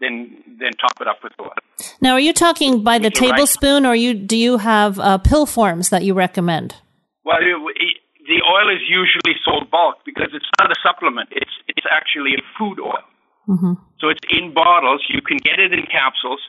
then 0.00 0.42
then 0.58 0.72
top 0.80 0.96
it 1.00 1.06
up 1.06 1.18
with 1.22 1.32
oil. 1.40 1.52
Now, 2.00 2.12
are 2.12 2.20
you 2.20 2.32
talking 2.32 2.82
by 2.82 2.98
the 2.98 3.10
You're 3.12 3.30
right. 3.30 3.36
tablespoon, 3.36 3.84
or 3.84 3.94
you 3.94 4.14
do 4.14 4.36
you 4.36 4.56
have 4.56 4.98
uh, 4.98 5.18
pill 5.18 5.44
forms 5.44 5.90
that 5.90 6.02
you 6.02 6.14
recommend? 6.14 6.76
Well, 7.24 7.38
it, 7.40 7.52
it, 7.76 7.96
the 8.26 8.40
oil 8.46 8.72
is 8.72 8.80
usually 8.88 9.36
sold 9.44 9.70
bulk 9.70 9.96
because 10.06 10.30
it's 10.32 10.48
not 10.58 10.70
a 10.70 10.78
supplement. 10.82 11.28
It's 11.32 11.52
it's 11.68 11.86
actually 11.90 12.34
a 12.34 12.42
food 12.58 12.80
oil. 12.80 13.04
Mm-hmm. 13.48 13.74
So 14.00 14.08
it's 14.08 14.24
in 14.30 14.54
bottles. 14.54 15.04
You 15.08 15.20
can 15.20 15.36
get 15.38 15.58
it 15.58 15.72
in 15.72 15.84
capsules, 15.90 16.40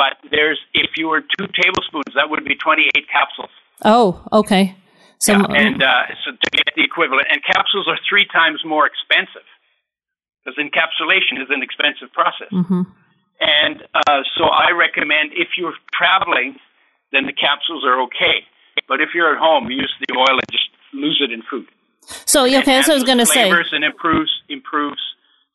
but 0.00 0.16
there's 0.32 0.58
if 0.72 0.96
you 0.96 1.08
were 1.12 1.20
two 1.20 1.46
tablespoons, 1.60 2.12
that 2.16 2.30
would 2.30 2.44
be 2.44 2.56
28 2.56 2.88
capsules. 3.12 3.52
Oh, 3.84 4.24
okay. 4.32 4.74
So, 5.18 5.32
Yeah, 5.36 5.44
and 5.64 5.82
uh, 5.82 6.08
so 6.24 6.32
to 6.32 6.48
get 6.56 6.72
the 6.74 6.82
equivalent, 6.82 7.28
and 7.30 7.44
capsules 7.44 7.84
are 7.86 7.98
three 8.08 8.24
times 8.32 8.64
more 8.64 8.88
expensive 8.88 9.44
because 10.40 10.56
encapsulation 10.56 11.36
is 11.44 11.48
an 11.52 11.60
expensive 11.62 12.08
process. 12.16 12.48
Mhm. 12.50 12.86
And 13.40 13.76
uh, 13.92 14.20
so 14.36 14.44
I 14.48 14.70
recommend 14.72 15.32
if 15.44 15.48
you're 15.58 15.76
traveling, 15.92 16.56
then 17.12 17.24
the 17.26 17.36
capsules 17.46 17.84
are 17.84 18.00
okay. 18.08 18.36
But 18.88 19.00
if 19.04 19.10
you're 19.14 19.32
at 19.34 19.40
home, 19.40 19.70
use 19.70 19.92
the 20.04 20.16
oil 20.16 20.36
and 20.40 20.48
just 20.50 20.68
lose 20.92 21.20
it 21.24 21.30
in 21.32 21.42
food. 21.50 21.66
so 22.32 22.44
yeah, 22.44 22.60
okay, 22.60 22.72
that's 22.76 22.88
what 22.88 22.94
I 22.96 23.00
was 23.02 23.08
going 23.10 23.18
to 23.18 23.26
say. 23.26 23.44
Flavors 23.48 23.70
and 23.76 23.84
improves 23.84 24.32
improves 24.48 25.02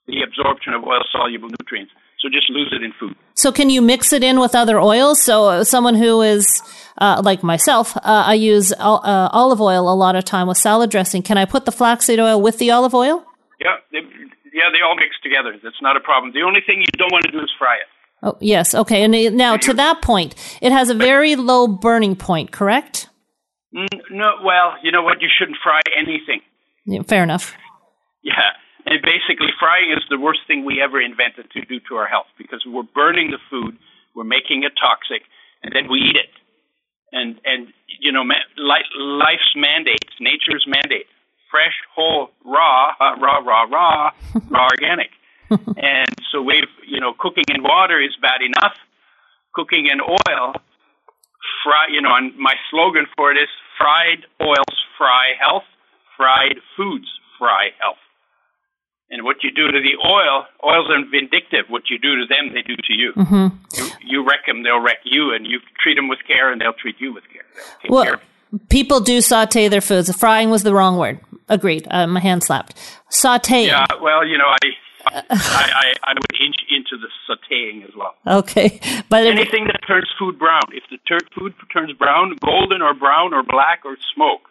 the 0.08 0.22
absorption 0.22 0.74
of 0.78 0.84
oil 0.84 1.02
soluble 1.12 1.50
nutrients. 1.58 1.92
So 2.20 2.30
just 2.30 2.50
lose 2.50 2.74
it 2.76 2.84
in 2.84 2.94
food. 3.00 3.16
So 3.36 3.52
can 3.52 3.70
you 3.70 3.82
mix 3.82 4.14
it 4.14 4.24
in 4.24 4.40
with 4.40 4.56
other 4.56 4.80
oils? 4.80 5.22
So 5.22 5.46
uh, 5.46 5.64
someone 5.64 5.96
who 5.96 6.22
is 6.22 6.62
uh, 6.98 7.22
like 7.24 7.44
myself, 7.44 7.96
uh, 7.98 8.02
I 8.06 8.34
use 8.36 8.72
uh, 8.72 9.30
olive 9.32 9.62
oil 9.62 9.92
a 9.92 9.94
lot 9.94 10.16
of 10.16 10.26
time 10.26 10.48
with 10.48 10.58
salad 10.58 10.90
dressing. 10.90 11.22
Can 11.22 11.38
I 11.38 11.46
put 11.46 11.66
the 11.66 11.72
flaxseed 11.72 12.20
oil 12.20 12.42
with 12.42 12.58
the 12.58 12.72
olive 12.72 12.96
oil? 12.96 13.26
Yeah, 13.60 13.76
they, 13.92 14.00
yeah, 14.54 14.70
they 14.72 14.82
all 14.84 14.96
mix 14.96 15.16
together. 15.22 15.56
That's 15.62 15.82
not 15.82 15.98
a 15.98 16.00
problem. 16.00 16.34
The 16.34 16.44
only 16.44 16.62
thing 16.66 16.80
you 16.80 16.98
don't 16.98 17.12
want 17.12 17.26
to 17.26 17.32
do 17.32 17.40
is 17.40 17.52
fry 17.60 17.76
it. 17.76 17.88
Oh, 18.24 18.38
yes. 18.40 18.74
Okay. 18.74 19.04
And 19.04 19.38
now 19.38 19.58
to 19.58 19.74
that 19.74 20.02
point, 20.02 20.34
it 20.62 20.72
has 20.72 20.90
a 20.90 20.96
very 20.96 21.36
low 21.36 21.68
burning 21.68 22.16
point, 22.16 22.52
correct? 22.52 23.10
No, 23.72 24.38
well, 24.44 24.76
you 24.82 24.92
know 24.92 25.04
what? 25.04 25.22
You 25.22 25.28
shouldn't 25.38 25.58
fry 25.62 25.82
anything. 25.96 26.42
Yeah, 26.86 27.02
fair 27.04 27.24
enough. 27.24 27.54
Yeah. 28.24 28.34
And 28.86 29.02
basically, 29.02 29.50
frying 29.60 29.92
is 29.92 30.06
the 30.10 30.20
worst 30.20 30.42
thing 30.46 30.64
we 30.64 30.82
ever 30.82 31.02
invented 31.02 31.50
to 31.52 31.62
do 31.66 31.80
to 31.90 31.96
our 31.96 32.06
health 32.06 32.30
because 32.38 32.62
we're 32.66 32.86
burning 32.94 33.32
the 33.32 33.42
food, 33.50 33.78
we're 34.16 34.30
making 34.30 34.64
it 34.64 34.74
toxic, 34.80 35.26
and 35.64 35.74
then 35.74 35.90
we 35.90 36.00
eat 36.00 36.16
it. 36.16 36.30
And 37.12 37.42
and 37.46 37.74
you 38.00 38.12
know, 38.12 38.22
life's 38.58 39.54
mandates, 39.56 40.14
nature's 40.20 40.66
mandate: 40.68 41.08
fresh, 41.50 41.74
whole, 41.96 42.30
raw, 42.46 42.94
uh, 43.02 43.18
raw, 43.18 43.42
raw, 43.42 43.64
raw, 43.64 44.12
raw, 44.50 44.70
organic. 44.70 45.10
and 45.50 46.14
so 46.32 46.42
we've 46.42 46.70
you 46.86 47.00
know, 47.00 47.14
cooking 47.18 47.46
in 47.50 47.64
water 47.64 48.00
is 48.00 48.14
bad 48.22 48.42
enough. 48.46 48.78
Cooking 49.56 49.88
in 49.90 50.00
oil, 50.02 50.54
fry. 51.64 51.88
You 51.90 52.02
know, 52.02 52.14
and 52.14 52.38
my 52.38 52.54
slogan 52.70 53.08
for 53.18 53.32
it 53.32 53.38
is: 53.38 53.50
fried 53.80 54.26
oils 54.42 54.78
fry 54.98 55.34
health, 55.42 55.66
fried 56.18 56.58
foods 56.78 57.08
fry 57.40 57.70
health. 57.82 57.98
What 59.26 59.38
you 59.44 59.50
do 59.52 59.72
to 59.72 59.80
the 59.82 59.96
oil, 60.08 60.46
oils 60.64 60.88
are 60.94 61.02
vindictive. 61.10 61.66
What 61.68 61.90
you 61.90 61.98
do 61.98 62.12
to 62.22 62.26
them, 62.30 62.54
they 62.54 62.62
do 62.62 62.76
to 62.76 62.94
you. 62.94 63.12
Mm-hmm. 63.18 63.48
You, 63.78 63.86
you 64.12 64.28
wreck 64.28 64.46
them, 64.46 64.62
they'll 64.62 64.80
wreck 64.80 65.02
you, 65.04 65.34
and 65.34 65.48
you 65.48 65.60
treat 65.82 65.96
them 65.96 66.08
with 66.08 66.20
care, 66.28 66.52
and 66.52 66.62
they'll 66.62 66.74
treat 66.74 66.98
you 67.00 67.12
with 67.12 67.24
care. 67.34 67.46
They'll 67.82 68.04
care 68.04 68.20
Well, 68.52 68.60
people 68.70 69.00
do 69.00 69.22
saute 69.22 69.68
their 69.68 69.82
foods. 69.82 70.16
Frying 70.16 70.52
was 70.52 70.62
the 70.62 70.76
wrong 70.76 70.98
word. 70.98 71.20
Agreed. 71.50 71.88
Uh, 71.90 72.06
my 72.06 72.20
hand 72.20 72.44
slapped. 72.44 72.76
Sauteing. 73.12 73.66
Yeah, 73.68 73.86
well, 74.00 74.22
you 74.28 74.38
know, 74.38 74.46
I, 74.48 74.68
I, 75.08 75.24
I, 75.32 75.94
I 76.04 76.14
would 76.14 76.42
inch 76.46 76.58
into 76.70 76.96
the 76.98 77.10
sautéing 77.28 77.84
as 77.84 77.96
well. 77.98 78.14
Okay. 78.42 78.80
But 79.10 79.26
Anything 79.26 79.66
that 79.66 79.80
turns 79.88 80.10
food 80.20 80.38
brown. 80.38 80.64
If 80.72 80.84
the 80.92 80.98
tur- 81.08 81.28
food 81.38 81.54
turns 81.74 81.94
brown, 81.94 82.36
golden 82.44 82.82
or 82.82 82.94
brown 82.94 83.34
or 83.34 83.42
black 83.44 83.82
or 83.86 83.98
smoke, 84.14 84.42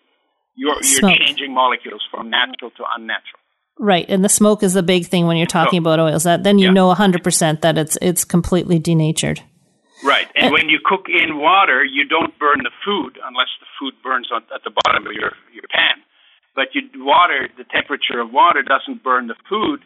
you're, 0.56 0.74
you're 0.74 0.82
Smoke. 0.82 1.18
changing 1.18 1.52
molecules 1.54 2.02
from 2.10 2.30
natural 2.30 2.70
to 2.72 2.84
unnatural. 2.96 3.40
Right, 3.78 4.06
and 4.08 4.24
the 4.24 4.28
smoke 4.28 4.62
is 4.62 4.74
the 4.74 4.82
big 4.82 5.06
thing 5.06 5.26
when 5.26 5.36
you're 5.36 5.50
oh. 5.50 5.60
talking 5.60 5.78
about 5.78 5.98
oils. 5.98 6.24
That 6.24 6.44
then 6.44 6.58
you 6.58 6.66
Yeah. 6.66 6.72
know 6.72 6.90
100% 6.90 7.60
that 7.62 7.76
it's 7.76 7.98
it's 8.00 8.24
completely 8.24 8.78
denatured. 8.78 9.42
Right. 10.04 10.28
And 10.36 10.46
eh. 10.46 10.50
when 10.50 10.68
you 10.68 10.78
cook 10.84 11.08
in 11.08 11.38
water, 11.38 11.82
you 11.84 12.04
don't 12.04 12.38
burn 12.38 12.60
the 12.62 12.70
food 12.84 13.18
unless 13.24 13.48
the 13.58 13.66
food 13.80 13.94
burns 14.02 14.28
on, 14.30 14.42
at 14.54 14.62
the 14.62 14.70
bottom 14.84 15.06
of 15.06 15.12
your, 15.12 15.32
your 15.52 15.64
pan. 15.72 16.04
But 16.54 16.74
you 16.74 16.82
water, 17.02 17.48
the 17.56 17.64
temperature 17.64 18.20
of 18.20 18.30
water 18.30 18.62
doesn't 18.62 19.02
burn 19.02 19.26
the 19.26 19.34
food. 19.48 19.80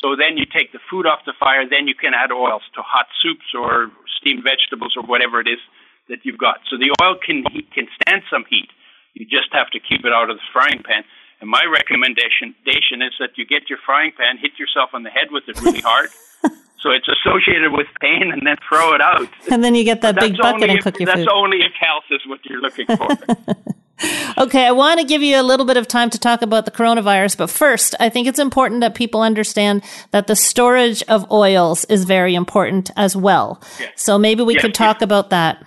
So 0.00 0.14
then 0.16 0.36
you 0.36 0.46
take 0.46 0.72
the 0.72 0.80
food 0.88 1.06
off 1.06 1.26
the 1.26 1.34
fire, 1.38 1.68
then 1.68 1.88
you 1.88 1.94
can 1.94 2.12
add 2.14 2.30
oils 2.30 2.62
to 2.76 2.82
hot 2.82 3.06
soups 3.20 3.50
or 3.56 3.90
steamed 4.20 4.44
vegetables 4.44 4.94
or 4.96 5.02
whatever 5.02 5.40
it 5.40 5.48
is 5.48 5.60
that 6.08 6.24
you've 6.24 6.38
got. 6.38 6.60
So 6.70 6.76
the 6.76 6.92
oil 7.02 7.16
can 7.16 7.44
heat, 7.52 7.72
can 7.72 7.88
stand 8.00 8.22
some 8.30 8.44
heat. 8.48 8.68
You 9.14 9.26
just 9.26 9.48
have 9.52 9.70
to 9.72 9.80
keep 9.80 10.04
it 10.04 10.12
out 10.12 10.30
of 10.30 10.36
the 10.36 10.48
frying 10.52 10.82
pan. 10.84 11.04
And 11.44 11.50
my 11.50 11.62
recommendation 11.70 12.54
is 13.02 13.12
that 13.20 13.36
you 13.36 13.44
get 13.44 13.68
your 13.68 13.78
frying 13.84 14.12
pan, 14.16 14.38
hit 14.38 14.52
yourself 14.58 14.94
on 14.94 15.02
the 15.02 15.10
head 15.10 15.28
with 15.30 15.44
it 15.46 15.60
really 15.60 15.82
hard. 15.82 16.08
So 16.80 16.90
it's 16.90 17.08
associated 17.08 17.72
with 17.72 17.86
pain, 18.02 18.30
and 18.30 18.46
then 18.46 18.56
throw 18.68 18.92
it 18.94 19.00
out. 19.00 19.26
And 19.50 19.64
then 19.64 19.74
you 19.74 19.84
get 19.84 20.02
that 20.02 20.16
big 20.20 20.36
bucket 20.36 20.68
and 20.68 20.78
if, 20.78 20.84
cook 20.84 21.00
your 21.00 21.06
that's 21.06 21.20
food. 21.20 21.28
only 21.32 21.62
if 21.62 21.72
health 21.80 22.04
is 22.10 22.20
what 22.26 22.40
you're 22.44 22.60
looking 22.60 22.86
for. 22.86 23.08
Okay, 24.36 24.66
I 24.66 24.72
want 24.72 25.00
to 25.00 25.06
give 25.06 25.22
you 25.22 25.40
a 25.40 25.42
little 25.42 25.64
bit 25.64 25.76
of 25.78 25.86
time 25.88 26.10
to 26.10 26.18
talk 26.18 26.42
about 26.42 26.64
the 26.66 26.70
coronavirus, 26.72 27.38
but 27.38 27.48
first, 27.48 27.94
I 28.00 28.08
think 28.10 28.26
it's 28.26 28.40
important 28.40 28.80
that 28.82 28.94
people 28.94 29.22
understand 29.22 29.82
that 30.10 30.26
the 30.26 30.34
storage 30.36 31.02
of 31.04 31.30
oils 31.30 31.84
is 31.86 32.04
very 32.04 32.34
important 32.34 32.90
as 32.96 33.16
well. 33.16 33.62
Yeah. 33.80 33.86
So 33.94 34.18
maybe 34.18 34.42
we 34.42 34.56
Yeah, 34.56 34.62
could 34.62 34.74
talk 34.74 35.00
about 35.00 35.30
that. 35.30 35.64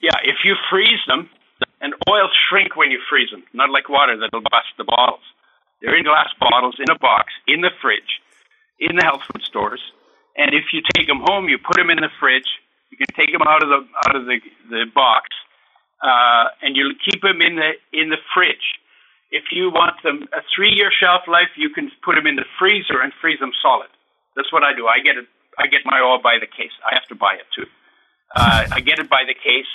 yeah, 0.00 0.12
if 0.24 0.36
you 0.44 0.54
freeze 0.70 1.00
them, 1.08 1.28
and 1.86 1.94
oils 2.10 2.34
shrink 2.50 2.74
when 2.74 2.90
you 2.90 2.98
freeze 3.08 3.30
them, 3.30 3.46
not 3.54 3.70
like 3.70 3.88
water 3.88 4.18
that'll 4.18 4.42
bust 4.42 4.74
the 4.74 4.82
bottles. 4.82 5.22
They're 5.78 5.94
in 5.94 6.02
glass 6.02 6.34
bottles 6.40 6.74
in 6.82 6.90
a 6.90 6.98
box 6.98 7.30
in 7.46 7.62
the 7.62 7.70
fridge, 7.80 8.18
in 8.82 8.96
the 8.98 9.04
health 9.06 9.22
food 9.30 9.46
stores. 9.46 9.78
And 10.34 10.50
if 10.50 10.74
you 10.74 10.82
take 10.98 11.06
them 11.06 11.22
home, 11.22 11.48
you 11.48 11.62
put 11.62 11.76
them 11.78 11.90
in 11.94 12.02
the 12.02 12.10
fridge. 12.18 12.50
You 12.90 12.98
can 12.98 13.06
take 13.14 13.30
them 13.30 13.46
out 13.46 13.62
of 13.62 13.70
the 13.70 13.80
out 14.02 14.16
of 14.18 14.26
the 14.26 14.42
the 14.68 14.84
box, 14.90 15.30
uh, 16.02 16.50
and 16.62 16.74
you 16.74 16.90
keep 17.06 17.22
them 17.22 17.38
in 17.40 17.54
the 17.54 17.78
in 17.94 18.10
the 18.10 18.18
fridge. 18.34 18.66
If 19.30 19.54
you 19.54 19.70
want 19.70 20.02
them 20.02 20.26
a 20.34 20.42
three 20.54 20.74
year 20.74 20.90
shelf 20.90 21.22
life, 21.30 21.54
you 21.54 21.70
can 21.70 21.90
put 22.02 22.16
them 22.18 22.26
in 22.26 22.34
the 22.34 22.46
freezer 22.58 22.98
and 22.98 23.12
freeze 23.20 23.38
them 23.38 23.54
solid. 23.62 23.90
That's 24.34 24.52
what 24.52 24.62
I 24.62 24.74
do. 24.74 24.86
I 24.86 24.98
get 25.06 25.16
it. 25.16 25.26
I 25.58 25.70
get 25.70 25.82
my 25.84 26.02
oil 26.02 26.18
by 26.18 26.38
the 26.42 26.50
case. 26.50 26.74
I 26.82 26.94
have 26.98 27.06
to 27.08 27.14
buy 27.14 27.34
it 27.34 27.46
too. 27.54 27.68
Uh, 28.34 28.66
I 28.74 28.80
get 28.80 28.98
it 28.98 29.08
by 29.08 29.22
the 29.22 29.34
case 29.34 29.70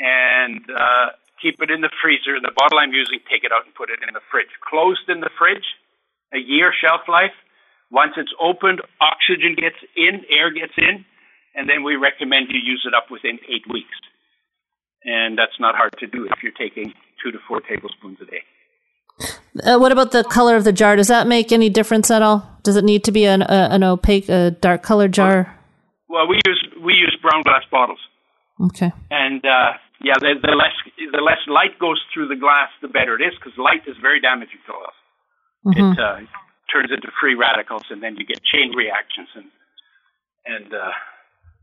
and 0.00 0.64
uh, 0.70 1.08
keep 1.42 1.60
it 1.60 1.70
in 1.70 1.80
the 1.80 1.90
freezer. 2.02 2.38
The 2.40 2.54
bottle 2.54 2.78
I'm 2.78 2.92
using, 2.92 3.18
take 3.26 3.44
it 3.44 3.52
out 3.52 3.66
and 3.66 3.74
put 3.74 3.90
it 3.90 4.00
in 4.06 4.12
the 4.14 4.24
fridge. 4.30 4.52
Closed 4.62 5.08
in 5.08 5.20
the 5.20 5.32
fridge, 5.36 5.66
a 6.32 6.38
year 6.38 6.72
shelf 6.72 7.08
life. 7.08 7.34
Once 7.90 8.14
it's 8.16 8.32
opened, 8.38 8.80
oxygen 9.00 9.56
gets 9.58 9.80
in, 9.96 10.22
air 10.30 10.52
gets 10.52 10.76
in, 10.78 11.04
and 11.56 11.68
then 11.68 11.82
we 11.82 11.96
recommend 11.96 12.46
you 12.50 12.60
use 12.62 12.86
it 12.86 12.94
up 12.94 13.10
within 13.10 13.38
eight 13.50 13.66
weeks. 13.66 13.96
And 15.02 15.36
that's 15.36 15.58
not 15.58 15.74
hard 15.74 15.96
to 15.98 16.06
do 16.06 16.26
if 16.26 16.38
you're 16.42 16.54
taking 16.54 16.92
two 17.22 17.32
to 17.32 17.38
four 17.48 17.60
tablespoons 17.60 18.18
a 18.22 18.26
day. 18.26 18.42
Uh, 19.64 19.78
what 19.78 19.92
about 19.92 20.12
the 20.12 20.22
color 20.24 20.56
of 20.56 20.64
the 20.64 20.72
jar? 20.72 20.94
Does 20.94 21.08
that 21.08 21.26
make 21.26 21.52
any 21.52 21.68
difference 21.68 22.10
at 22.10 22.22
all? 22.22 22.46
Does 22.62 22.76
it 22.76 22.84
need 22.84 23.02
to 23.04 23.12
be 23.12 23.24
an, 23.24 23.42
uh, 23.42 23.68
an 23.70 23.82
opaque, 23.82 24.30
uh, 24.30 24.50
dark 24.60 24.82
colored 24.82 25.12
jar? 25.12 25.58
Well, 26.08 26.28
we 26.28 26.40
use 26.46 26.68
we 26.82 26.94
use 26.94 27.16
brown 27.22 27.42
glass 27.42 27.62
bottles. 27.70 27.98
Okay. 28.60 28.92
and 29.10 29.42
uh, 29.44 29.72
yeah, 30.00 30.16
the, 30.18 30.34
the 30.40 30.56
less 30.56 30.76
the 30.96 31.20
less 31.20 31.44
light 31.46 31.78
goes 31.78 32.00
through 32.12 32.28
the 32.28 32.36
glass, 32.36 32.72
the 32.80 32.88
better 32.88 33.20
it 33.20 33.22
is 33.22 33.36
because 33.36 33.52
light 33.58 33.84
is 33.86 33.96
very 34.00 34.20
damaging 34.20 34.60
to 34.66 34.72
oils. 34.72 34.98
It 35.76 35.98
uh, 36.00 36.24
turns 36.72 36.88
into 36.88 37.12
free 37.20 37.34
radicals, 37.36 37.84
and 37.90 38.02
then 38.02 38.16
you 38.16 38.24
get 38.24 38.40
chain 38.40 38.72
reactions, 38.72 39.28
and 39.36 39.48
and 40.48 40.72
uh, 40.72 40.96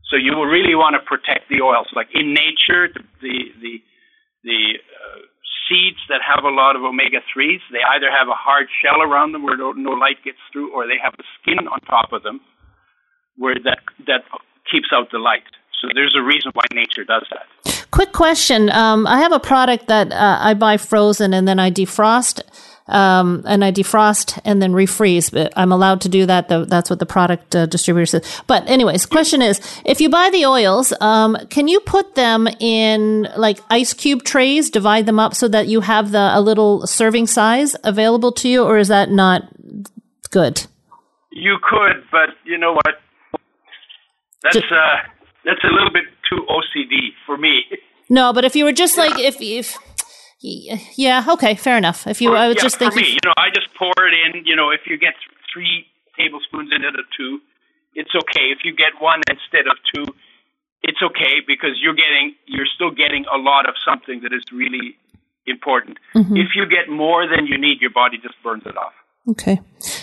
so 0.06 0.14
you 0.14 0.38
will 0.38 0.46
really 0.46 0.78
want 0.78 0.94
to 0.94 1.02
protect 1.02 1.50
the 1.50 1.60
oils. 1.66 1.90
Like 1.94 2.14
in 2.14 2.30
nature, 2.30 2.86
the 2.94 3.02
the 3.20 3.36
the, 3.58 3.74
the 4.46 4.60
uh, 4.78 5.18
seeds 5.66 5.98
that 6.08 6.22
have 6.22 6.44
a 6.44 6.54
lot 6.54 6.76
of 6.76 6.82
omega 6.82 7.18
threes, 7.34 7.60
they 7.74 7.82
either 7.82 8.06
have 8.06 8.28
a 8.28 8.38
hard 8.38 8.70
shell 8.80 9.02
around 9.02 9.32
them 9.32 9.42
where 9.42 9.56
no, 9.56 9.72
no 9.72 9.90
light 9.98 10.22
gets 10.24 10.38
through, 10.52 10.72
or 10.72 10.86
they 10.86 10.96
have 11.02 11.14
a 11.18 11.26
skin 11.40 11.66
on 11.66 11.80
top 11.90 12.12
of 12.12 12.22
them 12.22 12.40
where 13.36 13.58
that 13.64 13.82
that 14.06 14.22
keeps 14.70 14.88
out 14.94 15.10
the 15.10 15.18
light. 15.18 15.46
So 15.80 15.88
there's 15.94 16.16
a 16.18 16.22
reason 16.22 16.50
why 16.54 16.64
nature 16.72 17.04
does 17.04 17.26
that. 17.30 17.77
Quick 17.98 18.12
question. 18.12 18.70
Um, 18.70 19.08
I 19.08 19.18
have 19.18 19.32
a 19.32 19.40
product 19.40 19.88
that 19.88 20.12
uh, 20.12 20.38
I 20.40 20.54
buy 20.54 20.76
frozen 20.76 21.34
and 21.34 21.48
then 21.48 21.58
I 21.58 21.72
defrost. 21.72 22.40
Um, 22.86 23.42
and 23.44 23.64
I 23.64 23.72
defrost 23.72 24.38
and 24.44 24.62
then 24.62 24.72
refreeze. 24.72 25.32
But 25.32 25.52
I'm 25.56 25.72
allowed 25.72 26.02
to 26.02 26.08
do 26.08 26.24
that. 26.24 26.48
Though 26.48 26.64
that's 26.64 26.90
what 26.90 27.00
the 27.00 27.06
product 27.06 27.56
uh, 27.56 27.66
distributor 27.66 28.06
says. 28.06 28.42
But 28.46 28.70
anyways, 28.70 29.04
question 29.04 29.42
is, 29.42 29.60
if 29.84 30.00
you 30.00 30.08
buy 30.10 30.30
the 30.30 30.46
oils, 30.46 30.92
um, 31.00 31.36
can 31.50 31.66
you 31.66 31.80
put 31.80 32.14
them 32.14 32.46
in 32.60 33.26
like 33.36 33.58
ice 33.68 33.92
cube 33.94 34.22
trays, 34.22 34.70
divide 34.70 35.06
them 35.06 35.18
up 35.18 35.34
so 35.34 35.48
that 35.48 35.66
you 35.66 35.80
have 35.80 36.12
the 36.12 36.30
a 36.32 36.40
little 36.40 36.86
serving 36.86 37.26
size 37.26 37.74
available 37.82 38.30
to 38.30 38.48
you, 38.48 38.62
or 38.62 38.78
is 38.78 38.86
that 38.86 39.10
not 39.10 39.42
good? 40.30 40.64
You 41.32 41.56
could, 41.68 42.04
but 42.12 42.28
you 42.44 42.58
know 42.58 42.74
what? 42.74 42.94
That's 44.44 44.56
uh, 44.56 44.96
that's 45.44 45.64
a 45.64 45.74
little 45.74 45.90
bit 45.92 46.04
too 46.30 46.46
OCD 46.48 47.10
for 47.26 47.36
me. 47.36 47.64
No, 48.08 48.32
but 48.32 48.44
if 48.44 48.56
you 48.56 48.64
were 48.64 48.72
just 48.72 48.96
like 48.96 49.18
if 49.18 49.40
if 49.40 49.76
yeah, 50.40 51.24
okay, 51.30 51.54
fair 51.56 51.76
enough. 51.76 52.06
If 52.06 52.20
you, 52.20 52.34
I 52.34 52.46
was 52.46 52.56
yeah, 52.56 52.62
just 52.62 52.76
for 52.76 52.90
thinking. 52.90 53.02
me, 53.02 53.08
you 53.10 53.18
know, 53.24 53.32
I 53.36 53.50
just 53.50 53.68
pour 53.76 53.90
it 54.06 54.14
in. 54.36 54.44
You 54.46 54.54
know, 54.54 54.70
if 54.70 54.80
you 54.86 54.96
get 54.96 55.14
three 55.52 55.86
tablespoons 56.16 56.70
instead 56.72 56.94
of 56.94 57.06
two, 57.16 57.40
it's 57.94 58.10
okay. 58.14 58.46
If 58.54 58.58
you 58.64 58.74
get 58.74 58.92
one 59.00 59.20
instead 59.28 59.66
of 59.66 59.76
two, 59.92 60.04
it's 60.82 60.98
okay 61.02 61.40
because 61.46 61.72
you're 61.82 61.94
getting 61.94 62.34
you're 62.46 62.70
still 62.74 62.90
getting 62.92 63.24
a 63.34 63.36
lot 63.38 63.68
of 63.68 63.74
something 63.84 64.20
that 64.22 64.32
is 64.32 64.44
really 64.52 64.96
important. 65.46 65.98
Mm-hmm. 66.14 66.36
If 66.36 66.48
you 66.54 66.66
get 66.66 66.88
more 66.88 67.26
than 67.26 67.46
you 67.46 67.58
need, 67.58 67.80
your 67.80 67.90
body 67.90 68.18
just 68.22 68.34
burns 68.44 68.62
it 68.64 68.76
off. 68.76 68.92
Okay. 69.30 69.60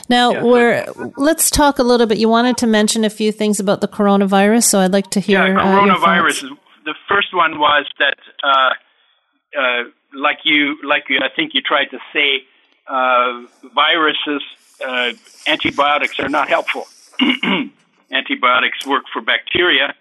Now 0.10 0.32
Yeah. 0.34 0.44
we're 0.44 0.86
let's 1.16 1.50
talk 1.50 1.80
a 1.80 1.84
little 1.84 2.08
bit. 2.08 2.18
You 2.18 2.28
wanted 2.28 2.58
to 2.58 2.68
mention 2.68 3.06
a 3.06 3.10
few 3.10 3.32
things 3.32 3.60
about 3.62 3.80
the 3.80 3.88
coronavirus, 3.88 4.66
so 4.66 4.80
I'd 4.80 4.92
like 4.92 5.10
to 5.12 5.22
hear. 5.22 5.48
Yeah, 5.48 5.60
uh, 5.60 5.66
coronavirus. 5.66 6.42
thoughts. 6.50 6.62
The 6.86 6.96
first 7.10 7.34
one 7.34 7.60
was 7.60 7.86
that, 8.00 8.18
uh, 8.44 9.60
uh, 9.60 9.84
like 10.14 10.40
you, 10.44 10.78
like 10.84 11.06
you, 11.10 11.20
I 11.22 11.30
think 11.36 11.54
you 11.54 11.62
tried 11.62 11.90
to 11.92 12.00
say, 12.14 12.44
uh, 12.88 13.42
viruses, 13.74 14.44
uh, 14.86 15.12
antibiotics 15.48 16.20
are 16.20 16.30
not 16.30 16.48
helpful. 16.48 16.86
antibiotics 18.12 18.86
work 18.86 19.04
for 19.12 19.22
bacteria, 19.22 19.96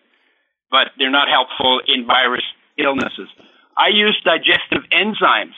but 0.70 0.88
they're 0.98 1.10
not 1.10 1.28
helpful 1.28 1.80
in 1.86 2.06
virus 2.06 2.44
illnesses. 2.78 3.28
I 3.76 3.88
use 3.88 4.20
digestive 4.24 4.84
enzymes 4.92 5.56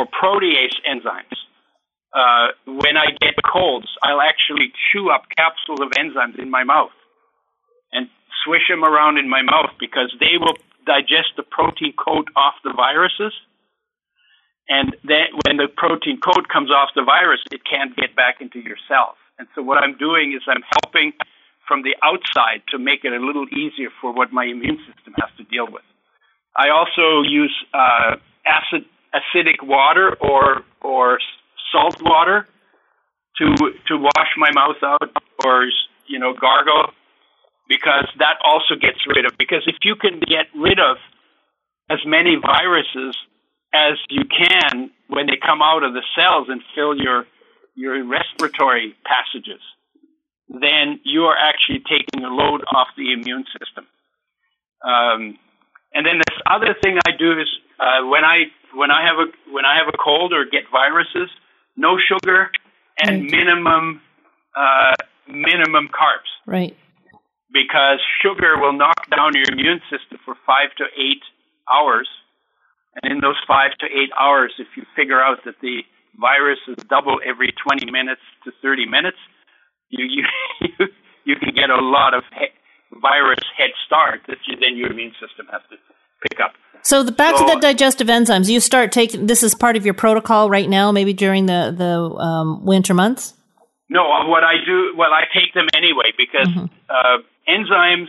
or 0.00 0.06
protease 0.06 0.74
enzymes. 0.88 1.36
Uh, 2.12 2.52
when 2.66 2.96
I 2.96 3.06
get 3.20 3.34
colds, 3.44 3.88
I'll 4.02 4.20
actually 4.20 4.72
chew 4.90 5.10
up 5.10 5.24
capsules 5.36 5.80
of 5.80 5.90
enzymes 5.90 6.38
in 6.40 6.48
my 6.50 6.64
mouth 6.64 6.92
and 7.92 8.08
swish 8.44 8.66
them 8.68 8.84
around 8.84 9.18
in 9.18 9.28
my 9.28 9.42
mouth 9.42 9.70
because 9.78 10.14
they 10.18 10.38
will 10.38 10.56
digest 10.86 11.36
the 11.36 11.42
protein 11.42 11.92
coat 11.92 12.28
off 12.36 12.54
the 12.64 12.72
viruses. 12.72 13.32
And 14.68 14.96
then 15.04 15.28
when 15.44 15.56
the 15.58 15.68
protein 15.68 16.20
coat 16.20 16.48
comes 16.48 16.70
off 16.70 16.90
the 16.96 17.04
virus, 17.04 17.40
it 17.52 17.60
can't 17.68 17.94
get 17.96 18.16
back 18.16 18.40
into 18.40 18.60
your 18.60 18.76
cells. 18.88 19.16
And 19.38 19.48
so 19.54 19.62
what 19.62 19.78
I'm 19.78 19.96
doing 19.98 20.32
is 20.32 20.42
I'm 20.48 20.64
helping 20.82 21.12
from 21.68 21.82
the 21.82 21.96
outside 22.02 22.62
to 22.70 22.78
make 22.78 23.04
it 23.04 23.12
a 23.12 23.24
little 23.24 23.46
easier 23.48 23.88
for 24.00 24.12
what 24.12 24.32
my 24.32 24.44
immune 24.44 24.78
system 24.86 25.14
has 25.20 25.30
to 25.36 25.44
deal 25.44 25.66
with. 25.70 25.84
I 26.56 26.70
also 26.70 27.22
use 27.22 27.54
uh, 27.72 28.16
acid 28.46 28.84
acidic 29.14 29.62
water 29.62 30.16
or 30.20 30.62
or 30.80 31.18
salt 31.72 32.00
water 32.02 32.46
to 33.38 33.54
to 33.88 33.96
wash 33.96 34.32
my 34.36 34.50
mouth 34.52 34.82
out 34.82 35.10
or 35.44 35.66
you 36.06 36.18
know 36.18 36.32
gargle 36.32 36.92
because 37.68 38.08
that 38.18 38.36
also 38.44 38.74
gets 38.74 38.98
rid 39.06 39.24
of 39.24 39.36
because 39.38 39.62
if 39.66 39.76
you 39.82 39.96
can 39.96 40.20
get 40.20 40.46
rid 40.54 40.78
of 40.78 40.96
as 41.90 41.98
many 42.06 42.36
viruses 42.36 43.16
as 43.74 43.98
you 44.08 44.24
can 44.24 44.90
when 45.08 45.26
they 45.26 45.36
come 45.36 45.62
out 45.62 45.82
of 45.82 45.92
the 45.92 46.02
cells 46.16 46.48
and 46.48 46.62
fill 46.74 46.96
your 46.96 47.26
your 47.74 48.04
respiratory 48.04 48.94
passages 49.04 49.60
then 50.48 51.00
you 51.04 51.22
are 51.22 51.36
actually 51.36 51.82
taking 51.88 52.24
a 52.24 52.28
load 52.28 52.62
off 52.72 52.88
the 52.96 53.12
immune 53.12 53.44
system. 53.58 53.86
Um, 54.84 55.38
and 55.94 56.04
then 56.04 56.18
this 56.18 56.38
other 56.50 56.74
thing 56.82 56.98
I 57.06 57.10
do 57.16 57.32
is 57.32 57.48
uh, 57.80 58.06
when 58.06 58.24
I 58.24 58.44
when 58.74 58.90
I 58.90 59.06
have 59.06 59.16
a 59.16 59.52
when 59.52 59.64
I 59.64 59.78
have 59.78 59.88
a 59.88 59.96
cold 59.96 60.32
or 60.32 60.44
get 60.44 60.64
viruses, 60.70 61.30
no 61.76 61.96
sugar 61.98 62.50
and 62.98 63.24
minimum 63.24 64.02
uh, 64.56 64.94
minimum 65.28 65.88
carbs. 65.88 66.30
Right. 66.46 66.76
Because 67.54 68.02
sugar 68.20 68.58
will 68.58 68.74
knock 68.74 69.08
down 69.08 69.32
your 69.32 69.46
immune 69.48 69.80
system 69.86 70.18
for 70.26 70.34
five 70.44 70.74
to 70.76 70.84
eight 70.98 71.22
hours. 71.70 72.10
And 73.00 73.12
in 73.12 73.20
those 73.20 73.38
five 73.46 73.70
to 73.78 73.86
eight 73.86 74.10
hours, 74.18 74.52
if 74.58 74.66
you 74.76 74.82
figure 74.94 75.22
out 75.22 75.38
that 75.46 75.54
the 75.62 75.86
viruses 76.18 76.82
double 76.90 77.20
every 77.24 77.54
20 77.62 77.90
minutes 77.90 78.20
to 78.44 78.50
30 78.60 78.86
minutes, 78.86 79.16
you 79.88 80.04
you 80.04 80.24
you, 81.24 81.36
can 81.36 81.54
get 81.54 81.70
a 81.70 81.80
lot 81.80 82.12
of 82.12 82.24
he- 82.34 82.54
virus 83.00 83.42
head 83.56 83.70
start 83.86 84.20
that 84.26 84.38
you, 84.46 84.56
then 84.60 84.76
your 84.76 84.90
immune 84.90 85.12
system 85.22 85.46
has 85.50 85.62
to 85.70 85.76
pick 86.28 86.40
up. 86.40 86.52
So 86.82 87.02
the, 87.02 87.12
back 87.12 87.36
So- 87.36 87.46
to 87.46 87.54
the 87.54 87.60
digestive 87.60 88.08
enzymes. 88.08 88.48
You 88.50 88.60
start 88.60 88.92
taking 88.92 89.26
this 89.26 89.42
is 89.42 89.54
part 89.54 89.76
of 89.76 89.84
your 89.84 89.94
protocol 89.94 90.50
right 90.50 90.68
now, 90.68 90.90
maybe 90.92 91.12
during 91.12 91.46
the 91.46 91.74
the 91.76 91.94
um, 92.18 92.64
winter 92.64 92.94
months. 92.94 93.34
No, 93.90 94.00
uh, 94.10 94.26
what 94.26 94.42
I 94.42 94.54
do, 94.64 94.94
well, 94.96 95.12
I 95.12 95.24
take 95.32 95.52
them 95.52 95.66
anyway 95.76 96.10
because 96.16 96.48
uh, 96.88 97.18
enzymes, 97.48 98.08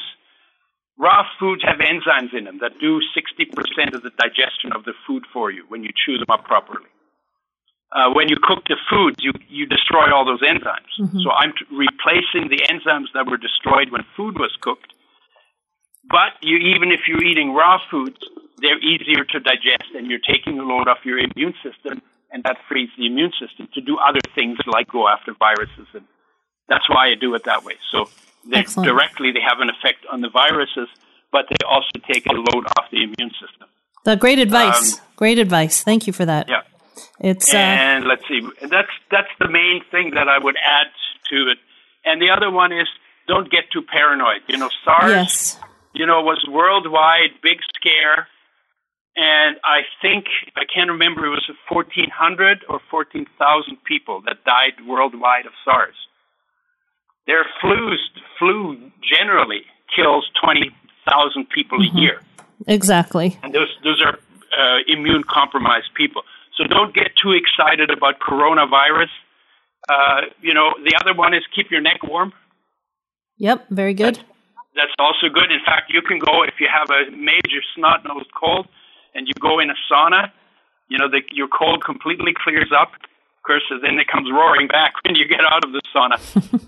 raw 0.98 1.24
foods 1.40 1.64
have 1.64 1.80
enzymes 1.80 2.34
in 2.38 2.46
them 2.46 2.60
that 2.62 2.80
do 2.80 3.00
60% 3.00 3.94
of 3.94 4.02
the 4.04 4.12
digestion 4.18 4.72
of 4.74 4.86
the 4.86 4.94
food 5.06 5.24
for 5.34 5.52
you 5.52 5.66
when 5.68 5.84
you 5.84 5.90
chew 6.06 6.18
them 6.18 6.30
up 6.30 6.46
properly. 6.46 6.90
Uh, 7.92 8.12
when 8.14 8.28
you 8.28 8.36
cook 8.42 8.64
the 8.68 8.76
foods, 8.90 9.18
you, 9.20 9.32
you 9.48 9.66
destroy 9.66 10.14
all 10.14 10.26
those 10.26 10.42
enzymes. 10.42 10.92
So 11.24 11.32
I'm 11.32 11.52
t- 11.52 11.66
replacing 11.72 12.50
the 12.50 12.60
enzymes 12.68 13.08
that 13.14 13.26
were 13.30 13.38
destroyed 13.38 13.92
when 13.92 14.04
food 14.18 14.38
was 14.38 14.52
cooked. 14.60 14.92
But 16.10 16.34
you, 16.42 16.58
even 16.58 16.92
if 16.92 17.08
you're 17.08 17.24
eating 17.24 17.54
raw 17.54 17.80
foods, 17.90 18.18
they're 18.58 18.80
easier 18.80 19.24
to 19.24 19.40
digest 19.40 19.96
and 19.96 20.08
you're 20.08 20.20
taking 20.20 20.60
a 20.60 20.64
load 20.64 20.88
off 20.88 21.00
your 21.06 21.20
immune 21.20 21.54
system 21.64 22.02
and 22.32 22.44
that 22.44 22.58
frees 22.68 22.90
the 22.98 23.06
immune 23.06 23.32
system 23.40 23.68
to 23.74 23.82
do 23.82 23.98
other 23.98 24.20
things 24.34 24.58
like 24.68 24.88
go 24.90 25.08
after 25.08 25.34
viruses 25.38 25.88
and 25.94 26.06
that's 26.68 26.90
why 26.90 27.08
I 27.12 27.16
do 27.16 27.34
it 27.36 27.44
that 27.46 27.64
way. 27.64 27.76
So 27.92 28.10
they 28.50 28.58
Excellent. 28.58 28.88
directly 28.88 29.32
they 29.32 29.42
have 29.42 29.60
an 29.60 29.70
effect 29.70 30.06
on 30.12 30.22
the 30.22 30.30
viruses, 30.30 30.88
but 31.32 31.46
they 31.50 31.66
also 31.68 31.90
take 32.12 32.26
a 32.28 32.34
load 32.34 32.66
off 32.78 32.86
the 32.92 33.04
immune 33.04 33.32
system. 33.42 33.68
The 34.04 34.16
great 34.16 34.40
advice. 34.40 35.02
great 35.16 35.40
advice. 35.40 35.84
Thank 35.84 36.08
you 36.08 36.14
for 36.14 36.26
that. 36.26 36.48
Um, 36.48 36.56
Yeah. 36.56 36.62
It's 37.20 37.54
uh, 37.54 37.58
and 37.58 38.06
let's 38.06 38.24
see, 38.28 38.42
that's 38.62 38.92
that's 39.12 39.32
the 39.40 39.50
main 39.50 39.82
thing 39.92 40.12
that 40.16 40.28
I 40.28 40.38
would 40.38 40.56
add 40.56 40.88
to 41.32 41.52
it. 41.52 41.58
And 42.06 42.22
the 42.22 42.30
other 42.30 42.52
one 42.52 42.72
is 42.72 42.88
don't 43.28 43.50
get 43.50 43.72
too 43.72 43.82
paranoid. 43.82 44.42
You 44.48 44.58
know, 44.58 44.70
SARS, 44.84 45.10
yes. 45.10 45.60
you 45.94 46.06
know, 46.06 46.22
was 46.22 46.46
worldwide, 46.50 47.42
big 47.42 47.60
scare. 47.76 48.28
And 49.16 49.58
I 49.64 49.82
think 50.02 50.26
I 50.56 50.64
can't 50.68 50.92
remember 50.92 51.26
it 51.26 51.30
was 51.30 51.50
1,400 51.70 52.66
or 52.68 52.82
14,000 52.92 53.78
people 53.86 54.22
that 54.26 54.44
died 54.44 54.86
worldwide 54.86 55.46
of 55.46 55.54
SARS. 55.64 55.96
Their 57.28 57.46
flus, 57.62 57.98
flu 58.38 58.78
generally 59.02 59.64
kills 59.96 60.30
20,000 60.44 61.50
people 61.50 61.80
a 61.82 62.00
year 62.00 62.22
Exactly. 62.68 63.38
and 63.44 63.54
those 63.54 63.70
those 63.84 64.02
are 64.02 64.18
uh, 64.18 64.80
immune 64.88 65.24
compromised 65.24 65.94
people. 65.96 66.22
So 66.58 66.64
don't 66.66 66.94
get 66.94 67.12
too 67.22 67.32
excited 67.34 67.90
about 67.92 68.20
coronavirus. 68.20 69.10
Uh, 69.90 70.22
you 70.42 70.54
know, 70.54 70.74
the 70.84 70.96
other 71.02 71.14
one 71.14 71.34
is 71.34 71.44
keep 71.54 71.70
your 71.70 71.82
neck 71.82 72.02
warm. 72.04 72.32
Yep. 73.38 73.68
Very 73.70 73.94
good. 73.94 74.18
That's 74.76 74.96
also 75.00 75.28
good. 75.34 75.52
In 75.52 75.60
fact, 75.66 75.92
you 75.94 76.02
can 76.02 76.20
go 76.20 76.44
if 76.44 76.56
you 76.60 76.68
have 76.72 76.90
a 76.90 77.12
major 77.12 77.62
snot 77.76 78.04
nosed 78.06 78.32
cold 78.34 78.68
and 79.14 79.28
you 79.28 79.34
go 79.40 79.60
in 79.60 79.70
a 79.70 79.76
sauna. 79.92 80.32
You 80.88 80.98
know, 80.98 81.10
the, 81.10 81.22
your 81.32 81.48
cold 81.48 81.84
completely 81.84 82.34
clears 82.34 82.72
up. 82.78 82.92
Course, 83.46 83.64
then 83.70 84.00
it 84.00 84.08
comes 84.08 84.28
roaring 84.32 84.68
back 84.68 84.94
when 85.06 85.16
you 85.16 85.28
get 85.28 85.42
out 85.42 85.64
of 85.64 85.72
the 85.72 85.82
sauna. 85.94 86.18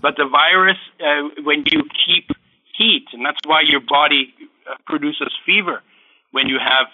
but 0.00 0.16
the 0.16 0.28
virus, 0.30 0.78
uh, 1.00 1.42
when 1.42 1.64
you 1.66 1.82
keep 2.06 2.30
heat, 2.76 3.06
and 3.12 3.24
that's 3.26 3.40
why 3.44 3.62
your 3.66 3.80
body 3.80 4.32
uh, 4.70 4.76
produces 4.86 5.34
fever 5.44 5.82
when 6.30 6.46
you 6.46 6.58
have 6.62 6.86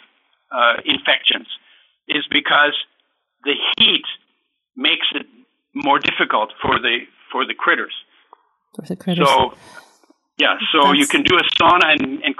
uh, 0.51 0.81
infections, 0.85 1.47
is 2.09 2.25
because 2.31 2.75
the 3.45 3.53
heat 3.77 4.05
makes 4.77 5.07
it 5.15 5.27
more 5.75 5.99
difficult 5.99 6.53
for 6.63 6.79
the 6.79 7.01
for 7.31 7.45
the 7.45 7.55
critters. 7.55 7.95
For 8.77 8.87
the 8.87 8.97
critters. 8.97 9.29
So, 9.29 9.55
yeah, 10.39 10.57
so 10.73 10.79
That's- 10.79 10.99
you 10.99 11.07
can 11.07 11.23
do 11.23 11.37
a 11.37 11.45
sauna 11.61 11.93
and, 11.93 12.23
and 12.23 12.35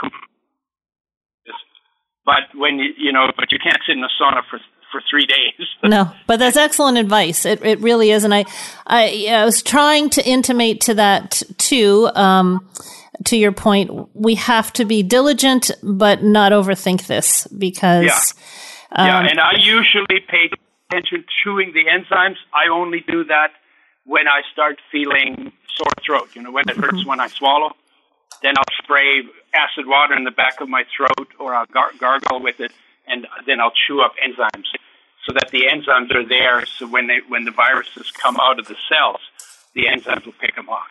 but 2.25 2.49
when 2.55 2.79
you 2.79 2.93
you 2.97 3.13
know, 3.13 3.31
but 3.37 3.53
you 3.53 3.59
can't 3.59 3.79
sit 3.87 3.97
in 3.97 4.03
a 4.03 4.09
sauna 4.21 4.41
for 4.49 4.59
for 4.95 5.03
three 5.11 5.27
days. 5.27 5.67
No, 5.95 6.11
but 6.27 6.39
that's 6.39 6.57
excellent 6.57 6.97
advice. 6.97 7.45
It 7.45 7.63
it 7.63 7.79
really 7.81 8.11
is, 8.11 8.25
and 8.25 8.33
I 8.33 8.45
I, 8.87 9.27
I 9.29 9.45
was 9.45 9.63
trying 9.63 10.09
to 10.17 10.27
intimate 10.27 10.81
to 10.83 10.95
that 10.95 11.43
too. 11.59 12.09
Um, 12.15 12.67
to 13.25 13.37
your 13.37 13.53
point, 13.53 13.91
we 14.15 14.35
have 14.37 14.73
to 14.75 14.85
be 14.87 15.03
diligent, 15.03 15.71
but 15.83 16.23
not 16.23 16.53
overthink 16.53 17.07
this 17.07 17.47
because 17.49 18.05
Yeah. 18.97 19.05
yeah, 19.07 19.29
and 19.31 19.39
I 19.41 19.53
usually 19.59 20.21
pay 20.27 20.49
attention 20.91 21.25
chewing 21.43 21.73
the 21.75 21.85
enzymes. 21.85 22.37
I 22.55 22.69
only 22.73 23.01
do 23.07 23.25
that 23.25 23.51
when 24.05 24.27
I 24.27 24.41
start 24.53 24.79
feeling 24.91 25.53
sore 25.77 25.93
throat. 26.05 26.29
You 26.35 26.43
know, 26.43 26.51
when 26.51 26.65
it 26.69 26.77
hurts 26.77 27.05
when 27.05 27.21
I 27.21 27.29
swallow, 27.29 27.73
then 28.43 28.55
I'll 28.57 28.75
spray 28.83 29.23
acid 29.55 29.87
water 29.87 30.15
in 30.17 30.25
the 30.25 30.31
back 30.43 30.61
of 30.63 30.69
my 30.69 30.85
throat, 30.97 31.29
or 31.39 31.55
I'll 31.55 31.67
gar- 31.67 31.93
gargle 31.99 32.41
with 32.43 32.59
it, 32.61 32.73
and 33.07 33.27
then 33.47 33.61
I'll 33.61 33.73
chew 33.87 34.01
up 34.01 34.15
enzymes 34.25 34.67
so 35.27 35.33
that 35.33 35.49
the 35.51 35.65
enzymes 35.73 36.15
are 36.15 36.27
there. 36.27 36.65
So 36.67 36.87
when 36.87 37.07
they 37.07 37.19
when 37.29 37.45
the 37.45 37.51
viruses 37.51 38.11
come 38.13 38.37
out 38.41 38.59
of 38.59 38.67
the 38.67 38.77
cells, 38.89 39.21
the 39.75 39.85
enzymes 39.87 40.25
will 40.25 40.33
pick 40.41 40.57
them 40.57 40.69
off. 40.69 40.87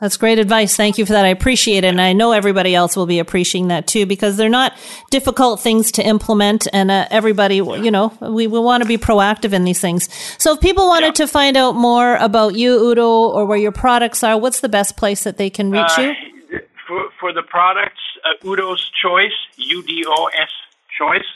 That's 0.00 0.16
great 0.16 0.38
advice. 0.38 0.76
Thank 0.76 0.96
you 0.96 1.04
for 1.04 1.12
that. 1.14 1.24
I 1.24 1.28
appreciate 1.28 1.82
it. 1.82 1.88
And 1.88 2.00
I 2.00 2.12
know 2.12 2.30
everybody 2.30 2.72
else 2.72 2.96
will 2.96 3.06
be 3.06 3.18
appreciating 3.18 3.66
that 3.68 3.88
too 3.88 4.06
because 4.06 4.36
they're 4.36 4.48
not 4.48 4.72
difficult 5.10 5.58
things 5.58 5.90
to 5.92 6.06
implement. 6.06 6.68
And 6.72 6.88
uh, 6.88 7.08
everybody, 7.10 7.56
you 7.56 7.90
know, 7.90 8.16
we, 8.20 8.46
we 8.46 8.60
want 8.60 8.84
to 8.84 8.88
be 8.88 8.96
proactive 8.96 9.52
in 9.52 9.64
these 9.64 9.80
things. 9.80 10.08
So 10.38 10.54
if 10.54 10.60
people 10.60 10.86
wanted 10.86 11.16
to 11.16 11.26
find 11.26 11.56
out 11.56 11.74
more 11.74 12.14
about 12.14 12.54
you, 12.54 12.78
Udo, 12.90 13.08
or 13.08 13.44
where 13.44 13.58
your 13.58 13.72
products 13.72 14.22
are, 14.22 14.38
what's 14.38 14.60
the 14.60 14.68
best 14.68 14.96
place 14.96 15.24
that 15.24 15.36
they 15.36 15.50
can 15.50 15.72
reach 15.72 15.98
you? 15.98 16.10
Uh, 16.10 16.58
for 16.86 17.10
for 17.18 17.32
the 17.32 17.42
products, 17.42 18.00
uh, 18.24 18.48
Udo's 18.48 18.90
Choice, 19.02 19.34
U 19.56 19.82
D 19.82 20.04
O 20.06 20.26
S 20.26 20.50
Choice, 20.96 21.26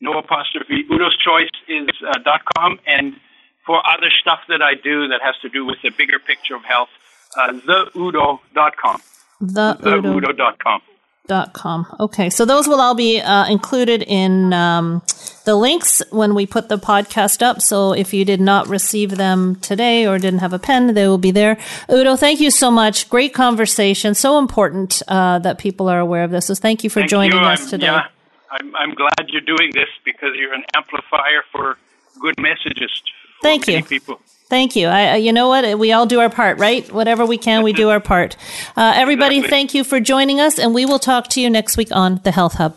no 0.00 0.18
apostrophe. 0.18 0.84
Udo's 0.90 1.16
Choice 1.18 1.50
is 1.68 1.88
uh, 2.06 2.18
dot 2.24 2.42
com, 2.56 2.78
and 2.86 3.14
for 3.64 3.82
other 3.86 4.10
stuff 4.20 4.40
that 4.48 4.62
I 4.62 4.74
do 4.74 5.08
that 5.08 5.20
has 5.22 5.34
to 5.42 5.48
do 5.48 5.64
with 5.64 5.78
the 5.82 5.90
bigger 5.90 6.18
picture 6.18 6.54
of 6.54 6.64
health, 6.64 6.88
uh, 7.36 7.52
theudo.com. 7.52 9.00
The 9.40 9.76
Udo. 9.84 10.20
Theudo.com. 10.20 10.80
dot 11.26 11.52
com. 11.52 11.86
Okay, 11.98 12.30
so 12.30 12.44
those 12.44 12.68
will 12.68 12.80
all 12.80 12.94
be 12.94 13.20
uh, 13.20 13.46
included 13.48 14.02
in 14.02 14.52
um, 14.52 15.02
the 15.44 15.56
links 15.56 16.00
when 16.10 16.34
we 16.34 16.46
put 16.46 16.68
the 16.68 16.78
podcast 16.78 17.42
up. 17.42 17.60
So 17.60 17.92
if 17.92 18.14
you 18.14 18.24
did 18.24 18.40
not 18.40 18.68
receive 18.68 19.16
them 19.16 19.56
today 19.56 20.06
or 20.06 20.18
didn't 20.18 20.38
have 20.38 20.52
a 20.52 20.58
pen, 20.58 20.94
they 20.94 21.08
will 21.08 21.18
be 21.18 21.32
there. 21.32 21.58
Udo, 21.90 22.14
thank 22.16 22.40
you 22.40 22.50
so 22.50 22.70
much. 22.70 23.10
Great 23.10 23.34
conversation. 23.34 24.14
So 24.14 24.38
important 24.38 25.02
uh, 25.08 25.40
that 25.40 25.58
people 25.58 25.88
are 25.88 25.98
aware 25.98 26.22
of 26.22 26.30
this. 26.30 26.46
So 26.46 26.54
thank 26.54 26.84
you 26.84 26.90
for 26.90 27.00
Thank 27.00 27.10
joining 27.10 27.40
you. 27.40 27.44
us 27.44 27.68
today. 27.68 27.86
Yeah, 27.86 28.06
I'm, 28.50 28.74
I'm 28.76 28.94
glad 28.94 29.28
you're 29.28 29.40
doing 29.40 29.70
this 29.74 29.88
because 30.04 30.30
you're 30.36 30.54
an 30.54 30.64
amplifier 30.74 31.42
for 31.52 31.76
good 32.20 32.38
messages. 32.40 32.90
For 33.40 33.42
Thank 33.42 33.66
many 33.66 33.78
you. 33.78 33.84
People. 33.84 34.20
Thank 34.48 34.76
you. 34.76 34.86
I, 34.86 35.02
I- 35.12 35.16
you 35.16 35.32
know 35.32 35.48
what? 35.48 35.78
We 35.78 35.92
all 35.92 36.06
do 36.06 36.20
our 36.20 36.30
part, 36.30 36.58
right? 36.58 36.90
Whatever 36.92 37.26
we 37.26 37.36
can, 37.38 37.62
we 37.62 37.72
do 37.72 37.90
our 37.94 38.00
part. 38.00 38.36
Uh, 38.76 38.92
everybody, 38.96 39.36
Exactly. 39.38 39.50
thank 39.50 39.74
you 39.74 39.84
for 39.84 39.98
joining 40.00 40.40
us, 40.40 40.58
and 40.58 40.72
we 40.74 40.86
will 40.86 40.98
talk 41.00 41.28
to 41.30 41.40
you 41.40 41.50
next 41.50 41.76
week 41.76 41.88
on 41.92 42.20
the 42.24 42.30
Health 42.30 42.54
Hub. 42.54 42.76